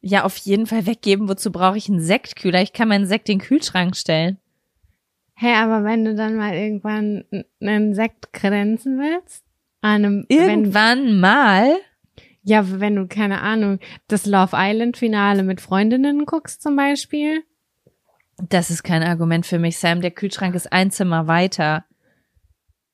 [0.00, 1.28] Ja, auf jeden Fall weggeben.
[1.28, 2.62] Wozu brauche ich einen Sektkühler?
[2.62, 4.38] Ich kann meinen Sekt in den Kühlschrank stellen.
[5.34, 7.24] Hä, aber wenn du dann mal irgendwann
[7.60, 9.44] einen Sekt kredenzen willst,
[9.82, 11.76] an einem, wenn, Irgendwann mal.
[12.42, 13.78] ja, wenn du, keine Ahnung,
[14.08, 17.42] das Love Island Finale mit Freundinnen guckst zum Beispiel.
[18.48, 20.00] Das ist kein Argument für mich, Sam.
[20.00, 21.84] Der Kühlschrank ist ein Zimmer weiter.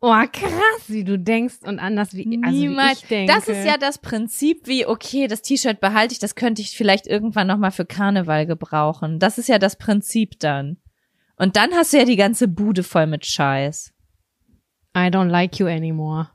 [0.05, 3.03] Oh, krass, wie du denkst und anders wie, also wie Niemals.
[3.03, 3.33] ich denke.
[3.33, 7.07] Das ist ja das Prinzip, wie, okay, das T-Shirt behalte ich, das könnte ich vielleicht
[7.07, 9.21] irgendwann nochmal für Karneval gebrauchen.
[9.21, 10.79] Das ist ja das Prinzip dann.
[11.37, 13.93] Und dann hast du ja die ganze Bude voll mit Scheiß.
[14.97, 16.31] I don't like you anymore.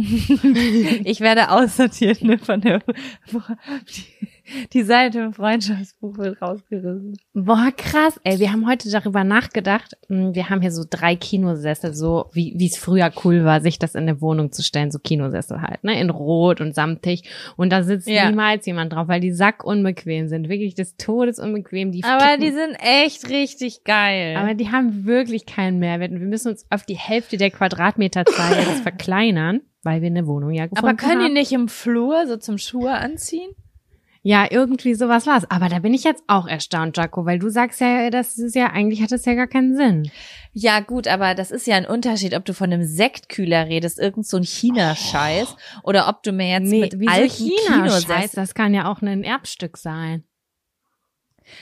[1.04, 2.80] Ich werde aussortiert, ne, von der,
[4.72, 7.16] Die Seite im Freundschaftsbuch wird rausgerissen.
[7.34, 8.18] Boah, krass.
[8.24, 9.96] Ey, wir haben heute darüber nachgedacht.
[10.08, 13.78] Hm, Wir haben hier so drei Kinosessel, so wie wie es früher cool war, sich
[13.78, 17.28] das in eine Wohnung zu stellen, so Kinosessel halt, ne, in Rot und samtig.
[17.56, 18.28] Und da sitzt Ja.
[18.28, 21.92] niemals jemand drauf, weil die sack unbequem sind, wirklich des Todes unbequem.
[21.92, 24.36] Die Aber kippen- die sind echt richtig geil.
[24.36, 26.10] aber die haben wirklich keinen Mehrwert.
[26.10, 30.50] Und wir müssen uns auf die Hälfte der Quadratmeterzahl jetzt verkleinern, weil wir eine Wohnung
[30.50, 31.32] ja gefunden Aber können die haben.
[31.32, 33.50] nicht im Flur so zum Schuhe anziehen?
[34.22, 35.50] Ja, irgendwie sowas war's.
[35.50, 38.66] Aber da bin ich jetzt auch erstaunt, Jaco, weil du sagst ja, das ist ja,
[38.66, 40.10] eigentlich hat das ja gar keinen Sinn.
[40.52, 44.26] Ja, gut, aber das ist ja ein Unterschied, ob du von einem Sektkühler redest, irgend
[44.26, 48.32] so ein China-Scheiß, oder ob du mir jetzt mit wieso alten China-Scheiß?
[48.32, 50.24] Das kann ja auch ein Erbstück sein.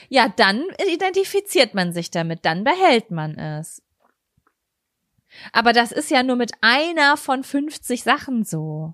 [0.09, 3.81] Ja, dann identifiziert man sich damit, dann behält man es.
[5.51, 8.93] Aber das ist ja nur mit einer von 50 Sachen so.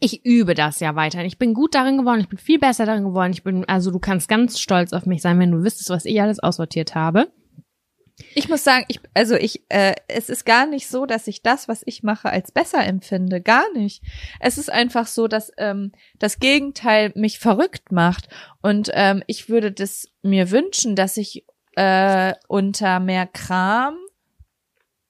[0.00, 1.24] Ich übe das ja weiter.
[1.24, 2.20] Ich bin gut darin geworden.
[2.20, 3.32] Ich bin viel besser darin geworden.
[3.32, 6.20] Ich bin, also du kannst ganz stolz auf mich sein, wenn du wüsstest, was ich
[6.20, 7.32] alles aussortiert habe.
[8.34, 11.68] Ich muss sagen, ich, also ich, äh, es ist gar nicht so, dass ich das,
[11.68, 13.42] was ich mache, als besser empfinde.
[13.42, 14.02] Gar nicht.
[14.40, 18.28] Es ist einfach so, dass ähm, das Gegenteil mich verrückt macht.
[18.62, 21.44] Und ähm, ich würde das mir wünschen, dass ich
[21.76, 23.96] äh, unter mehr Kram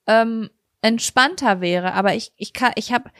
[0.06, 0.50] ähm,
[0.82, 1.94] entspannter wäre.
[1.94, 3.10] Aber ich, ich kann, ich habe,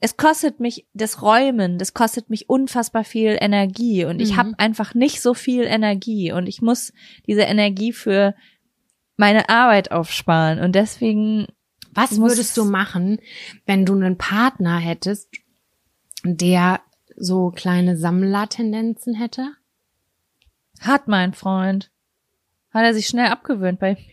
[0.00, 4.36] es kostet mich das Räumen, das kostet mich unfassbar viel Energie und ich Mhm.
[4.36, 6.92] habe einfach nicht so viel Energie und ich muss
[7.26, 8.34] diese Energie für
[9.16, 11.46] meine Arbeit aufsparen und deswegen
[11.92, 13.18] Was würdest du machen,
[13.64, 15.30] wenn du einen Partner hättest,
[16.24, 16.80] der
[17.16, 19.52] so kleine Sammlertendenzen hätte?
[20.80, 21.90] hat mein Freund
[22.70, 24.04] hat er sich schnell abgewöhnt bei mir.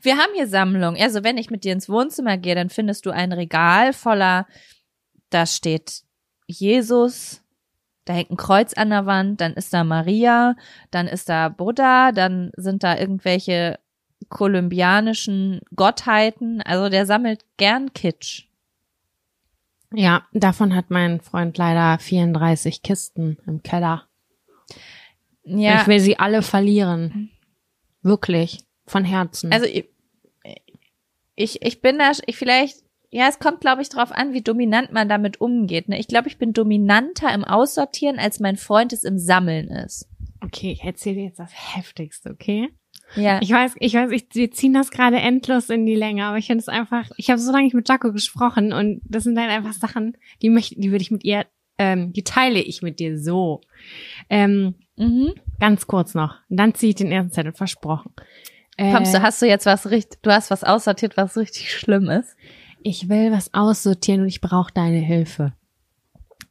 [0.00, 0.96] Wir haben hier Sammlung.
[0.96, 4.46] Also wenn ich mit dir ins Wohnzimmer gehe, dann findest du ein Regal voller,
[5.30, 6.02] da steht
[6.46, 7.42] Jesus,
[8.04, 10.56] da hängt ein Kreuz an der Wand, dann ist da Maria,
[10.90, 13.78] dann ist da Buddha, dann sind da irgendwelche
[14.28, 16.62] kolumbianischen Gottheiten.
[16.62, 18.46] Also der sammelt gern Kitsch.
[19.94, 24.08] Ja, davon hat mein Freund leider 34 Kisten im Keller.
[25.44, 27.30] Ja, Ich will sie alle verlieren.
[28.02, 28.64] Wirklich.
[28.92, 29.52] Von Herzen.
[29.52, 29.86] Also ich,
[31.34, 34.92] ich, ich bin da, ich vielleicht, ja, es kommt, glaube ich, drauf an, wie dominant
[34.92, 35.88] man damit umgeht.
[35.88, 35.98] Ne?
[35.98, 40.08] Ich glaube, ich bin dominanter im Aussortieren, als mein Freund es im Sammeln ist.
[40.44, 42.68] okay, ich erzähle dir jetzt das Heftigste, okay?
[43.16, 43.40] Ja.
[43.42, 46.46] Ich weiß, ich weiß, ich, wir ziehen das gerade endlos in die Länge, aber ich
[46.46, 49.50] finde es einfach, ich habe so lange nicht mit Jaco gesprochen und das sind halt
[49.50, 51.46] einfach Sachen, die möchte, die würde ich mit ihr,
[51.78, 53.60] ähm, die teile ich mit dir so.
[54.30, 55.34] Ähm, mhm.
[55.60, 56.36] ganz kurz noch.
[56.48, 58.12] Und dann ziehe ich den ersten Zettel, versprochen.
[58.76, 62.08] Äh, Kommst du, hast du jetzt was richtig, du hast was aussortiert, was richtig schlimm
[62.08, 62.36] ist?
[62.84, 65.52] ich will was aussortieren und ich brauche deine Hilfe.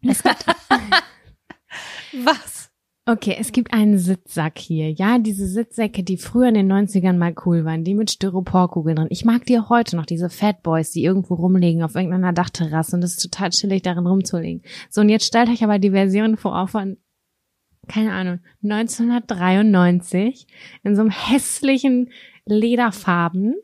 [0.02, 0.46] Es gibt
[2.26, 2.70] Was?
[3.06, 4.92] Okay, es gibt einen Sitzsack hier.
[4.92, 9.08] Ja, diese Sitzsäcke, die früher in den 90ern mal cool waren, die mit Styroporkugeln drin.
[9.10, 12.96] Ich mag die auch heute noch, diese Fat Boys, die irgendwo rumliegen auf irgendeiner Dachterrasse
[12.96, 14.62] und es ist total chillig, darin rumzulegen.
[14.90, 16.98] So, und jetzt stellt euch aber die Version vor von,
[17.88, 20.48] keine Ahnung, 1993
[20.84, 22.12] in so einem hässlichen
[22.46, 23.56] Lederfarben.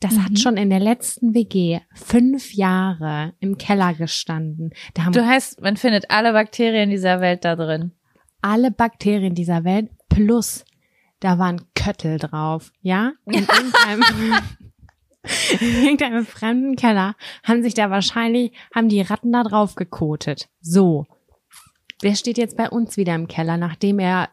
[0.00, 0.24] Das Mhm.
[0.24, 4.70] hat schon in der letzten WG fünf Jahre im Keller gestanden.
[4.94, 7.92] Da haben Du heißt, man findet alle Bakterien dieser Welt da drin.
[8.40, 10.64] alle Bakterien dieser Welt plus
[11.20, 13.12] da waren Köttel drauf, ja?
[13.26, 14.34] In irgendeinem,
[15.60, 20.48] in irgendeinem fremden Keller haben sich da wahrscheinlich, haben die Ratten da drauf gekotet.
[20.60, 21.06] So.
[22.00, 24.30] Wer steht jetzt bei uns wieder im Keller, nachdem er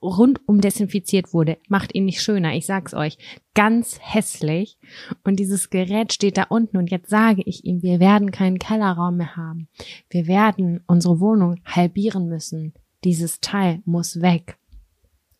[0.00, 1.58] rundum desinfiziert wurde?
[1.68, 3.18] Macht ihn nicht schöner, ich sag's euch.
[3.54, 4.78] Ganz hässlich.
[5.24, 9.16] Und dieses Gerät steht da unten und jetzt sage ich ihm, wir werden keinen Kellerraum
[9.16, 9.68] mehr haben.
[10.10, 12.74] Wir werden unsere Wohnung halbieren müssen.
[13.04, 14.58] Dieses Teil muss weg.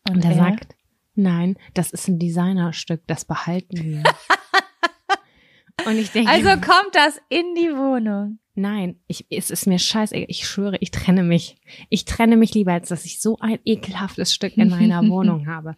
[0.09, 0.37] Und er er?
[0.37, 0.75] sagt,
[1.15, 4.03] nein, das ist ein Designerstück, das behalten wir.
[5.85, 8.39] Und ich denke, Also kommt das in die Wohnung.
[8.55, 10.25] Nein, ich, es ist mir scheißegal.
[10.29, 11.55] Ich schwöre, ich trenne mich.
[11.89, 15.75] Ich trenne mich lieber, als dass ich so ein ekelhaftes Stück in meiner Wohnung habe.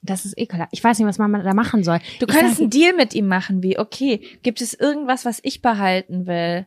[0.00, 0.70] Das ist ekelhaft.
[0.72, 1.98] Ich weiß nicht, was man da machen soll.
[2.20, 5.40] Du Ich könntest sag- einen Deal mit ihm machen, wie, okay, gibt es irgendwas, was
[5.42, 6.66] ich behalten will?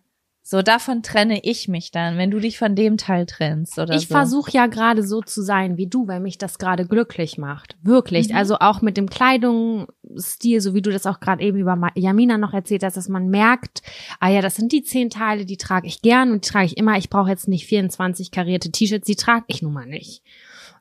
[0.51, 4.09] So, davon trenne ich mich dann, wenn du dich von dem Teil trennst oder ich
[4.09, 4.15] so.
[4.15, 7.77] versuche ja gerade so zu sein wie du, weil mich das gerade glücklich macht.
[7.83, 8.27] Wirklich.
[8.27, 8.35] Mhm.
[8.35, 12.53] Also auch mit dem Kleidungsstil, so wie du das auch gerade eben über Jamina noch
[12.53, 13.81] erzählt hast, dass man merkt,
[14.19, 16.75] ah ja, das sind die zehn Teile, die trage ich gern und die trage ich
[16.75, 16.97] immer.
[16.97, 20.21] Ich brauche jetzt nicht 24 karierte T-Shirts, die trage ich nun mal nicht.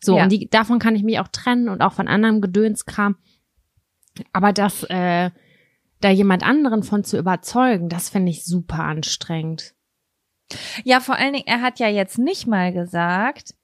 [0.00, 0.24] So, Ja.
[0.24, 3.14] und die, davon kann ich mich auch trennen und auch von anderem Gedönskram.
[4.32, 5.30] Aber das, äh,
[6.00, 9.74] da jemand anderen von zu überzeugen, das finde ich super anstrengend.
[10.84, 13.54] Ja, vor allen Dingen, er hat ja jetzt nicht mal gesagt,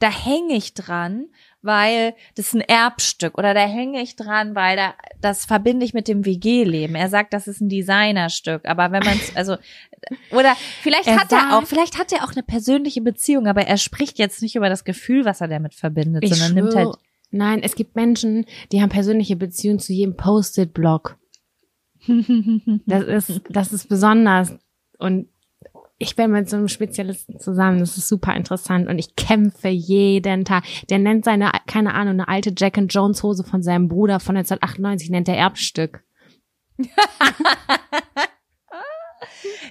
[0.00, 1.26] da hänge ich dran,
[1.60, 5.92] weil das ist ein Erbstück oder da hänge ich dran, weil da das verbinde ich
[5.92, 6.94] mit dem WG-Leben.
[6.94, 9.56] Er sagt, das ist ein Designerstück, aber wenn man es also
[10.30, 13.66] oder vielleicht Er hat er sagt- auch, vielleicht hat er auch eine persönliche Beziehung, aber
[13.66, 16.96] er spricht jetzt nicht über das Gefühl, was er damit verbindet, sondern nimmt schwöre, halt
[17.30, 21.16] Nein, es gibt Menschen, die haben persönliche Beziehungen zu jedem Post-it-Blog.
[22.86, 24.58] Das ist, das ist besonders.
[24.98, 25.28] Und
[25.98, 27.78] ich bin mit so einem Spezialisten zusammen.
[27.78, 28.88] Das ist super interessant.
[28.88, 30.64] Und ich kämpfe jeden Tag.
[30.88, 34.36] Der nennt seine, keine Ahnung, eine alte Jack and Jones Hose von seinem Bruder von
[34.36, 36.02] 1998 nennt er Erbstück.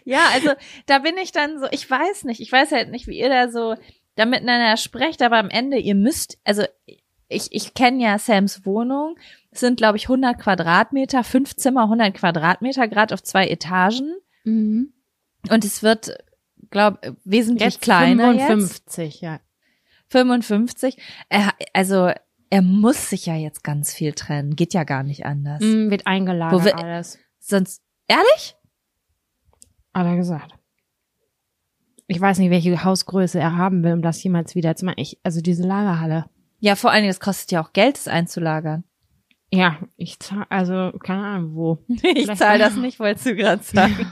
[0.03, 0.49] Ja, also
[0.87, 3.49] da bin ich dann so, ich weiß nicht, ich weiß halt nicht, wie ihr da
[3.49, 3.75] so
[4.15, 6.63] da miteinander sprecht, aber am Ende, ihr müsst, also
[7.29, 9.15] ich, ich kenne ja Sams Wohnung,
[9.51, 14.93] es sind glaube ich 100 Quadratmeter, fünf Zimmer, 100 Quadratmeter, gerade auf zwei Etagen Mhm.
[15.49, 16.17] und es wird,
[16.69, 18.47] glaube wesentlich Jetzt kleiner jetzt.
[18.47, 19.39] 55, ja.
[20.09, 20.97] 55.
[21.29, 22.11] Er, also
[22.49, 25.61] er muss sich ja jetzt ganz viel trennen, geht ja gar nicht anders.
[25.61, 27.19] Mhm, wird eingeladen Wo wir- alles.
[27.39, 28.55] Sonst, ehrlich?
[29.93, 30.53] Hat er gesagt.
[32.07, 34.97] Ich weiß nicht, welche Hausgröße er haben will, um das jemals wieder zu machen.
[34.97, 36.25] Ich, also diese Lagerhalle.
[36.59, 38.83] Ja, vor allen Dingen, es kostet ja auch Geld, es einzulagern.
[39.51, 41.77] Ja, ich zahl, also keine Ahnung wo.
[42.03, 44.11] Ich zahle das nicht, wolltest du gerade sagen.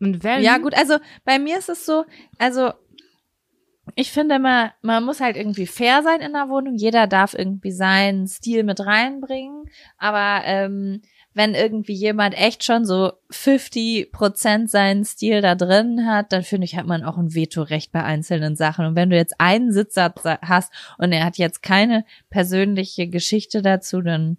[0.00, 2.04] Und wenn, Ja, gut, also bei mir ist es so,
[2.38, 2.72] also
[3.94, 6.76] ich finde immer, man muss halt irgendwie fair sein in der Wohnung.
[6.76, 9.64] Jeder darf irgendwie seinen Stil mit reinbringen.
[9.98, 11.02] Aber ähm,
[11.34, 16.66] wenn irgendwie jemand echt schon so 50 Prozent seinen Stil da drin hat, dann finde
[16.66, 18.86] ich, hat man auch ein Vetorecht bei einzelnen Sachen.
[18.86, 20.12] Und wenn du jetzt einen Sitzer
[20.42, 24.36] hast und er hat jetzt keine persönliche Geschichte dazu, dann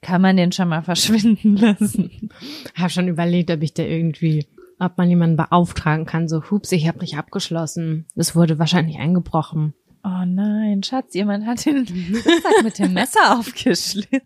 [0.00, 2.30] kann man den schon mal verschwinden lassen.
[2.74, 4.46] habe schon überlegt, ob ich da irgendwie,
[4.78, 6.28] ob man jemanden beauftragen kann.
[6.28, 8.06] So, hups, ich habe nicht abgeschlossen.
[8.16, 9.74] Es wurde wahrscheinlich eingebrochen.
[10.02, 11.78] Oh nein, Schatz, jemand hat den
[12.14, 14.24] Rucksack mit dem Messer aufgeschlitzt.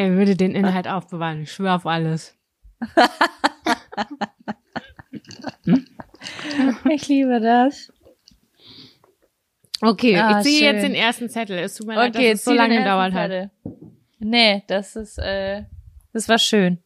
[0.00, 1.42] Er würde den Inhalt aufbewahren.
[1.42, 2.36] Ich schwöre auf alles.
[6.90, 7.92] Ich liebe das.
[9.80, 10.74] Okay, Ah, ich ziehe schön.
[10.74, 11.58] jetzt den ersten Zettel.
[11.58, 13.50] Es tut mir leid, Okay, dass es so lange gedauert hat.
[14.18, 15.64] Nee, das ist, äh,
[16.12, 16.78] das war schön.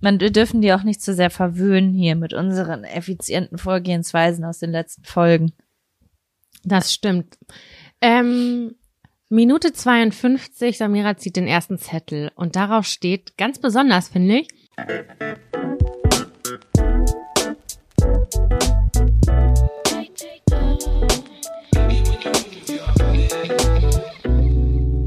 [0.00, 4.58] Man, wir dürfen die auch nicht zu sehr verwöhnen hier mit unseren effizienten Vorgehensweisen aus
[4.58, 5.52] den letzten Folgen.
[6.64, 7.38] Das stimmt.
[8.00, 8.74] Ähm,
[9.34, 14.48] Minute 52, Samira zieht den ersten Zettel und darauf steht, ganz besonders finde ich,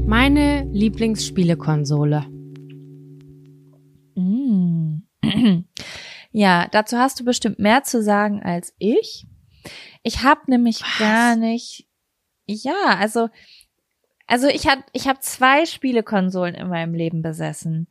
[0.04, 2.26] meine Lieblingsspielekonsole.
[4.16, 5.02] Mm.
[6.32, 9.28] Ja, dazu hast du bestimmt mehr zu sagen als ich.
[10.02, 10.98] Ich habe nämlich Was?
[10.98, 11.86] gar nicht.
[12.46, 13.28] Ja, also
[14.26, 17.88] also ich hab ich habe zwei Spielekonsolen in meinem Leben besessen.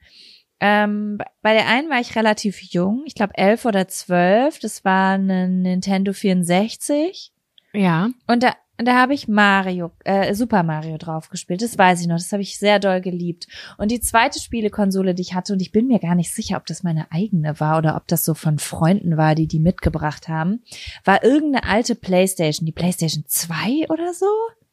[0.60, 4.60] Ähm, bei der einen war ich relativ jung, ich glaube elf oder zwölf.
[4.60, 7.32] Das war eine Nintendo 64
[7.74, 8.10] Ja.
[8.28, 11.62] und da und da habe ich Mario, äh, Super Mario drauf gespielt.
[11.62, 12.18] Das weiß ich noch.
[12.18, 13.48] Das habe ich sehr doll geliebt.
[13.78, 16.66] Und die zweite Spielekonsole, die ich hatte, und ich bin mir gar nicht sicher, ob
[16.66, 20.62] das meine eigene war oder ob das so von Freunden war, die die mitgebracht haben,
[21.06, 24.26] war irgendeine alte Playstation, die Playstation 2 oder so.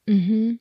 [0.07, 0.59] Mhm.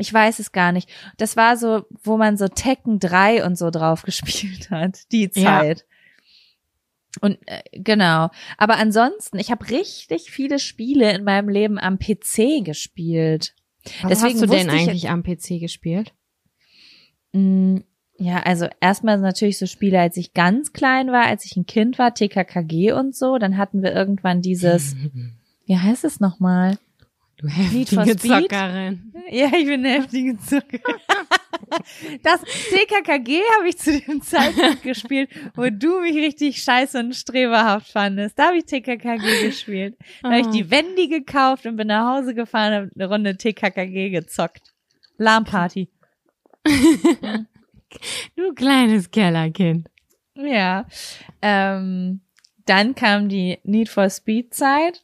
[0.00, 0.88] Ich weiß es gar nicht.
[1.18, 5.60] Das war so, wo man so Tekken 3 und so drauf gespielt hat, die Ja.
[5.60, 5.84] Zeit.
[7.20, 8.30] Und äh, genau.
[8.56, 13.54] Aber ansonsten, ich habe richtig viele Spiele in meinem Leben am PC gespielt.
[14.02, 16.12] Was Deswegen hast du denn eigentlich am PC gespielt?
[17.32, 17.78] Mm,
[18.18, 21.98] Ja, also erstmal natürlich so Spiele, als ich ganz klein war, als ich ein Kind
[21.98, 23.38] war, TKKG und so.
[23.38, 24.94] Dann hatten wir irgendwann dieses,
[25.66, 26.78] wie heißt es nochmal?
[27.40, 28.16] Du heftige?
[28.16, 29.12] Zockerin.
[29.30, 30.78] Ja, ich bin eine heftige Zucker.
[32.24, 37.92] Das TKKG habe ich zu dem Zeitpunkt gespielt, wo du mich richtig scheiße und streberhaft
[37.92, 38.36] fandest.
[38.36, 39.96] Da habe ich TKKG gespielt.
[40.22, 40.50] Da habe ich Ah.
[40.50, 44.72] die Wendy gekauft und bin nach Hause gefahren und habe eine Runde TKKG gezockt.
[45.18, 45.88] Lahmparty.
[48.36, 49.88] Du kleines Kellerkind.
[50.36, 50.86] Ja.
[51.42, 52.20] Ähm,
[52.66, 55.02] dann kam die Need for Speed Zeit.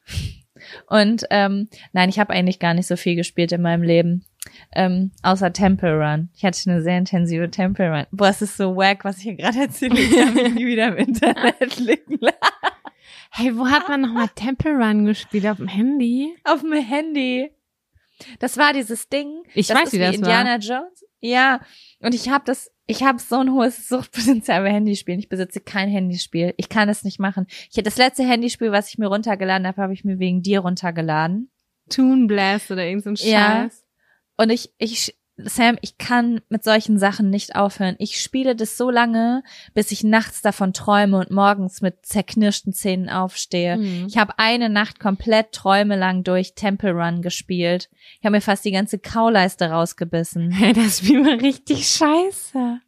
[0.87, 4.25] Und ähm, nein, ich habe eigentlich gar nicht so viel gespielt in meinem Leben.
[4.73, 6.29] Ähm, außer Temple Run.
[6.37, 8.07] Ich hatte eine sehr intensive Temple Run.
[8.13, 9.99] Boah, es ist so wack, was ich hier gerade erzähle.
[9.99, 12.37] Ich habe mich nie wieder im Internet liegen lassen.
[13.31, 15.47] Hey, wo hat man nochmal Temple Run gespielt?
[15.47, 16.35] Auf dem Handy?
[16.45, 17.51] Auf dem Handy.
[18.39, 19.43] Das war dieses Ding.
[19.55, 20.15] Ich das weiß, ist wie das war.
[20.15, 21.05] Indiana Jones.
[21.21, 21.61] Ja.
[22.01, 25.19] Und ich habe das Ich habe so ein hohes Suchtpotenzial bei Handyspielen.
[25.19, 26.55] Ich besitze kein Handyspiel.
[26.57, 27.47] Ich kann es nicht machen.
[27.71, 31.51] Ich das letzte Handyspiel, was ich mir runtergeladen habe, habe ich mir wegen dir runtergeladen.
[31.91, 33.63] Toon Blast oder irgend so ein Ja.
[33.63, 33.85] Scheiß.
[34.37, 37.97] Und ich, ich, Sam, ich kann mit solchen Sachen nicht aufhören.
[37.99, 39.43] Ich spiele das so lange,
[39.75, 43.77] bis ich nachts davon träume und morgens mit zerknirschten Zähnen aufstehe.
[43.77, 44.07] Mhm.
[44.09, 47.91] Ich habe eine Nacht komplett träumelang durch Temple Run gespielt.
[48.19, 50.51] Ich habe mir fast die ganze Kauleiste rausgebissen.
[50.51, 52.81] Hey, das Spiel war richtig scheiße.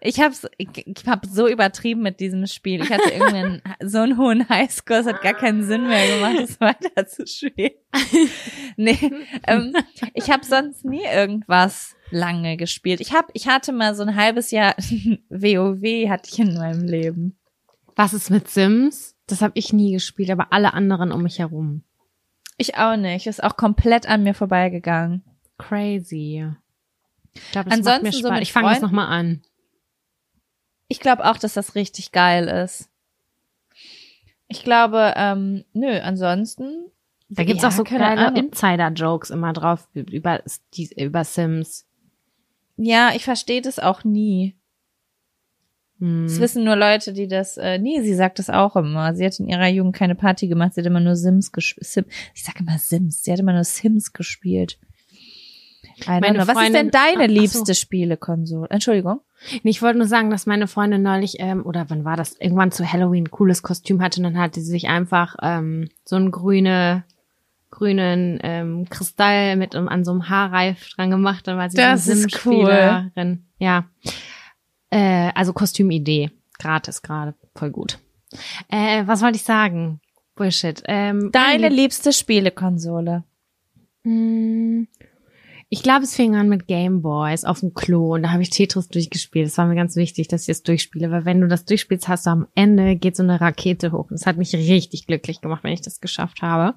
[0.00, 2.82] Ich hab's, ich, ich hab so übertrieben mit diesem Spiel.
[2.82, 6.60] Ich hatte irgendwann so einen hohen Highscore, es hat gar keinen Sinn mehr gemacht, es
[6.60, 7.72] weiter zu spielen.
[8.78, 9.10] Nee,
[9.46, 9.72] ähm,
[10.12, 13.00] ich habe sonst nie irgendwas lange gespielt.
[13.00, 14.74] Ich hab, ich hatte mal so ein halbes Jahr
[15.30, 17.38] WoW hatte ich in meinem Leben.
[17.94, 19.16] Was ist mit Sims?
[19.26, 21.84] Das habe ich nie gespielt, aber alle anderen um mich herum.
[22.58, 23.26] Ich auch nicht.
[23.26, 25.24] Ist auch komplett an mir vorbeigegangen.
[25.58, 26.46] Crazy.
[27.32, 28.30] Ich glaube, das macht Ansonsten mir so Spaß.
[28.32, 29.42] mit ich fange das nochmal an.
[30.88, 32.88] Ich glaube auch, dass das richtig geil ist.
[34.48, 36.90] Ich glaube, ähm, nö, ansonsten.
[37.28, 38.36] Da gibt's Ja, auch so Ahnung.
[38.36, 40.42] Insider-Jokes immer drauf über,
[40.74, 41.86] die, über Sims.
[42.76, 44.56] Ja, ich verstehe das auch nie.
[45.98, 46.26] Hm.
[46.26, 49.14] Das wissen nur Leute, die das, äh, nee, sie sagt das auch immer.
[49.14, 51.86] Sie hat in ihrer Jugend keine Party gemacht, sie hat immer nur Sims gespielt.
[51.86, 54.78] Sim ich sage immer Sims, sie hat immer nur Sims gespielt.
[56.06, 56.46] Meine know.
[56.46, 57.34] Was ist denn Freundin- deine Ach so.
[57.40, 58.68] liebste Spielekonsole?
[58.70, 59.20] Entschuldigung.
[59.62, 62.90] Ich wollte nur sagen, dass meine Freundin neulich, ähm, oder wann war das, irgendwann zu
[62.90, 67.04] Halloween ein cooles Kostüm hatte und dann hatte sie sich einfach ähm, so einen grüne,
[67.70, 71.46] grünen ähm, Kristall mit um, an so einem Haarreif dran gemacht.
[71.46, 73.44] Dann war sie Das so eine ist Sim-Spielerin.
[73.58, 73.84] Ja.
[74.90, 76.30] Äh, also Kostümidee.
[76.58, 77.34] Gratis gerade.
[77.54, 77.98] Voll gut.
[78.68, 80.00] Äh, was wollte ich sagen?
[80.34, 80.82] Bullshit.
[80.86, 83.24] Ähm, Deine liebste Spielekonsole.
[84.04, 84.88] Hm,
[85.68, 88.50] Ich glaube, es fing an mit Game Boys auf dem Klo und da habe ich
[88.50, 89.46] Tetris durchgespielt.
[89.46, 92.26] Das war mir ganz wichtig, dass ich es durchspiele, weil wenn du das durchspielst, hast
[92.26, 94.08] du am Ende geht so eine Rakete hoch.
[94.10, 96.74] Und es hat mich richtig glücklich gemacht, wenn ich das geschafft habe.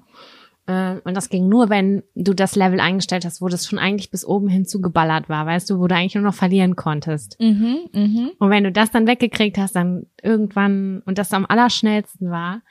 [0.66, 4.10] Äh, Und das ging nur, wenn du das Level eingestellt hast, wo das schon eigentlich
[4.10, 7.36] bis oben hin zugeballert war, weißt du, wo du eigentlich nur noch verlieren konntest.
[7.40, 8.30] Mhm, mhm.
[8.40, 12.62] Und wenn du das dann weggekriegt hast, dann irgendwann, und das am allerschnellsten war,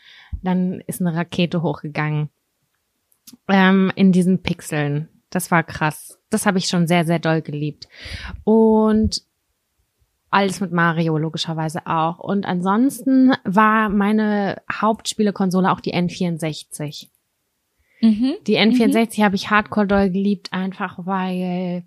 [0.43, 2.29] dann ist eine Rakete hochgegangen.
[3.47, 5.07] Ähm, in diesen Pixeln.
[5.29, 6.19] Das war krass.
[6.29, 7.87] Das habe ich schon sehr, sehr doll geliebt.
[8.43, 9.23] Und
[10.31, 12.19] alles mit Mario logischerweise auch.
[12.19, 17.07] Und ansonsten war meine Hauptspielekonsole auch die N64.
[18.01, 18.35] Mhm.
[18.47, 21.83] Die N64 habe ich hardcore doll geliebt, einfach weil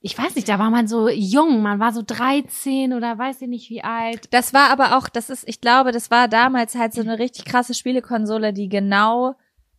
[0.00, 3.48] ich weiß nicht, da war man so jung, man war so 13 oder weiß ich
[3.48, 4.32] nicht wie alt.
[4.32, 7.44] Das war aber auch, das ist, ich glaube, das war damals halt so eine richtig
[7.44, 9.34] krasse Spielekonsole, die genau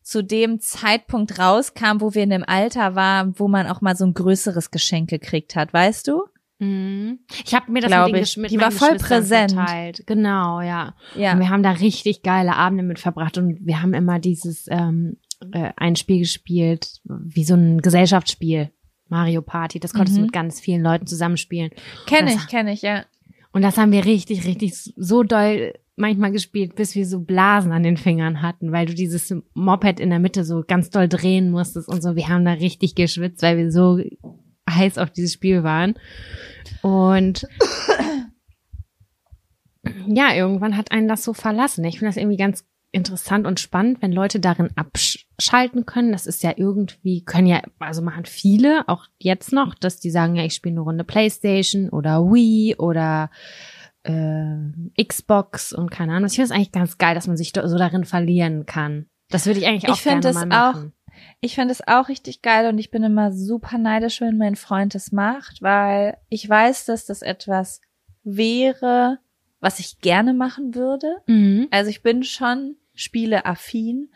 [0.08, 4.06] zu dem Zeitpunkt rauskam, wo wir in dem Alter waren, wo man auch mal so
[4.06, 6.24] ein größeres Geschenk gekriegt hat, weißt du?
[6.60, 7.20] Mhm.
[7.44, 8.50] Ich habe mir das Glaub mit den ich.
[8.50, 9.52] Die war voll präsent.
[9.52, 10.08] Verteilt.
[10.08, 10.96] Genau, ja.
[11.18, 11.34] Ja.
[11.34, 15.18] Und wir haben da richtig geile Abende mit verbracht und wir haben immer dieses ähm,
[15.52, 18.72] äh, ein Spiel gespielt, wie so ein Gesellschaftsspiel.
[19.10, 20.22] Mario Party, das konntest Mhm.
[20.22, 21.72] du mit ganz vielen Leuten zusammenspielen.
[22.06, 23.04] Kenne ich, kenne ich, ja.
[23.52, 27.84] Und das haben wir richtig, richtig so doll manchmal gespielt, bis wir so Blasen an
[27.84, 31.90] den Fingern hatten, weil du dieses Moped in der Mitte so ganz doll drehen musstest
[31.90, 32.16] und so.
[32.16, 34.00] Wir haben da richtig geschwitzt, weil wir so
[34.70, 35.96] heiß auf dieses Spiel waren.
[36.82, 37.48] Und
[40.08, 41.84] ja, irgendwann hat einen das so verlassen.
[41.84, 46.12] Ich finde das irgendwie ganz interessant und spannend, wenn Leute darin abschalten können.
[46.12, 50.36] Das ist ja irgendwie, können ja, also machen viele, auch jetzt noch, dass die sagen,
[50.36, 53.30] ja, ich spiele eine Runde Playstation oder Wii oder
[54.10, 56.28] äh, Xbox und keine Ahnung.
[56.28, 59.08] Ich finde es eigentlich ganz geil, dass man sich so darin verlieren kann.
[59.30, 60.94] Das würde ich eigentlich auch Ich gerne es mal auch- machen.
[61.42, 64.94] Ich finde es auch richtig geil und ich bin immer super neidisch, wenn mein Freund
[64.94, 67.82] es macht, weil ich weiß, dass das etwas
[68.24, 69.18] wäre,
[69.60, 71.08] was ich gerne machen würde.
[71.26, 71.68] Mhm.
[71.72, 74.10] Also ich bin schon spieleaffin,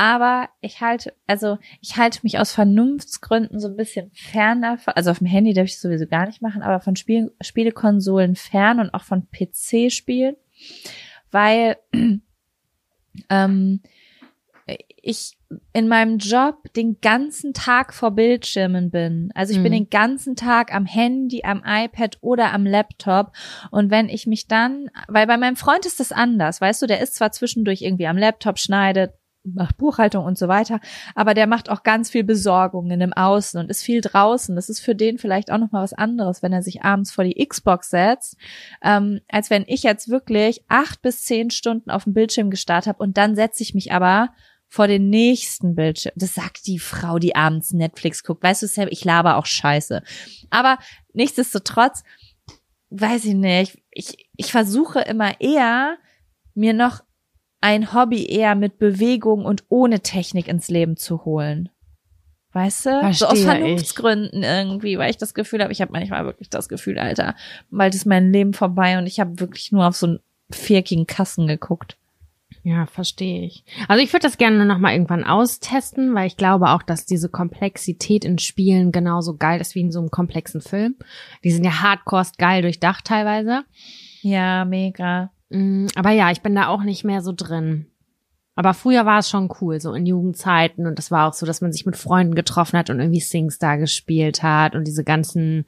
[0.00, 4.94] aber ich halte, also ich halte mich aus Vernunftsgründen so ein bisschen fern davon.
[4.96, 8.34] Also auf dem Handy darf ich das sowieso gar nicht machen, aber von Spiel, Spielekonsolen
[8.34, 10.36] fern und auch von PC-Spielen,
[11.30, 11.76] weil
[13.28, 13.82] ähm,
[15.02, 15.36] ich
[15.74, 19.30] in meinem Job den ganzen Tag vor Bildschirmen bin.
[19.34, 19.76] Also ich bin Mhm.
[19.76, 23.32] den ganzen Tag am Handy, am iPad oder am Laptop.
[23.70, 27.00] Und wenn ich mich dann, weil bei meinem Freund ist das anders, weißt du, der
[27.02, 29.12] ist zwar zwischendurch irgendwie am Laptop, schneidet,
[29.44, 30.80] macht Buchhaltung und so weiter,
[31.14, 34.54] aber der macht auch ganz viel Besorgungen im Außen und ist viel draußen.
[34.54, 37.24] Das ist für den vielleicht auch noch mal was anderes, wenn er sich abends vor
[37.24, 38.36] die Xbox setzt,
[38.82, 43.02] ähm, als wenn ich jetzt wirklich acht bis zehn Stunden auf dem Bildschirm gestarrt habe
[43.02, 44.30] und dann setze ich mich aber
[44.68, 46.12] vor den nächsten Bildschirm.
[46.14, 48.42] Das sagt die Frau, die abends Netflix guckt.
[48.42, 50.02] Weißt du, Sam, ich laber auch Scheiße.
[50.48, 50.78] Aber
[51.12, 52.04] nichtsdestotrotz,
[52.90, 55.98] weiß ich nicht, ich, ich versuche immer eher,
[56.54, 57.02] mir noch
[57.60, 61.68] ein Hobby eher mit Bewegung und ohne Technik ins Leben zu holen.
[62.52, 63.00] Weißt du?
[63.00, 63.44] Verstehe so aus ich.
[63.44, 67.36] Vernunftsgründen irgendwie, weil ich das Gefühl habe, ich habe manchmal wirklich das Gefühl, Alter,
[67.70, 71.46] bald ist mein Leben vorbei und ich habe wirklich nur auf so einen vierkigen Kassen
[71.46, 71.96] geguckt.
[72.62, 73.64] Ja, verstehe ich.
[73.88, 77.28] Also ich würde das gerne noch mal irgendwann austesten, weil ich glaube auch, dass diese
[77.28, 80.96] Komplexität in Spielen genauso geil ist wie in so einem komplexen Film.
[81.42, 83.64] Die sind ja hardcore geil durchdacht teilweise.
[84.22, 85.30] Ja, mega.
[85.50, 87.86] Mm, Aber ja, ich bin da auch nicht mehr so drin.
[88.56, 90.86] Aber früher war es schon cool, so in Jugendzeiten.
[90.86, 93.78] Und das war auch so, dass man sich mit Freunden getroffen hat und irgendwie SingStar
[93.78, 95.64] gespielt hat und diese ganzen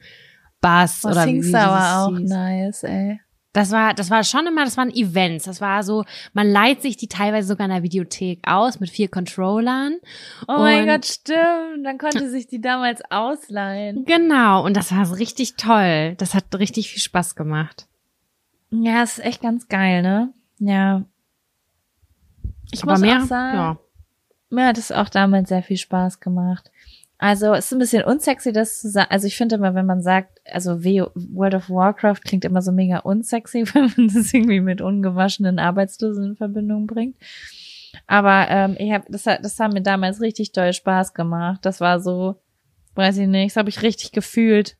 [0.61, 2.29] Bass Boah, oder SingStar war auch hieß.
[2.29, 3.19] nice, ey.
[3.51, 5.45] Das war, das war schon immer, das waren Events.
[5.45, 9.09] Das war so, man leiht sich die teilweise sogar in der Videothek aus mit vier
[9.09, 9.97] Controllern.
[10.47, 11.85] Oh mein Gott, stimmt.
[11.85, 14.05] Dann konnte sich die damals ausleihen.
[14.05, 16.15] Genau, und das war so richtig toll.
[16.17, 17.87] Das hat richtig viel Spaß gemacht.
[18.81, 20.33] Ja, ist echt ganz geil, ne?
[20.59, 21.05] Ja.
[22.71, 23.77] Ich Aber muss mehr, auch sagen, ja.
[24.49, 26.71] mir hat es auch damals sehr viel Spaß gemacht.
[27.19, 29.11] Also es ist ein bisschen unsexy, das zu sagen.
[29.11, 32.99] Also ich finde immer, wenn man sagt, also World of Warcraft klingt immer so mega
[32.99, 37.15] unsexy, wenn man das irgendwie mit ungewaschenen Arbeitslosen in Verbindung bringt.
[38.07, 41.59] Aber ähm, ich hab, das, hat, das hat mir damals richtig doll Spaß gemacht.
[41.63, 42.41] Das war so,
[42.95, 44.77] weiß ich nicht, das habe ich richtig gefühlt.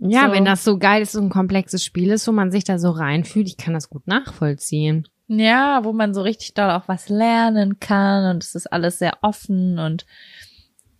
[0.00, 0.32] Ja, So.
[0.32, 2.90] wenn das so geil ist, so ein komplexes Spiel ist, wo man sich da so
[2.90, 5.06] reinfühlt, ich kann das gut nachvollziehen.
[5.28, 9.18] Ja, wo man so richtig doll auch was lernen kann und es ist alles sehr
[9.22, 10.06] offen und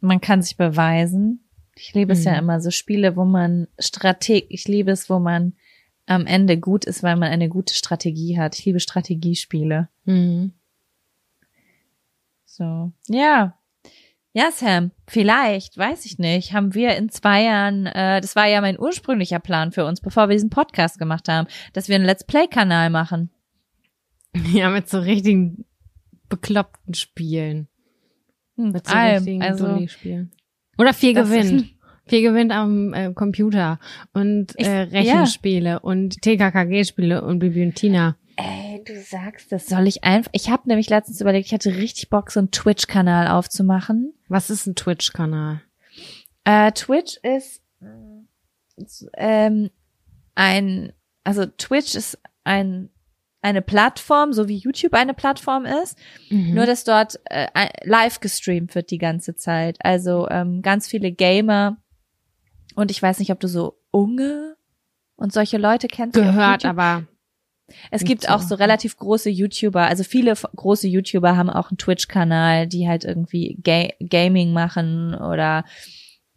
[0.01, 1.45] man kann sich beweisen.
[1.77, 2.39] Ich liebe es ja Mhm.
[2.39, 5.55] immer so Spiele, wo man Strateg, ich liebe es, wo man
[6.07, 8.59] am Ende gut ist, weil man eine gute Strategie hat.
[8.59, 9.89] Ich liebe Strategiespiele.
[10.05, 10.53] Mhm.
[12.45, 13.55] So, ja.
[14.33, 18.61] Ja, Sam, vielleicht, weiß ich nicht, haben wir in zwei Jahren, äh, das war ja
[18.61, 22.25] mein ursprünglicher Plan für uns, bevor wir diesen Podcast gemacht haben, dass wir einen Let's
[22.25, 23.31] Play-Kanal machen.
[24.53, 25.65] Ja, mit so richtigen
[26.29, 27.67] bekloppten Spielen.
[28.57, 29.15] Hm, Mit so allem.
[29.17, 30.31] richtigen also, Dulli-Spielen.
[30.79, 31.75] Oder ist- gewinnt.
[32.07, 33.79] Vier gewinnt am äh, Computer
[34.13, 38.17] und äh, Rechenspiele und TKKG-Spiele und Bibi und Tina.
[38.43, 39.67] Ey, du sagst das.
[39.67, 40.31] Soll ich einfach.
[40.35, 44.15] Ich habe nämlich letztens überlegt, ich hatte richtig Bock, so einen Twitch-Kanal aufzumachen.
[44.29, 45.61] Was ist ein Twitch-Kanal?
[46.45, 47.63] Äh, Twitch ist
[49.15, 49.71] ähm,
[50.35, 50.93] ein,
[51.25, 52.91] also Twitch ist ein
[53.43, 56.53] eine Plattform, so wie YouTube eine Plattform ist, Mhm.
[56.55, 57.47] nur dass dort äh,
[57.85, 59.79] live gestreamt wird die ganze Zeit.
[59.83, 61.79] Also ähm, ganz viele Gamer
[62.75, 64.57] und ich weiß nicht, ob du so Unge
[65.17, 66.13] und solche Leute kennst.
[66.17, 67.05] gehört, aber
[67.91, 68.29] Es gibt so.
[68.29, 73.05] auch so relativ große YouTuber, also viele große YouTuber haben auch einen Twitch-Kanal, die halt
[73.05, 75.65] irgendwie Ga Gaming machen oder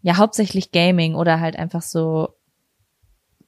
[0.01, 2.29] ja hauptsächlich Gaming oder halt einfach so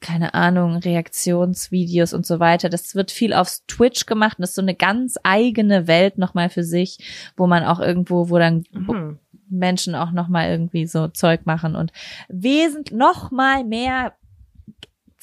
[0.01, 2.69] keine Ahnung, Reaktionsvideos und so weiter.
[2.69, 6.49] Das wird viel auf Twitch gemacht und das ist so eine ganz eigene Welt nochmal
[6.49, 6.99] für sich,
[7.35, 9.19] wo man auch irgendwo, wo dann mhm.
[9.49, 11.91] Menschen auch nochmal irgendwie so Zeug machen und
[12.27, 14.13] wesentlich noch mal mehr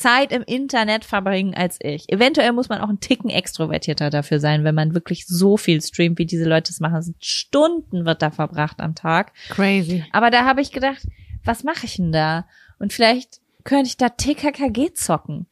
[0.02, 2.10] Zeit im Internet verbringen als ich.
[2.10, 6.18] Eventuell muss man auch einen Ticken extrovertierter dafür sein, wenn man wirklich so viel streamt,
[6.18, 7.14] wie diese Leute es machen.
[7.20, 9.32] Stunden wird da verbracht am Tag.
[9.48, 10.04] crazy.
[10.10, 11.06] Aber da habe ich gedacht,
[11.44, 12.46] was mache ich denn da?
[12.80, 15.46] Und vielleicht könnte ich da TKKG zocken.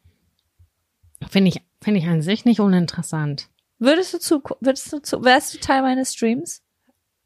[1.29, 3.49] Finde ich, finde ich an sich nicht uninteressant.
[3.79, 6.63] Würdest du zu, würdest du zu, wärst du Teil meines Streams?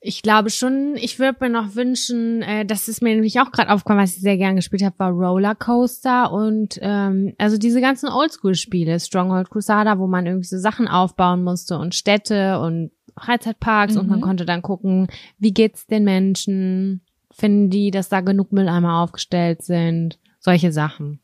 [0.06, 3.70] Ich glaube schon, ich würde mir noch wünschen, äh, das ist mir nämlich auch gerade
[3.72, 9.00] aufgekommen, was ich sehr gern gespielt habe, war Rollercoaster und ähm, also diese ganzen Oldschool-Spiele,
[9.00, 14.18] Stronghold Crusader, wo man irgendwie so Sachen aufbauen musste und Städte und Freizeitparks und man
[14.18, 14.22] Mhm.
[14.24, 15.06] konnte dann gucken,
[15.38, 17.00] wie geht's den Menschen,
[17.30, 21.20] finden die, dass da genug Mülleimer aufgestellt sind, solche Sachen.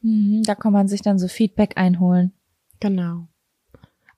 [0.00, 2.32] Mhm, da kann man sich dann so Feedback einholen.
[2.80, 3.28] Genau.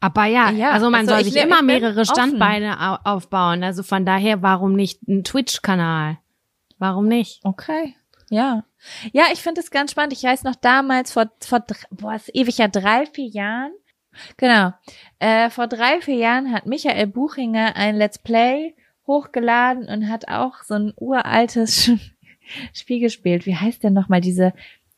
[0.05, 2.05] Aber ja, Ja, also man also soll ich sich le- immer mehrere offen.
[2.14, 3.62] Standbeine au aufbauen.
[3.64, 6.18] Also von daher, warum nicht ein Twitch-Kanal?
[6.78, 7.40] Warum nicht?
[7.44, 7.96] Okay.
[8.30, 8.64] Ja.
[9.12, 10.12] Ja, ich finde es ganz spannend.
[10.12, 13.72] Ich weiß noch damals vor, vor boah, ist ewig ja, drei, vier Jahren.
[14.36, 14.72] Genau.
[15.18, 18.74] Äh, vor drei, vier Jahren hat Michael Buchinger ein Let's Play
[19.07, 21.90] hochgeladen und hat auch so ein uraltes
[22.72, 23.46] Spiel gespielt.
[23.46, 24.52] Wie heißt denn nochmal diese,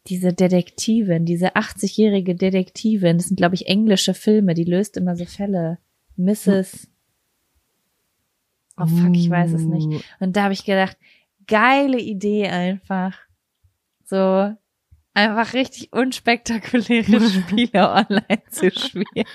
[0.09, 3.19] diese Detektivin, diese 80-jährige Detektivin?
[3.19, 5.79] Das sind, glaube ich, englische Filme, die löst immer so Fälle.
[6.17, 6.89] Mrs.
[8.79, 10.05] Oh fuck, ich weiß es nicht.
[10.21, 10.97] Und da habe ich gedacht,
[11.47, 13.19] geile Idee einfach.
[14.05, 14.55] So
[15.15, 19.27] einfach richtig unspektakuläre Spiele online zu spielen.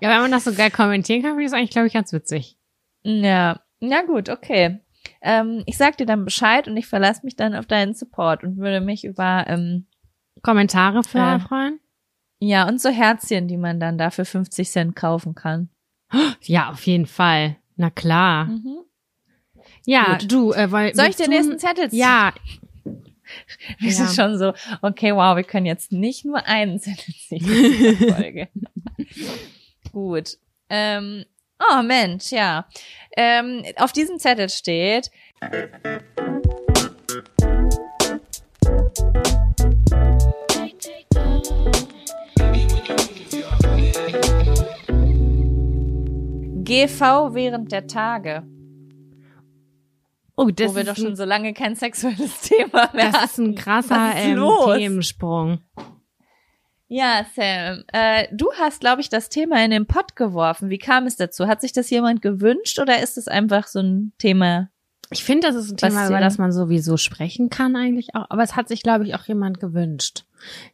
[0.00, 2.12] Ja, wenn man das so geil kommentieren kann, finde ich das eigentlich, glaube ich, ganz
[2.12, 2.56] witzig.
[3.02, 4.80] Ja, na gut, okay.
[5.20, 8.56] Ähm, ich sag dir dann Bescheid und ich verlasse mich dann auf deinen Support und
[8.58, 9.86] würde mich über ähm,
[10.42, 11.38] Kommentare Äh.
[11.40, 11.80] freuen?
[12.40, 15.70] Ja, und so Herzchen, die man dann da für 50 Cent kaufen kann.
[16.42, 17.56] Ja, auf jeden Fall.
[17.76, 18.44] Na klar.
[18.46, 18.78] Mhm.
[19.84, 20.30] Ja, Gut.
[20.32, 21.98] du, äh, weil Soll ich den nächsten Zettel ziehen?
[21.98, 22.32] Ja,
[23.80, 24.06] Wir Ja.
[24.06, 28.12] sind schon so, okay, wow, wir können jetzt nicht nur einen Zettel ziehen in dieser
[28.14, 28.48] Folge.
[29.92, 30.38] Gut.
[30.70, 31.24] Ähm,
[31.58, 32.66] oh Mensch, ja.
[33.16, 35.10] Ähm, auf diesem Zettel steht,
[46.64, 48.42] GV während der Tage,
[50.36, 53.38] oh, das wo wir ist doch schon so lange kein sexuelles Thema mehr Das ist
[53.38, 54.38] ein krasser ähm?
[54.76, 55.60] Themensprung.
[56.90, 60.70] Ja, Sam, äh, du hast, glaube ich, das Thema in den Pott geworfen.
[60.70, 61.46] Wie kam es dazu?
[61.46, 64.70] Hat sich das jemand gewünscht oder ist es einfach so ein Thema?
[65.10, 68.26] Ich finde, das ist ein Thema, über das man sowieso sprechen kann eigentlich auch.
[68.30, 70.24] Aber es hat sich, glaube ich, auch jemand gewünscht.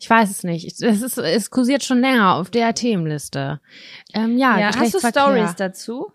[0.01, 0.67] Ich weiß es nicht.
[0.67, 3.61] Ich- Es, ist, es kursiert schon länger auf der Themenliste.
[4.13, 6.13] Ähm, ja, ja, hast du Stories dazu?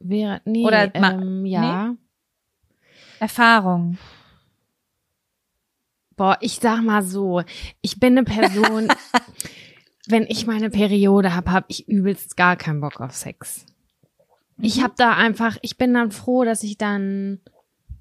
[0.00, 1.94] Wäre, nee, Oder ähm, ja.
[3.20, 3.98] Erfahrungen?
[6.16, 7.42] Boah, ich sag mal so,
[7.80, 8.88] ich bin eine Person,
[10.08, 13.66] wenn ich meine Periode hab, hab ich übelst gar keinen Bock auf Sex.
[14.60, 14.82] Ich Mhm.
[14.82, 17.40] hab da einfach, ich bin dann froh, dass ich dann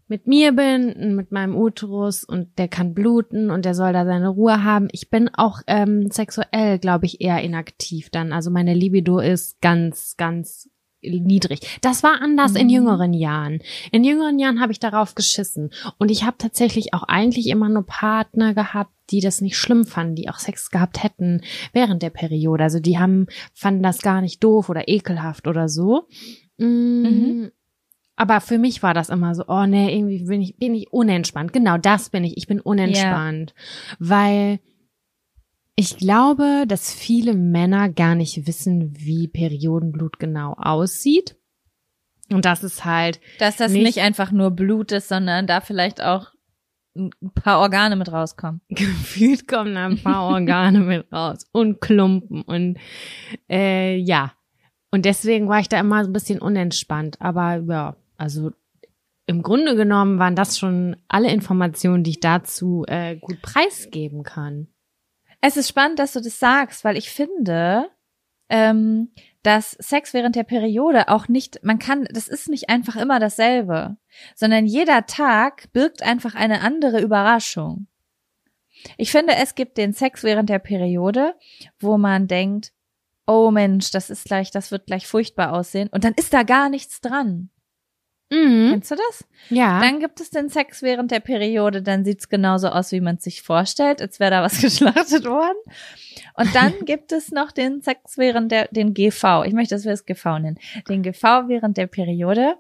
[0.08, 4.28] mit mir bin, mit meinem Uterus und der kann bluten und der soll da seine
[4.28, 4.90] Ruhe haben.
[4.92, 8.34] Ich bin auch ähm, sexuell, glaube ich, eher inaktiv dann.
[8.34, 10.70] Also meine Libido ist ganz, ganz
[11.02, 11.80] niedrig.
[11.82, 12.74] Das war anders in Mhm.
[12.74, 13.60] jüngeren Jahren.
[13.92, 15.72] In jüngeren Jahren habe ich darauf geschissen.
[15.98, 20.16] Und ich habe tatsächlich auch eigentlich immer nur Partner gehabt, die das nicht schlimm fanden,
[20.16, 21.42] die auch Sex gehabt hätten
[21.74, 22.64] während der Periode.
[22.64, 26.08] Also die haben, fanden das gar nicht doof oder ekelhaft oder so.
[26.58, 27.52] Mm, Mhm.
[28.16, 31.54] Aber für mich war das immer so, oh nee, irgendwie bin ich, bin ich unentspannt.
[31.54, 32.38] Genau das bin ich.
[32.38, 33.56] Ich bin unentspannt.
[33.98, 34.60] Weil
[35.76, 41.38] ich glaube, dass viele Männer gar nicht wissen, wie Periodenblut genau aussieht.
[42.32, 46.02] Und das ist halt, Dass das Nicht- nicht, einfach nur Blut ist, sondern da vielleicht
[46.02, 46.28] auch
[46.96, 48.62] ein paar Organe mit rauskommen.
[48.70, 52.78] gefühlt kommen da ein paar Organe mit raus und Klumpen und
[53.50, 54.34] äh, ja.
[54.92, 57.16] Und deswegen war ich da immer so ein bisschen unentspannt.
[57.22, 58.52] Aber ja, also
[59.26, 64.68] im Grunde genommen waren das schon alle Informationen, die ich dazu äh, gut preisgeben kann.
[65.42, 67.90] Es ist spannend, dass du das sagst, weil ich finde,
[68.50, 69.12] ähm,
[69.44, 73.98] dass Sex während der Periode auch nicht, man kann, das ist nicht einfach immer dasselbe,
[74.36, 77.88] sondern jeder Tag birgt einfach eine andere Überraschung.
[78.98, 81.36] Ich finde, es gibt den Sex während der Periode,
[81.80, 82.72] wo man denkt,
[83.26, 86.70] oh Mensch, das ist gleich, das wird gleich furchtbar aussehen, und dann ist da gar
[86.70, 87.50] nichts dran.
[88.32, 88.70] Mhm.
[88.72, 89.26] Kennst du das?
[89.50, 89.82] Ja.
[89.82, 93.24] Dann gibt es den Sex während der Periode, dann sieht's genauso aus, wie man es
[93.26, 95.58] sich vorstellt, als wäre da was geschlachtet worden.
[96.36, 99.44] Und dann gibt es noch den Sex während der, den GV.
[99.46, 100.58] Ich möchte, dass wir es GV nennen.
[100.88, 102.56] Den GV während der Periode.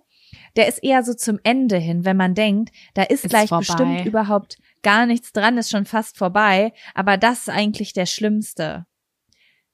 [0.56, 3.66] Der ist eher so zum Ende hin, wenn man denkt, da ist, Ist gleich vorbei.
[3.66, 6.74] bestimmt überhaupt gar nichts dran, ist schon fast vorbei.
[6.94, 8.86] Aber das ist eigentlich der Schlimmste.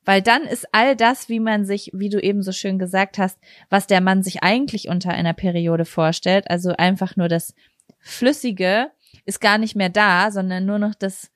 [0.07, 3.37] Weil dann ist all das, wie man sich, wie du eben so schön gesagt hast,
[3.69, 7.53] was der Mann sich eigentlich unter einer Periode vorstellt, also einfach nur das
[7.99, 8.89] Flüssige,
[9.25, 11.29] ist gar nicht mehr da, sondern nur noch das,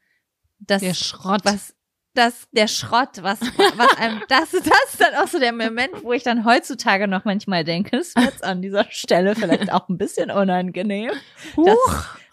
[0.58, 1.42] das, Der Schrott.
[1.44, 1.76] was,
[2.14, 6.14] das, der Schrott, was, was einem, das, das ist dann auch so der Moment, wo
[6.14, 9.98] ich dann heutzutage noch manchmal denke, es wird jetzt an dieser Stelle vielleicht auch ein
[9.98, 11.12] bisschen unangenehm.
[11.58, 11.78] Das,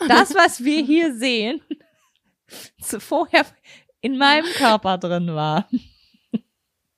[0.07, 1.63] das, was wir hier sehen,
[2.81, 3.45] vorher
[4.01, 5.69] in meinem Körper drin war.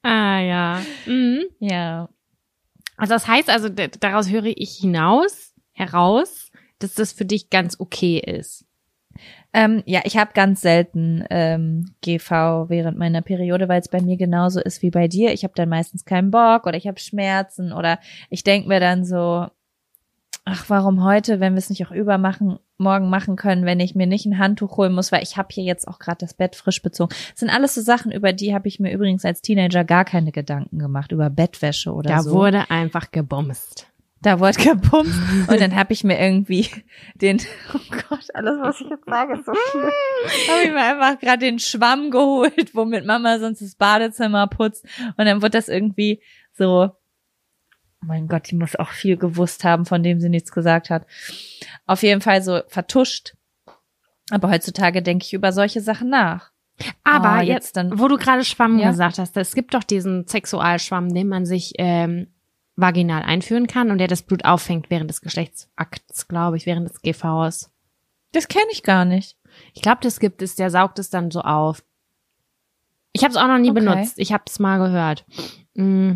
[0.03, 0.83] Ah ja.
[1.07, 1.45] Mhm.
[1.59, 2.09] Ja.
[2.97, 8.19] Also das heißt also, daraus höre ich hinaus, heraus, dass das für dich ganz okay
[8.19, 8.65] ist.
[9.53, 14.17] Ähm, ja, ich habe ganz selten ähm, GV während meiner Periode, weil es bei mir
[14.17, 15.33] genauso ist wie bei dir.
[15.33, 17.99] Ich habe dann meistens keinen Bock oder ich habe Schmerzen oder
[18.29, 19.49] ich denk mir dann so,
[20.51, 24.07] ach, warum heute, wenn wir es nicht auch übermachen, morgen machen können, wenn ich mir
[24.07, 26.83] nicht ein Handtuch holen muss, weil ich habe hier jetzt auch gerade das Bett frisch
[26.83, 27.15] bezogen.
[27.31, 30.33] Das sind alles so Sachen, über die habe ich mir übrigens als Teenager gar keine
[30.33, 32.33] Gedanken gemacht, über Bettwäsche oder Da so.
[32.33, 33.87] wurde einfach gebumst.
[34.23, 35.15] Da wurde gepumpt
[35.49, 36.69] und dann habe ich mir irgendwie
[37.15, 37.41] den,
[37.75, 39.91] oh Gott, alles, was ich jetzt sage, ist so schlimm.
[40.51, 44.85] habe ich mir einfach gerade den Schwamm geholt, womit Mama sonst das Badezimmer putzt
[45.17, 46.21] und dann wird das irgendwie
[46.53, 46.91] so,
[48.03, 51.07] mein Gott, die muss auch viel gewusst haben, von dem sie nichts gesagt hat.
[51.87, 53.35] Auf jeden Fall so vertuscht.
[54.31, 56.51] Aber heutzutage denke ich über solche Sachen nach.
[57.05, 58.91] Aber Oh, jetzt, dann- wo du gerade Schwamm Ja?
[58.91, 62.29] gesagt hast, es gibt doch diesen Sexualschwamm, den man sich ähm,
[62.77, 67.03] vaginal einführen kann und der das Blut auffängt während des Geschlechtsakts, glaube ich, während des
[67.03, 67.71] GVs.
[68.33, 69.37] Das kenne ich gar nicht.
[69.75, 71.83] Ich glaube, das gibt es, der saugt es dann so auf.
[73.13, 73.81] Ich habe es auch noch nie Okay.
[73.81, 74.19] benutzt.
[74.19, 75.27] Ich habe es mal gehört.
[75.75, 76.13] Mm.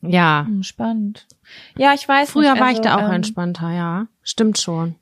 [0.00, 0.44] Ja.
[0.46, 1.26] Hm, spannend.
[1.76, 4.06] Ja, ich weiß Früher nicht, war ich also, da auch ähm, entspannter, ja.
[4.22, 4.94] Stimmt schon.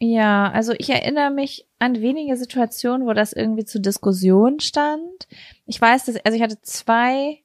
[0.00, 5.26] Ja, also ich erinnere mich an wenige Situationen, wo das irgendwie zur Diskussion stand.
[5.66, 7.42] Ich weiß, dass, also ich hatte zwei.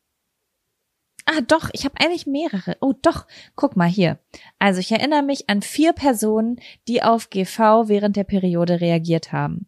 [1.25, 2.75] Ah, doch, ich habe eigentlich mehrere.
[2.81, 4.19] Oh, doch, guck mal hier.
[4.59, 9.67] Also ich erinnere mich an vier Personen, die auf GV während der Periode reagiert haben.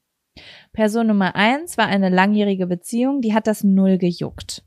[0.73, 4.64] Person Nummer eins war eine langjährige Beziehung, die hat das null gejuckt.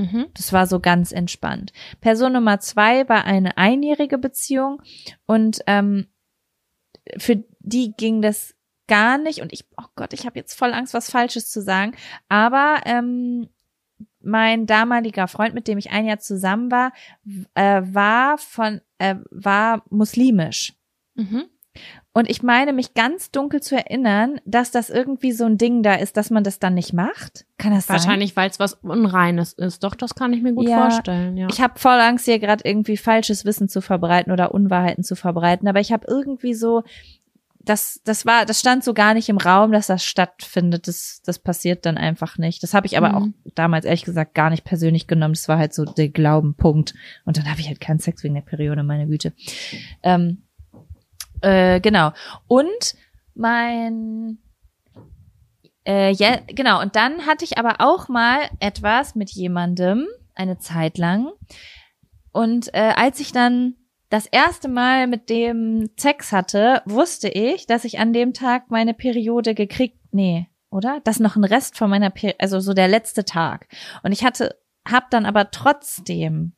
[0.00, 0.26] Mhm.
[0.34, 1.72] Das war so ganz entspannt.
[2.00, 4.80] Person Nummer zwei war eine einjährige Beziehung
[5.26, 6.06] und ähm,
[7.18, 8.54] für die ging das
[8.88, 9.40] gar nicht.
[9.42, 11.92] Und ich, oh Gott, ich habe jetzt voll Angst, was Falsches zu sagen.
[12.28, 13.48] Aber ähm,
[14.20, 16.92] mein damaliger Freund, mit dem ich ein Jahr zusammen war,
[17.54, 20.74] äh, war von, äh, war muslimisch.
[21.14, 21.44] Mhm.
[22.12, 25.94] Und ich meine, mich ganz dunkel zu erinnern, dass das irgendwie so ein Ding da
[25.94, 27.46] ist, dass man das dann nicht macht.
[27.56, 27.98] Kann das sein?
[27.98, 29.84] Wahrscheinlich, weil es was Unreines ist.
[29.84, 31.46] Doch, das kann ich mir gut Ja, vorstellen, ja.
[31.52, 35.68] Ich habe voll Angst, hier gerade irgendwie falsches Wissen zu verbreiten oder Unwahrheiten zu verbreiten.
[35.68, 36.82] Aber ich habe irgendwie so,
[37.60, 40.88] das, das war, das stand so gar nicht im Raum, dass das stattfindet.
[40.88, 42.62] Das, das passiert dann einfach nicht.
[42.64, 43.14] Das habe ich aber Mhm.
[43.14, 45.34] auch damals ehrlich gesagt gar nicht persönlich genommen.
[45.34, 46.92] Das war halt so der Glaubenpunkt.
[47.24, 49.32] Und dann habe ich halt keinen Sex wegen der Periode, meine Güte.
[50.02, 50.42] Ähm,
[51.42, 52.12] äh, genau.
[52.46, 52.94] Und
[53.34, 54.38] mein
[55.86, 60.98] äh, ja, genau, und dann hatte ich aber auch mal etwas mit jemandem, eine Zeit
[60.98, 61.30] lang.
[62.32, 63.74] Und äh, als ich dann
[64.08, 68.94] das erste Mal mit dem Sex hatte, wusste ich, dass ich an dem Tag meine
[68.94, 71.00] Periode gekriegt, nee, oder?
[71.04, 73.66] Das noch ein Rest von meiner Periode, also so der letzte Tag.
[74.02, 74.56] Und ich hatte,
[74.88, 76.52] hab dann aber trotzdem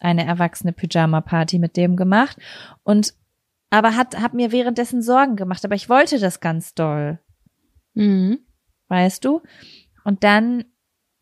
[0.00, 2.36] eine erwachsene Pyjama-Party mit dem gemacht
[2.84, 3.14] und
[3.70, 7.18] aber hat, hab mir währenddessen Sorgen gemacht, aber ich wollte das ganz doll
[7.94, 8.38] Mhm.
[8.88, 9.42] weißt du?
[10.04, 10.64] Und dann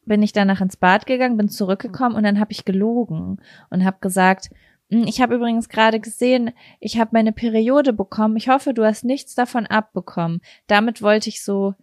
[0.05, 3.41] bin ich danach ins Bad gegangen, bin zurückgekommen und dann habe ich gelogen
[3.71, 4.51] und habe gesagt,
[4.91, 8.37] "Hm, ich habe übrigens gerade gesehen, ich habe meine Periode bekommen.
[8.37, 10.41] Ich hoffe, du hast nichts davon abbekommen.
[10.69, 11.75] Damit wollte ich so,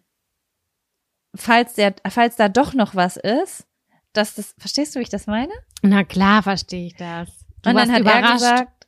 [1.35, 3.67] falls der, falls da doch noch was ist,
[4.13, 5.51] dass das, verstehst du, wie ich das meine?
[5.81, 7.45] Na klar, verstehe ich das.
[7.63, 8.23] Du und dann hat überrascht.
[8.25, 8.82] er gesagt,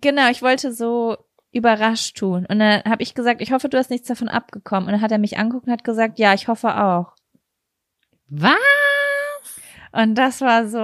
[0.00, 1.16] genau, ich wollte so
[1.52, 2.46] überrascht tun.
[2.46, 4.86] Und dann habe ich gesagt, ich hoffe, du hast nichts davon abgekommen.
[4.86, 7.14] Und dann hat er mich angeguckt und hat gesagt, ja, ich hoffe auch.
[8.28, 8.56] Was?
[9.92, 10.78] Und das war so,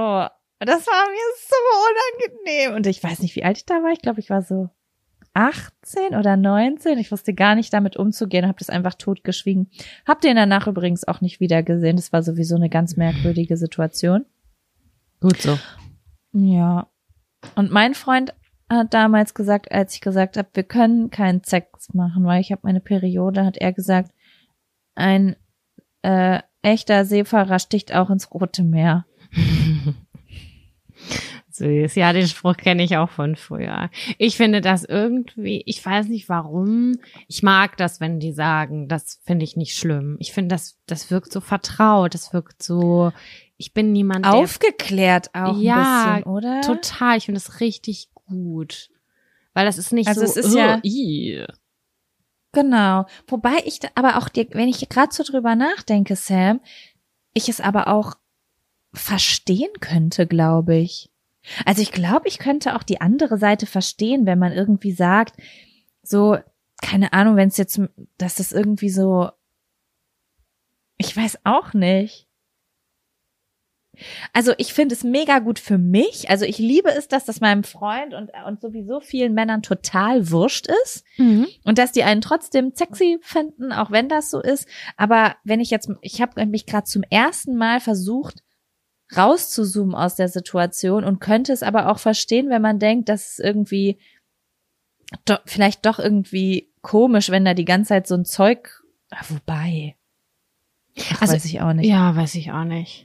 [0.59, 1.57] das war mir so
[1.91, 2.77] unangenehm.
[2.77, 3.93] Und ich weiß nicht, wie alt ich da war.
[3.93, 4.71] Ich glaube, ich war so
[5.35, 6.99] 18 oder 19.
[6.99, 9.71] Ich wusste gar nicht damit umzugehen, habe das einfach totgeschwiegen.
[10.07, 11.97] Hab den danach übrigens auch nicht wieder gesehen.
[11.97, 14.25] Das war sowieso eine ganz merkwürdige Situation.
[15.21, 15.59] Gut so.
[16.33, 16.89] Ja.
[17.57, 18.33] Und mein Freund
[18.71, 22.63] hat damals gesagt, als ich gesagt habe, wir können keinen Sex machen, weil ich habe
[22.65, 24.13] meine Periode, hat er gesagt,
[24.95, 25.37] ein
[26.03, 29.07] äh, echter Seefahrer sticht auch ins Rote Meer.
[31.51, 31.95] Süß.
[31.95, 33.89] Ja, den Spruch kenne ich auch von früher.
[34.19, 36.97] Ich finde das irgendwie, ich weiß nicht warum.
[37.29, 40.17] Ich mag das, wenn die sagen, das finde ich nicht schlimm.
[40.19, 42.15] Ich finde, das, das wirkt so vertraut.
[42.15, 43.13] Das wirkt so,
[43.57, 46.61] ich bin niemand, Aufgeklärt auch Ja, ein bisschen, oder?
[46.63, 47.19] total.
[47.19, 48.91] Ich finde das richtig gut.
[49.53, 51.45] Weil das ist nicht Also so, es ist ja- "Oh, ih."
[52.53, 53.07] Genau.
[53.27, 56.61] Wobei ich da, aber auch dir, wenn ich gerade so drüber nachdenke, Sam,
[57.33, 58.15] ich es aber auch
[58.93, 61.11] verstehen könnte, glaube ich.
[61.67, 65.35] Also ich glaube, ich könnte auch die andere Seite verstehen, wenn man irgendwie sagt,
[66.03, 66.39] so,
[66.81, 67.81] keine Ahnung, wenn es jetzt,
[68.19, 69.31] dass das irgendwie so,
[70.97, 72.29] ich weiß auch nicht.
[74.33, 76.31] Also ich finde es mega gut für mich.
[76.31, 80.67] Also ich liebe es, dass das meinem Freund und, und sowieso vielen Männern total wurscht
[80.85, 81.05] ist.
[81.65, 84.69] Und dass die einen trotzdem sexy finden, auch wenn das so ist.
[84.97, 88.43] Aber wenn ich jetzt, ich habe mich gerade zum ersten Mal versucht,
[89.17, 93.39] rauszuzoomen aus der Situation und könnte es aber auch verstehen, wenn man denkt, dass es
[93.39, 93.99] irgendwie
[95.25, 98.83] do, vielleicht doch irgendwie komisch, wenn da die ganze Zeit so ein Zeug.
[99.29, 99.97] Wobei.
[101.13, 101.89] Ach, Also, weiß ich auch nicht.
[101.89, 103.04] Ja, weiß ich auch nicht.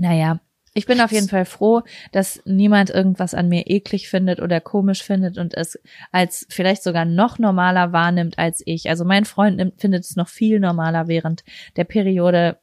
[0.00, 0.40] Naja,
[0.72, 5.02] ich bin auf jeden Fall froh, dass niemand irgendwas an mir eklig findet oder komisch
[5.02, 5.78] findet und es
[6.10, 8.88] als vielleicht sogar noch normaler wahrnimmt als ich.
[8.88, 11.44] Also mein Freund nimmt, findet es noch viel normaler während
[11.76, 12.58] der Periode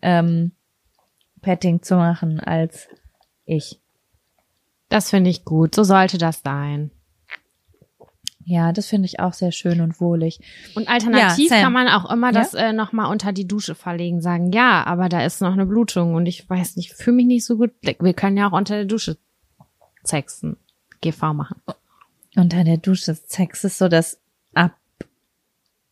[0.00, 0.52] ähm,
[1.40, 2.88] Petting zu machen als
[3.46, 3.80] ich.
[4.88, 5.74] Das finde ich gut.
[5.74, 6.92] So sollte das sein.
[8.44, 10.40] Ja, das finde ich auch sehr schön und wohlig.
[10.74, 12.40] Und alternativ Ja, kann man auch immer Ja?
[12.40, 16.14] das äh, nochmal unter die Dusche verlegen, sagen, ja, aber da ist noch eine Blutung
[16.14, 17.72] und ich weiß nicht, fühle mich nicht so gut.
[17.82, 19.18] Wir können ja auch unter der Dusche
[20.02, 20.56] sexen,
[21.00, 21.60] GV machen.
[22.36, 24.20] Unter der Dusche Sex ist so das
[24.54, 24.72] ab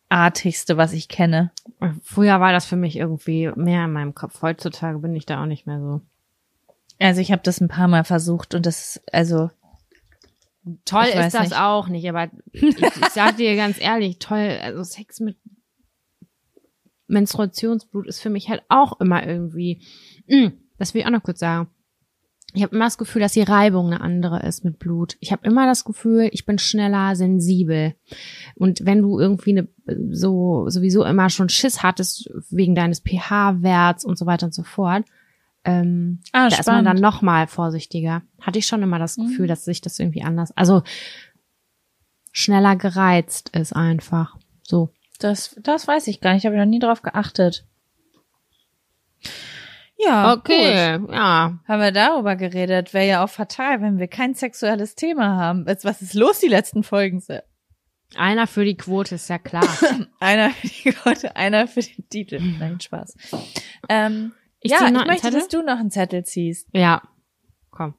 [0.09, 1.51] artigste, was ich kenne.
[2.03, 4.41] Früher war das für mich irgendwie mehr in meinem Kopf.
[4.41, 6.01] Heutzutage bin ich da auch nicht mehr so.
[6.99, 9.51] Also ich habe das ein paar Mal versucht und das, also
[10.85, 11.61] Toll Ich ist das nicht.
[11.61, 15.36] auch nicht, aber ich, ich sag dir ganz ehrlich, toll, also Sex mit
[17.07, 19.81] Menstruationsblut ist für mich halt auch immer irgendwie,
[20.28, 21.69] Mm, das will ich auch noch kurz sagen.
[22.55, 25.16] Ich habe immer das Gefühl, dass die Reibung eine andere ist mit Blut.
[25.20, 27.95] Ich habe immer das Gefühl, ich bin schneller sensibel.
[28.55, 29.69] Und wenn du irgendwie eine,
[30.11, 35.05] so sowieso immer schon Schiss hattest wegen deines pH-Werts und so weiter und so fort,
[35.69, 38.23] ähm, ah, da ist man dann noch mal vorsichtiger.
[38.40, 39.49] Hatte ich schon immer das Gefühl, Mhm.
[39.49, 40.82] dass sich das irgendwie anders, also
[42.32, 44.36] schneller gereizt ist einfach.
[44.62, 44.90] So.
[45.19, 46.47] Das, das weiß ich gar nicht.
[46.47, 47.65] Habe ich noch nie drauf geachtet.
[50.01, 50.49] Ja, gut.
[50.55, 51.59] ja.
[51.66, 52.95] Haben wir darüber geredet.
[52.95, 55.65] Wäre ja auch fatal, wenn wir kein sexuelles Thema haben.
[55.66, 57.20] Jetzt, was ist los, die letzten Folgen?
[58.15, 59.66] Einer für die Quote ist ja klar.
[60.20, 62.40] Einer für die Quote, einer für den Titel.
[62.40, 63.16] Nein, Spaß.
[63.89, 66.68] Ähm, Ich ja, ich möchte, dass du noch einen Zettel ziehst.
[66.72, 67.02] Ja.
[67.70, 67.94] Komm.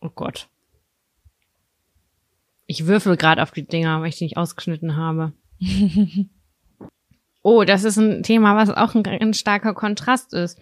[0.00, 0.48] Oh Gott.
[2.66, 5.32] Ich würfel gerade auf die Dinger, weil ich die nicht ausgeschnitten habe.
[7.42, 10.58] oh, das ist ein Thema, was auch ein ganz starker Kontrast ist.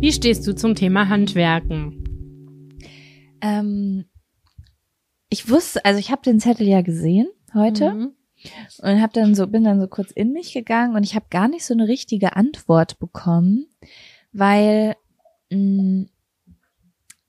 [0.00, 2.17] Wie stehst du zum Thema Handwerken?
[3.40, 4.04] Ähm,
[5.28, 8.12] ich wusste, also ich habe den Zettel ja gesehen heute Mhm.
[8.82, 11.48] und habe dann so bin dann so kurz in mich gegangen und ich habe gar
[11.48, 13.66] nicht so eine richtige Antwort bekommen,
[14.32, 14.96] weil
[15.50, 16.06] mh,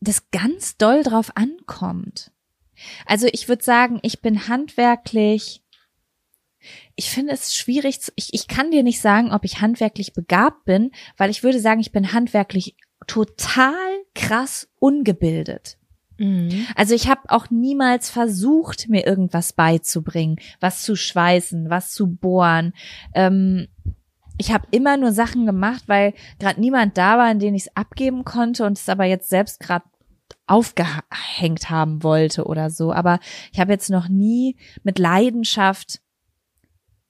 [0.02, 2.31] das ganz doll drauf ankommt.
[3.06, 5.61] Also ich würde sagen, ich bin handwerklich.
[6.95, 7.99] Ich finde es schwierig.
[8.02, 11.60] zu- Ich, ich kann dir nicht sagen, ob ich handwerklich begabt bin, weil ich würde
[11.60, 12.76] sagen, ich bin handwerklich
[13.07, 13.76] total
[14.15, 15.77] krass ungebildet.
[16.19, 16.67] Mhm.
[16.75, 22.73] Also ich habe auch niemals versucht, mir irgendwas beizubringen, was zu schweißen, was zu bohren.
[23.15, 23.67] Ähm,
[24.37, 27.75] ich habe immer nur Sachen gemacht, weil gerade niemand da war, in den ich es
[27.75, 29.85] abgeben konnte und es aber jetzt selbst gerade
[30.47, 32.93] aufgehängt haben wollte oder so.
[32.93, 33.19] Aber
[33.51, 36.01] ich habe jetzt noch nie mit Leidenschaft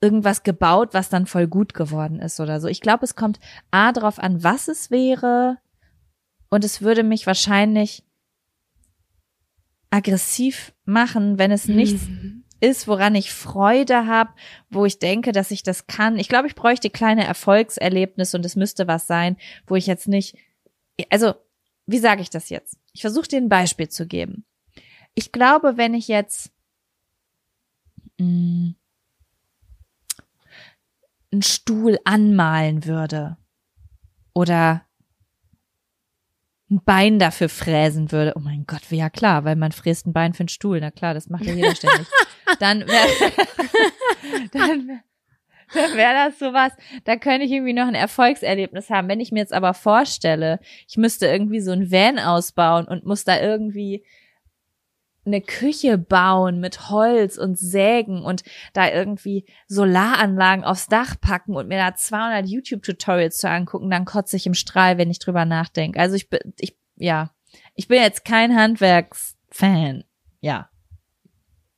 [0.02, 2.68] irgendwas gebaut, was dann voll gut geworden ist oder so.
[2.68, 3.40] Ich glaube, es kommt
[3.72, 5.58] A drauf an, was es wäre
[6.50, 8.04] und es würde mich wahrscheinlich
[9.90, 12.08] aggressiv machen, wenn es nichts
[12.62, 14.32] ist, woran ich Freude habe,
[14.70, 16.18] wo ich denke, dass ich das kann.
[16.18, 20.38] Ich glaube, ich bräuchte kleine Erfolgserlebnisse und es müsste was sein, wo ich jetzt nicht,
[21.10, 21.34] also
[21.86, 22.78] wie sage ich das jetzt?
[22.94, 24.46] Ich versuche dir ein Beispiel zu geben.
[25.16, 26.52] Ich glaube, wenn ich jetzt
[28.20, 28.74] mh,
[31.32, 33.38] einen Stuhl anmalen würde
[34.34, 34.86] oder
[36.70, 38.34] ein Bein dafür fräsen würde.
[38.36, 40.80] Oh mein Gott, ja klar, weil man fräst ein Bein für einen Stuhl.
[40.80, 42.08] Na klar, das macht ja jeder ständig.
[42.60, 43.08] Dann wäre
[44.52, 45.00] dann wär,
[45.74, 46.72] dann wär das sowas,
[47.04, 49.08] da könnte ich irgendwie noch ein Erfolgserlebnis haben.
[49.08, 53.24] Wenn ich mir jetzt aber vorstelle, ich müsste irgendwie so ein Van ausbauen und muss
[53.24, 54.04] da irgendwie
[55.30, 58.44] eine Küche bauen mit Holz und Sägen und
[58.74, 64.36] da irgendwie Solaranlagen aufs Dach packen und mir da 200 YouTube-Tutorials zu angucken, dann kotze
[64.36, 66.00] ich im Strahl, wenn ich drüber nachdenke.
[66.00, 67.32] Also ich bin, ich, ja,
[67.76, 70.04] ich bin jetzt kein Handwerksfan.
[70.42, 70.70] Ja.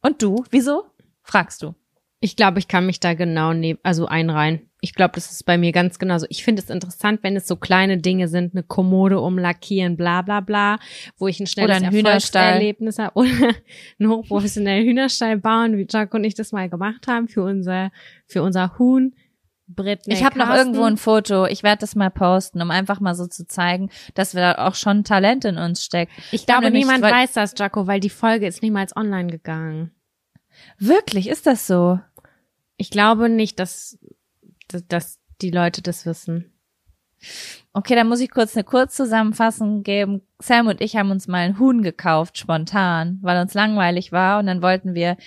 [0.02, 0.44] Und du?
[0.50, 0.86] Wieso?
[1.22, 1.76] Fragst du.
[2.20, 4.71] Ich glaube, ich kann mich da genau neben, also einreihen.
[4.84, 6.26] Ich glaube, das ist bei mir ganz genauso.
[6.30, 10.40] Ich finde es interessant, wenn es so kleine Dinge sind, eine Kommode umlackieren, bla bla
[10.42, 10.80] bla,
[11.18, 11.96] wo ich ein schnelles Oder ein.
[11.96, 13.12] Erfolgserlebnis habe.
[13.20, 13.56] Oder
[14.00, 17.92] einen hochprofessionellen Hühnerstall bauen, wie Jack und ich das mal gemacht haben für unser,
[18.26, 19.14] für unser Huhn.
[19.76, 21.46] Britney ich habe noch irgendwo ein Foto.
[21.46, 24.76] Ich werde das mal posten, um einfach mal so zu zeigen, dass wir da auch
[24.76, 26.12] schon Talent in uns steckt.
[26.32, 29.92] Ich glaube, nämlich, niemand weiß das, Jaco, weil die Folge ist niemals online gegangen.
[30.78, 32.00] Wirklich, ist das so?
[32.78, 34.00] Ich glaube nicht, dass,
[34.88, 36.52] dass, die Leute das wissen.
[37.74, 40.22] Okay, dann muss ich kurz eine Kurzzusammenfassung geben.
[40.40, 44.48] Sam und ich haben uns mal ein Huhn gekauft, spontan, weil uns langweilig war und
[44.48, 45.18] dann wollten wir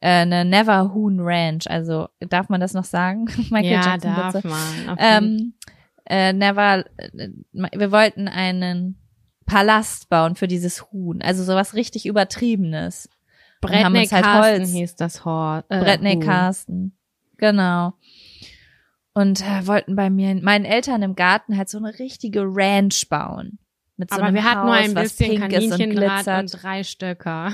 [0.00, 1.68] äh, eine Never Huhn Ranch.
[1.68, 3.24] Also darf man das noch sagen?
[3.50, 4.48] Michael ja, Jackson darf bitte.
[4.48, 4.96] man.
[4.98, 5.54] Ähm,
[6.04, 8.98] äh, Never, äh, wir wollten einen
[9.46, 11.22] Palast bauen für dieses Huhn.
[11.22, 13.08] Also sowas richtig Übertriebenes.
[13.60, 16.20] Bretney uns halt Carsten Holz- hieß das Hor äh, Bretney Huhn.
[16.20, 16.98] Carsten.
[17.38, 17.94] Genau.
[19.18, 23.58] Und äh, wollten bei mir, meinen Eltern im Garten halt so eine richtige Ranch bauen.
[23.96, 26.40] Mit so Aber einem wir hatten Haus, nur ein bisschen und Kaninchenrad glitzert.
[26.40, 27.52] und drei Stöcker.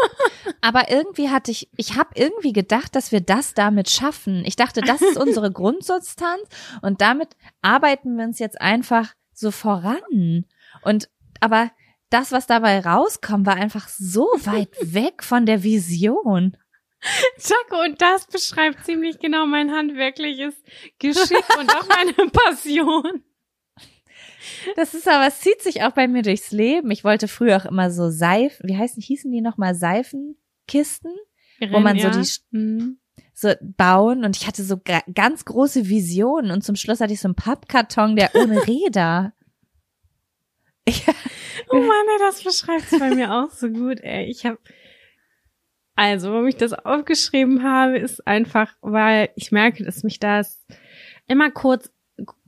[0.62, 4.42] Aber irgendwie hatte ich, ich habe irgendwie gedacht, dass wir das damit schaffen.
[4.46, 6.44] Ich dachte, das ist unsere Grundsubstanz
[6.80, 10.46] und damit arbeiten wir uns jetzt einfach so voran.
[10.80, 11.10] Und
[11.40, 11.72] aber
[12.08, 16.56] das, was dabei rauskommt, war einfach so weit weg von der Vision.
[17.38, 20.54] Chaco, und das beschreibt ziemlich genau mein handwerkliches
[20.98, 23.24] Geschick und auch meine Passion.
[24.76, 26.90] Das ist aber, es zieht sich auch bei mir durchs Leben.
[26.90, 31.12] Ich wollte früher auch immer so Seifen, wie heißen, hießen die nochmal Seifenkisten?
[31.70, 32.98] Wo man so die- Hm.
[33.34, 37.20] so bauen und ich hatte so ga- ganz große Visionen und zum Schluss hatte ich
[37.20, 39.32] so einen Pappkarton, der ohne Räder.
[40.84, 41.04] Ich,
[41.68, 44.24] Oh Mann, ey, das beschreibt es bei mir auch so gut, ey.
[44.28, 44.58] Ich habe
[45.94, 50.64] also, warum ich das aufgeschrieben habe, ist einfach, weil ich merke, dass mich das
[51.26, 51.90] immer kurz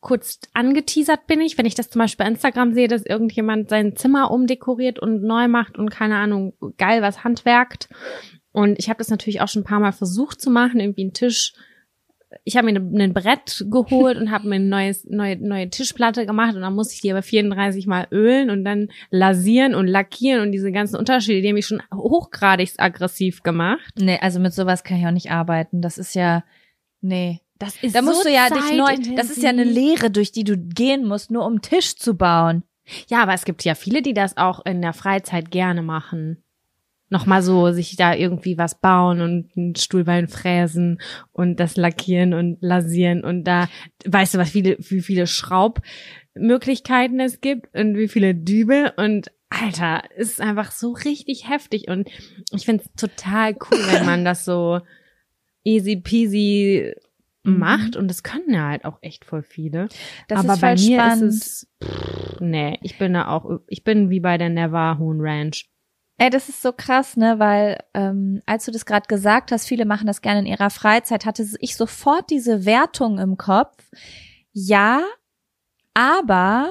[0.01, 3.97] kurz angeteasert bin ich, wenn ich das zum Beispiel bei Instagram sehe, dass irgendjemand sein
[3.97, 7.89] Zimmer umdekoriert und neu macht und keine Ahnung, geil was handwerkt.
[8.53, 11.15] Und ich habe das natürlich auch schon ein paar Mal versucht zu machen, irgendwie einen
[11.15, 11.55] Tisch.
[12.45, 16.27] Ich habe mir ne- ein Brett geholt und habe mir ein neues, neue, neue Tischplatte
[16.27, 20.43] gemacht und dann musste ich die aber 34 Mal ölen und dann lasieren und lackieren
[20.43, 23.95] und diese ganzen Unterschiede, die haben mich schon hochgradig aggressiv gemacht.
[23.99, 25.81] nee, also mit sowas kann ich auch nicht arbeiten.
[25.81, 26.45] Das ist ja,
[27.01, 27.41] nee.
[27.59, 29.65] Das ist Da musst so du ja dich neu, das ist ja eine.
[29.65, 32.65] Lehre, durch die du gehen musst, nur um Tisch zu bauen.
[33.09, 36.44] Ja, aber es gibt ja viele, die das auch in der Freizeit gerne machen.
[37.15, 41.01] Nochmal so, sich da irgendwie was bauen und ein Stuhlbein fräsen
[41.31, 43.69] und das lackieren und lasieren und da,
[44.05, 45.29] weißt du, was viele, wie viele
[46.35, 51.87] Schraubmöglichkeiten es gibt und wie viele Dübel und Alter, es ist einfach so richtig heftig
[51.89, 52.09] und
[52.51, 54.81] ich find's total cool, wenn man das so
[55.63, 56.95] easy peasy
[57.47, 57.59] Mhm.
[57.59, 59.89] macht und das können ja halt auch echt voll viele.
[60.29, 61.23] Das Aber ist bei mir spannend.
[61.25, 65.67] ist es, pff, nee, ich bin da auch, ich bin wie bei der Navajo Ranch.
[66.17, 69.85] Ey, das ist so krass, ne, weil ähm, als du das gerade gesagt hast, viele
[69.85, 73.83] machen das gerne in ihrer Freizeit, hatte ich sofort diese Wertung im Kopf.
[74.53, 75.03] Ja,
[75.93, 76.71] aber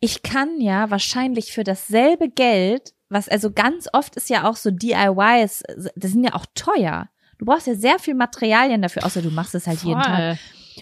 [0.00, 4.70] ich kann ja wahrscheinlich für dasselbe Geld, was also ganz oft ist ja auch so
[4.70, 5.62] DIYs,
[5.94, 7.08] das sind ja auch teuer.
[7.38, 10.38] Du brauchst ja sehr viel Materialien dafür, außer du machst es halt jeden Tag.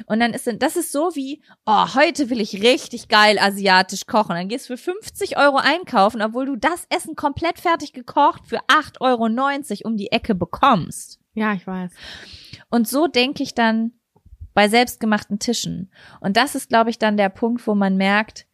[0.06, 4.34] Und dann ist das ist so wie, oh, heute will ich richtig geil asiatisch kochen.
[4.34, 8.58] Dann gehst du für 50 Euro einkaufen, obwohl du das Essen komplett fertig gekocht für
[8.68, 11.20] 8,90 Euro um die Ecke bekommst.
[11.34, 11.92] Ja, ich weiß.
[12.70, 13.92] Und so denke ich dann
[14.54, 15.90] bei selbstgemachten Tischen.
[16.20, 18.46] Und das ist, glaube ich, dann der Punkt, wo man merkt,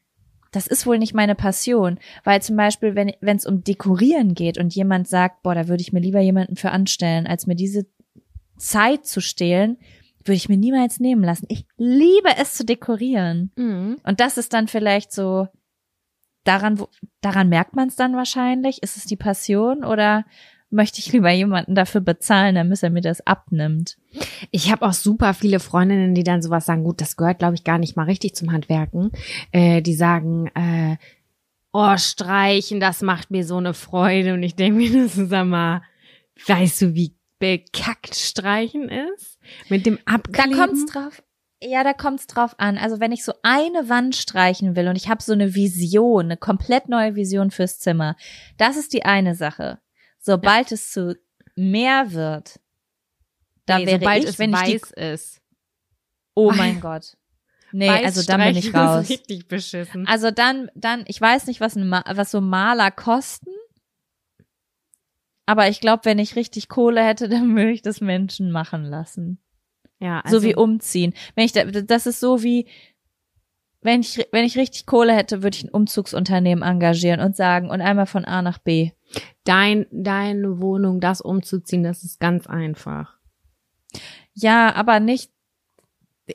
[0.50, 1.98] das ist wohl nicht meine Passion.
[2.24, 5.92] Weil zum Beispiel, wenn es um Dekorieren geht und jemand sagt, boah, da würde ich
[5.92, 7.86] mir lieber jemanden für anstellen, als mir diese
[8.56, 9.78] Zeit zu stehlen,
[10.24, 11.46] würde ich mir niemals nehmen lassen.
[11.48, 13.52] Ich liebe es zu dekorieren.
[13.56, 13.96] Mhm.
[14.04, 15.48] Und das ist dann vielleicht so,
[16.44, 16.88] daran, wo,
[17.20, 18.82] daran merkt man es dann wahrscheinlich.
[18.82, 20.24] Ist es die Passion oder
[20.70, 23.96] möchte ich lieber jemanden dafür bezahlen, damit er mir das abnimmt?
[24.50, 27.64] Ich habe auch super viele Freundinnen, die dann sowas sagen, gut, das gehört, glaube ich,
[27.64, 29.10] gar nicht mal richtig zum Handwerken.
[29.52, 30.96] Äh, die sagen, äh,
[31.72, 34.34] oh, streichen, das macht mir so eine Freude.
[34.34, 35.82] Und ich denke mir, das ist mal,
[36.46, 39.40] weißt du, wie bekackt streichen ist?
[39.68, 40.52] Mit dem Da Abkleben.
[40.56, 41.22] kommt's drauf.
[41.62, 42.78] Ja, da kommt's drauf an.
[42.78, 46.36] Also wenn ich so eine Wand streichen will und ich habe so eine Vision, eine
[46.36, 48.16] komplett neue Vision fürs Zimmer,
[48.56, 49.78] das ist die eine Sache.
[50.18, 51.18] Sobald es zu
[51.56, 52.60] mehr wird,
[53.66, 55.40] da nee, wäre sobald ich, es wenn ich die, weiß ist.
[56.34, 57.16] oh Weiß- mein Gott.
[57.72, 59.08] Nee, Weiß also dann bin ich streichen ist raus.
[59.10, 60.06] richtig beschissen.
[60.08, 63.50] Also dann, dann, ich weiß nicht, was, ein Ma was so Maler kosten.
[65.50, 69.40] Aber ich glaube, wenn ich richtig Kohle hätte, dann würde ich das Menschen machen lassen.
[69.98, 71.12] ja, also, so wie umziehen.
[71.34, 72.68] Wenn ich da, das ist so wie,
[73.82, 77.80] wenn ich, wenn ich richtig Kohle hätte, würde ich ein Umzugsunternehmen engagieren und sagen, und
[77.80, 78.92] einmal von A nach B.
[79.42, 83.18] dein, deine Wohnung, das umzuziehen, das ist ganz einfach.
[84.34, 85.32] Ja, aber nicht,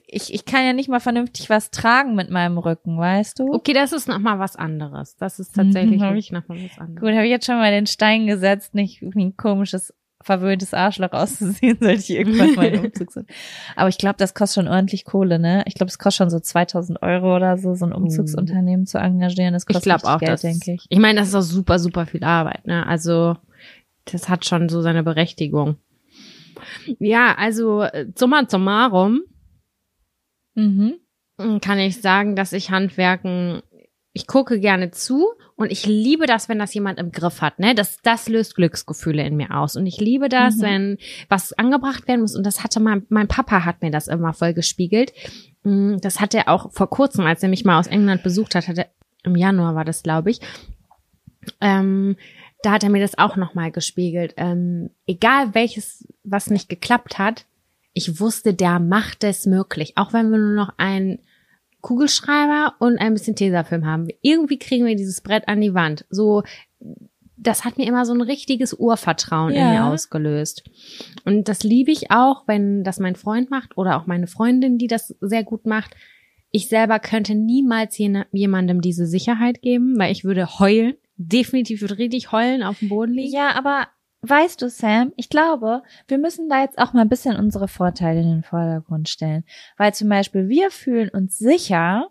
[0.07, 3.53] ich, ich kann ja nicht mal vernünftig was tragen mit meinem Rücken, weißt du?
[3.53, 5.15] Okay, das ist noch mal was anderes.
[5.17, 7.01] Das ist tatsächlich Mhm, wirklich noch mal was anderes.
[7.01, 11.11] Gut, habe ich jetzt schon mal den Stein gesetzt, nicht wie ein komisches, verwöhntes Arschloch
[11.11, 13.29] auszusehen, sollte ich irgendwann mal einen Umzug sind.
[13.75, 15.63] Aber ich glaube, das kostet schon ordentlich Kohle, ne?
[15.67, 19.53] Ich glaube, es kostet schon so 2000 Euro oder so, so ein Umzugsunternehmen zu engagieren.
[19.53, 20.85] Das Ich kostet richtig auch, Geld, denke ich.
[20.89, 22.87] Ich meine, das ist auch super, super viel Arbeit, ne?
[22.87, 23.37] Also,
[24.05, 25.77] das hat schon so seine Berechtigung.
[26.99, 29.21] Ja, also, äh, summa summarum
[30.55, 30.95] Mhm.
[31.37, 33.61] mm, kann ich sagen, dass ich Handwerken,
[34.13, 35.27] ich gucke gerne zu
[35.57, 37.75] und ich liebe das, wenn das jemand im Griff hat, ne?
[37.75, 39.75] Das, das löst Glücksgefühle in mir aus.
[39.75, 40.61] Und ich liebe das, Mhm.
[40.61, 40.97] wenn
[41.29, 42.35] was angebracht werden muss.
[42.35, 45.11] Und das hatte mein, mein Papa hat mir das immer voll gespiegelt.
[45.63, 48.67] Mm, Das hat er auch vor kurzem, als er mich mal aus England besucht hat,
[48.67, 48.87] hat er
[49.23, 50.39] im Januar war das, glaube ich.
[51.61, 52.15] Ähm,
[52.63, 54.33] da hat er mir das auch nochmal gespiegelt.
[54.37, 57.45] Ähm, egal welches, was nicht geklappt hat,
[57.95, 59.93] ich wusste, der macht es möglich.
[59.95, 61.19] Auch wenn wir nur noch einen
[61.81, 64.07] Kugelschreiber und ein bisschen Tesafilm haben.
[64.21, 66.05] Irgendwie kriegen wir dieses Brett an die Wand.
[66.09, 66.43] So,
[67.37, 69.67] das hat mir immer so ein richtiges Urvertrauen Ja.
[69.67, 70.63] in mir ausgelöst.
[71.25, 74.87] Und das liebe ich auch, wenn das mein Freund macht oder auch meine Freundin, die
[74.87, 75.95] das sehr gut macht.
[76.51, 80.95] Ich selber könnte niemals jene- jemandem diese Sicherheit geben, weil ich würde heulen.
[81.17, 83.31] Definitiv würde richtig heulen auf dem Boden liegen.
[83.33, 83.87] Ja, aber
[84.29, 88.21] weißt du, Sam, ich glaube, wir müssen da jetzt auch mal ein bisschen unsere Vorteile
[88.21, 89.43] in den Vordergrund stellen.
[89.77, 92.09] Weil zum Beispiel wir fühlen uns sicher,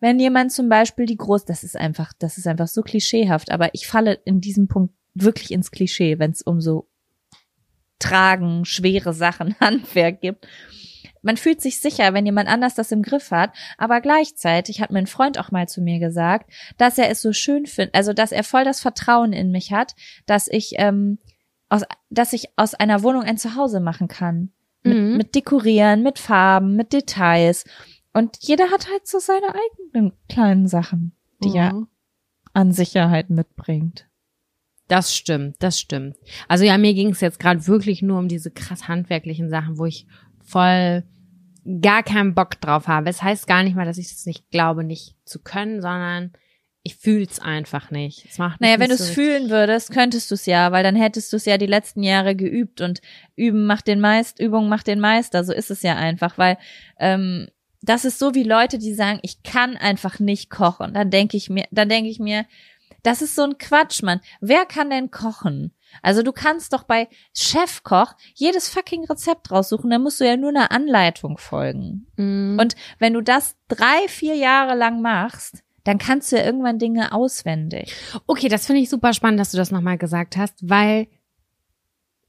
[0.00, 3.70] wenn jemand zum Beispiel die Groß, das ist einfach, das ist einfach so klischeehaft, aber
[3.74, 6.88] ich falle in diesem Punkt wirklich ins Klischee, wenn es um so
[7.98, 10.46] Tragen, schwere Sachen, Handwerk gibt.
[11.22, 15.06] Man fühlt sich sicher, wenn jemand anders das im Griff hat, aber gleichzeitig hat mein
[15.06, 18.44] Freund auch mal zu mir gesagt, dass er es so schön findet, also dass er
[18.44, 19.94] voll das Vertrauen in mich hat,
[20.26, 21.18] dass ich ähm,
[21.74, 24.50] aus, dass ich aus einer Wohnung ein Zuhause machen kann.
[24.82, 25.16] Mit, Mhm.
[25.16, 27.64] mit Dekorieren, mit Farben, mit Details.
[28.12, 31.88] Und jeder hat halt so seine eigenen kleinen Sachen, die er Mhm.
[32.52, 34.06] an Sicherheit mitbringt.
[34.88, 36.16] Das stimmt, das stimmt.
[36.46, 39.86] Also ja, mir ging es jetzt gerade wirklich nur um diese krass handwerklichen Sachen, wo
[39.86, 40.06] ich
[40.42, 41.02] voll
[41.80, 43.08] gar keinen Bock drauf habe.
[43.08, 46.32] Es heißt gar nicht mal, dass ich es nicht glaube, nicht zu können, sondern
[46.86, 48.26] ich fühl's einfach nicht.
[48.30, 50.84] Es macht Naja, wenn du nicht es so fühlen würdest, könntest du es ja, weil
[50.84, 53.00] dann hättest du es ja die letzten Jahre geübt und
[53.36, 55.44] üben macht den Meist, Übung macht den Meister.
[55.44, 56.58] So ist es ja einfach, weil
[57.00, 57.48] ähm,
[57.80, 60.92] das ist so wie Leute, die sagen, ich kann einfach nicht kochen.
[60.92, 62.44] Dann denke ich mir, dann denke ich mir,
[63.02, 64.20] das ist so ein Quatsch, Mann.
[64.40, 65.72] Wer kann denn kochen?
[66.02, 70.50] Also du kannst doch bei Chefkoch jedes fucking Rezept raussuchen, dann musst du ja nur
[70.50, 72.06] einer Anleitung folgen.
[72.16, 72.58] Mhm.
[72.60, 77.12] Und wenn du das drei, vier Jahre lang machst, dann kannst du ja irgendwann Dinge
[77.12, 77.94] auswendig.
[78.26, 81.06] Okay, das finde ich super spannend, dass du das nochmal gesagt hast, weil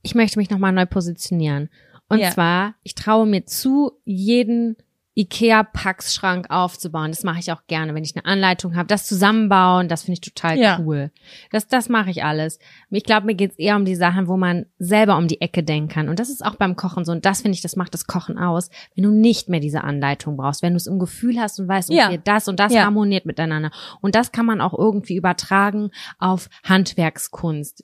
[0.02, 1.69] ich möchte mich nochmal neu positionieren.
[2.07, 2.32] Und Ja.
[2.32, 4.76] zwar, ich traue mir zu, jeden
[5.18, 7.12] IKEA-Packschrank aufzubauen.
[7.12, 8.88] Das mache ich auch gerne, wenn ich eine Anleitung habe.
[8.88, 10.80] Das zusammenbauen, das finde ich total Ja.
[10.82, 11.12] cool.
[11.52, 12.60] Das, das mache ich alles.
[12.90, 15.90] Ich glaube, mir geht's eher um die Sachen, wo man selber um die Ecke denken
[15.90, 16.10] kann.
[16.10, 17.12] Und das ist auch beim Kochen so.
[17.12, 20.38] Und das finde ich, das macht das Kochen aus, wenn du nicht mehr diese Anleitung
[20.38, 22.08] brauchst, wenn du es im Gefühl hast und weißt, Ja.
[22.08, 22.84] okay, das und das Ja.
[22.84, 23.72] harmoniert miteinander.
[24.02, 27.84] Und das kann man auch irgendwie übertragen auf Handwerkskunst.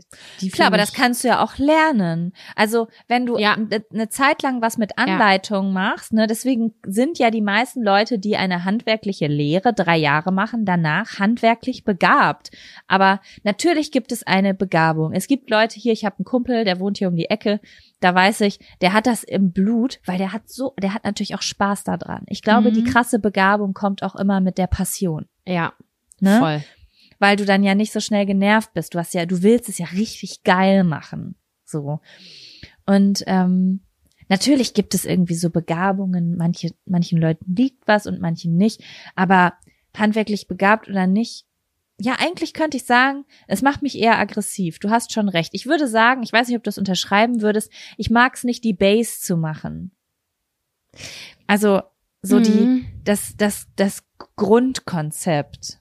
[0.51, 2.33] Klar, aber das kannst du ja auch lernen.
[2.55, 3.55] Also wenn du Ja.
[3.57, 8.19] ne- eine Zeit lang was mit Anleitung machst, ne, deswegen sind ja die meisten Leute,
[8.19, 12.51] die eine handwerkliche Lehre drei Jahre machen, danach handwerklich begabt.
[12.87, 15.13] Aber natürlich gibt es eine Begabung.
[15.13, 17.61] Es gibt Leute hier, ich habe einen Kumpel, der wohnt hier um die Ecke,
[18.01, 21.35] da weiß ich, der hat das im Blut, weil der hat so, der hat natürlich
[21.35, 22.23] auch Spaß daran.
[22.27, 22.73] Ich glaube, Mhm.
[22.73, 25.27] die krasse Begabung kommt auch immer mit der Passion.
[25.45, 25.73] Ja,
[26.19, 26.37] Ne?
[26.39, 26.63] voll.
[27.19, 28.95] weil du dann ja nicht so schnell genervt bist.
[28.95, 31.35] Du hast ja, du willst es ja richtig geil machen.
[31.65, 31.99] So.
[32.87, 33.81] Und ähm,
[34.31, 38.81] natürlich gibt es irgendwie so Begabungen, manche, manchen Leuten liegt was und manchen nicht,
[39.13, 39.53] aber
[39.95, 41.45] handwerklich begabt oder nicht.
[41.99, 44.79] Ja, eigentlich könnte ich sagen, es macht mich eher aggressiv.
[44.79, 45.51] Du hast schon recht.
[45.53, 48.63] Ich würde sagen, ich weiß nicht, ob du das unterschreiben würdest, ich mag es nicht,
[48.63, 49.91] die Base zu machen.
[51.45, 51.81] Also
[52.23, 52.85] so die, Mhm.
[53.03, 54.03] das, das, das
[54.37, 55.79] Grundkonzept.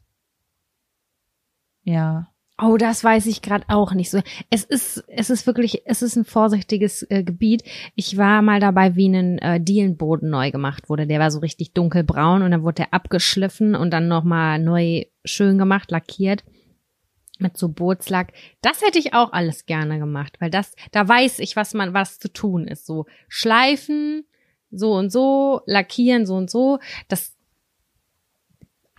[1.84, 2.32] Ja.
[2.62, 4.20] Oh, das weiß ich gerade auch nicht so.
[4.50, 7.62] Es ist, es ist wirklich, es ist ein vorsichtiges äh, Gebiet.
[7.94, 11.06] Ich war mal dabei, wie ein äh, Dielenboden neu gemacht wurde.
[11.06, 15.56] Der war so richtig dunkelbraun und dann wurde der abgeschliffen und dann nochmal neu schön
[15.56, 16.44] gemacht, lackiert
[17.38, 18.32] mit so Bootslack.
[18.60, 22.18] Das hätte ich auch alles gerne gemacht, weil das, da weiß ich, was man, was
[22.18, 22.84] zu tun ist.
[22.84, 24.24] So schleifen,
[24.70, 26.78] so und so, lackieren, so und so.
[27.08, 27.36] Das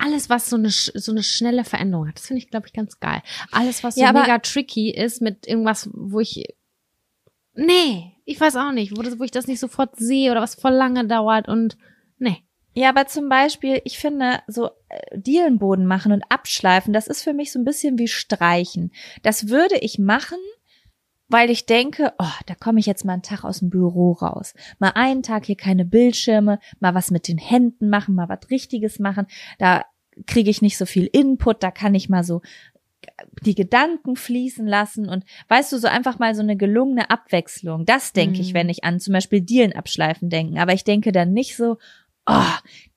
[0.02, 2.98] alles, was so eine, so eine schnelle Veränderung hat, das finde ich, glaube ich, ganz
[3.00, 3.22] geil.
[3.50, 6.44] Alles, was so Ja, mega tricky ist mit irgendwas, wo ich,
[7.54, 10.54] nee, ich weiß auch nicht, wo, das, wo ich das nicht sofort sehe oder was
[10.54, 11.76] voll lange dauert und,
[12.18, 12.38] nee.
[12.74, 17.34] Ja, aber zum Beispiel, ich finde, so äh, Dielenboden machen und abschleifen, das ist für
[17.34, 18.92] mich so ein bisschen wie Streichen.
[19.22, 20.38] Das würde ich machen,
[21.28, 24.54] weil ich denke, oh, da komme ich jetzt mal einen Tag aus dem Büro raus.
[24.78, 28.98] Mal einen Tag hier keine Bildschirme, mal was mit den Händen machen, mal was Richtiges
[28.98, 29.26] machen.
[29.58, 29.84] Da
[30.26, 32.42] kriege ich nicht so viel Input, da kann ich mal so
[33.42, 37.84] die Gedanken fließen lassen und weißt du, so einfach mal so eine gelungene Abwechslung.
[37.84, 38.54] Das denke ich, Mhm.
[38.54, 40.58] wenn ich an zum Beispiel Dielen abschleifen denken.
[40.58, 41.78] Aber ich denke dann nicht so,
[42.26, 42.42] oh,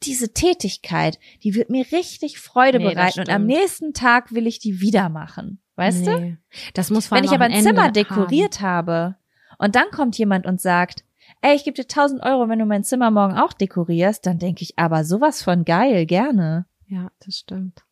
[0.03, 4.59] diese Tätigkeit, die wird mir richtig Freude Nee, bereiten und am nächsten Tag will ich
[4.59, 5.59] die wieder machen.
[5.75, 6.19] Weißt du?
[6.19, 6.37] nee.
[6.73, 7.93] Das muss Wenn ich aber ein Ende Zimmer haben.
[7.93, 9.15] dekoriert habe
[9.57, 11.03] und dann kommt jemand und sagt,
[11.41, 14.61] ey, ich gebe dir 1000 Euro, wenn du mein Zimmer morgen auch dekorierst, dann denke
[14.63, 16.65] ich aber sowas von geil, gerne.
[16.87, 17.83] Ja, das stimmt.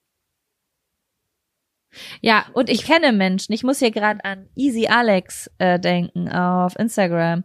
[2.21, 6.77] Ja, Und ich kenne Menschen, ich muss hier gerade an Easy Alex äh, denken auf
[6.77, 7.43] Instagram.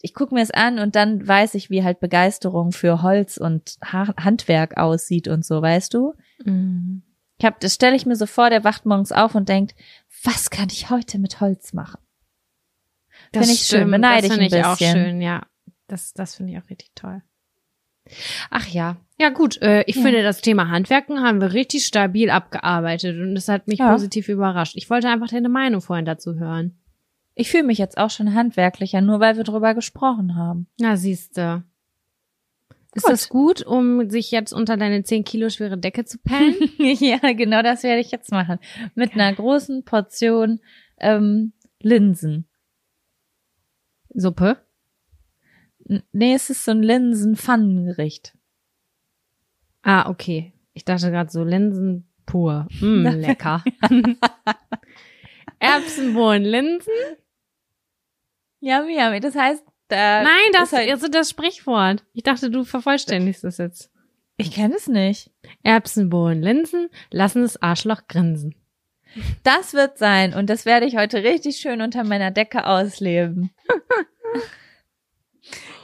[0.00, 3.76] Ich gucke mir es an und dann weiß ich, wie halt Begeisterung für Holz und
[3.84, 6.14] ha Handwerk aussieht und so, weißt du?
[6.44, 7.02] Mhm.
[7.38, 9.74] Ich hab, das stelle ich mir so vor, der wacht morgens auf und denkt,
[10.22, 12.00] was kann ich heute mit Holz machen?
[13.32, 15.04] Das Finde ich schön, stimmt, beneide das ich finde ein ich auch bisschen.
[15.04, 15.46] schön, ja.
[15.88, 17.22] Das, das finde ich auch richtig toll.
[18.50, 18.96] Ach ja.
[19.18, 20.02] Ja gut, äh, ich Ja.
[20.02, 23.92] finde, das Thema Handwerken haben wir richtig stabil abgearbeitet und das hat mich Ja.
[23.92, 24.76] positiv überrascht.
[24.76, 26.78] Ich wollte einfach deine Meinung vorhin dazu hören.
[27.34, 30.66] Ich fühle mich jetzt auch schon handwerklicher, nur weil wir drüber gesprochen haben.
[30.78, 31.62] Na, siehste.
[32.94, 33.12] Ist Gut.
[33.12, 36.56] das gut, um sich jetzt unter deine 10 Kilo schwere Decke zu pellen?
[36.78, 38.58] ja, genau das werde ich jetzt machen.
[38.94, 40.60] Mit einer großen Portion
[40.98, 42.46] ähm, Linsen.
[44.14, 44.58] Suppe?
[46.12, 48.34] Nee, es ist so ein Linsen-Pfannengericht.
[49.82, 50.52] Ah, okay.
[50.74, 52.68] Ich dachte gerade so Linsen pur.
[52.80, 53.64] Mm, lecker.
[55.58, 56.92] Erbsenbohnen, Linsen?
[58.60, 59.20] Yummy, yummy.
[59.20, 62.04] Das heißt, da Nein, das ist halt, also das Sprichwort.
[62.14, 63.90] Ich dachte, du vervollständigst es jetzt.
[64.36, 65.30] ich kenne es nicht.
[65.62, 68.54] Erbsenbohnen, Linsen, lassen das Arschloch grinsen.
[69.42, 73.50] Das wird sein und das werde ich heute richtig schön unter meiner Decke ausleben.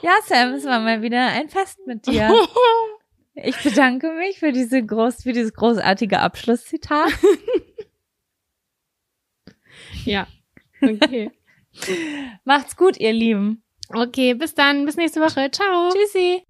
[0.01, 2.33] ja, Sam, es war mal wieder ein Fest mit dir.
[3.41, 7.13] Ich bedanke mich für diese groß, für dieses großartige Abschlusszitat.
[10.05, 10.27] ja.
[10.81, 11.31] Okay.
[12.43, 13.63] Macht's gut, ihr Lieben.
[13.93, 14.85] Okay, bis dann.
[14.85, 15.49] Bis nächste Woche.
[15.51, 15.89] Ciao.
[15.91, 16.43] Tschüssi.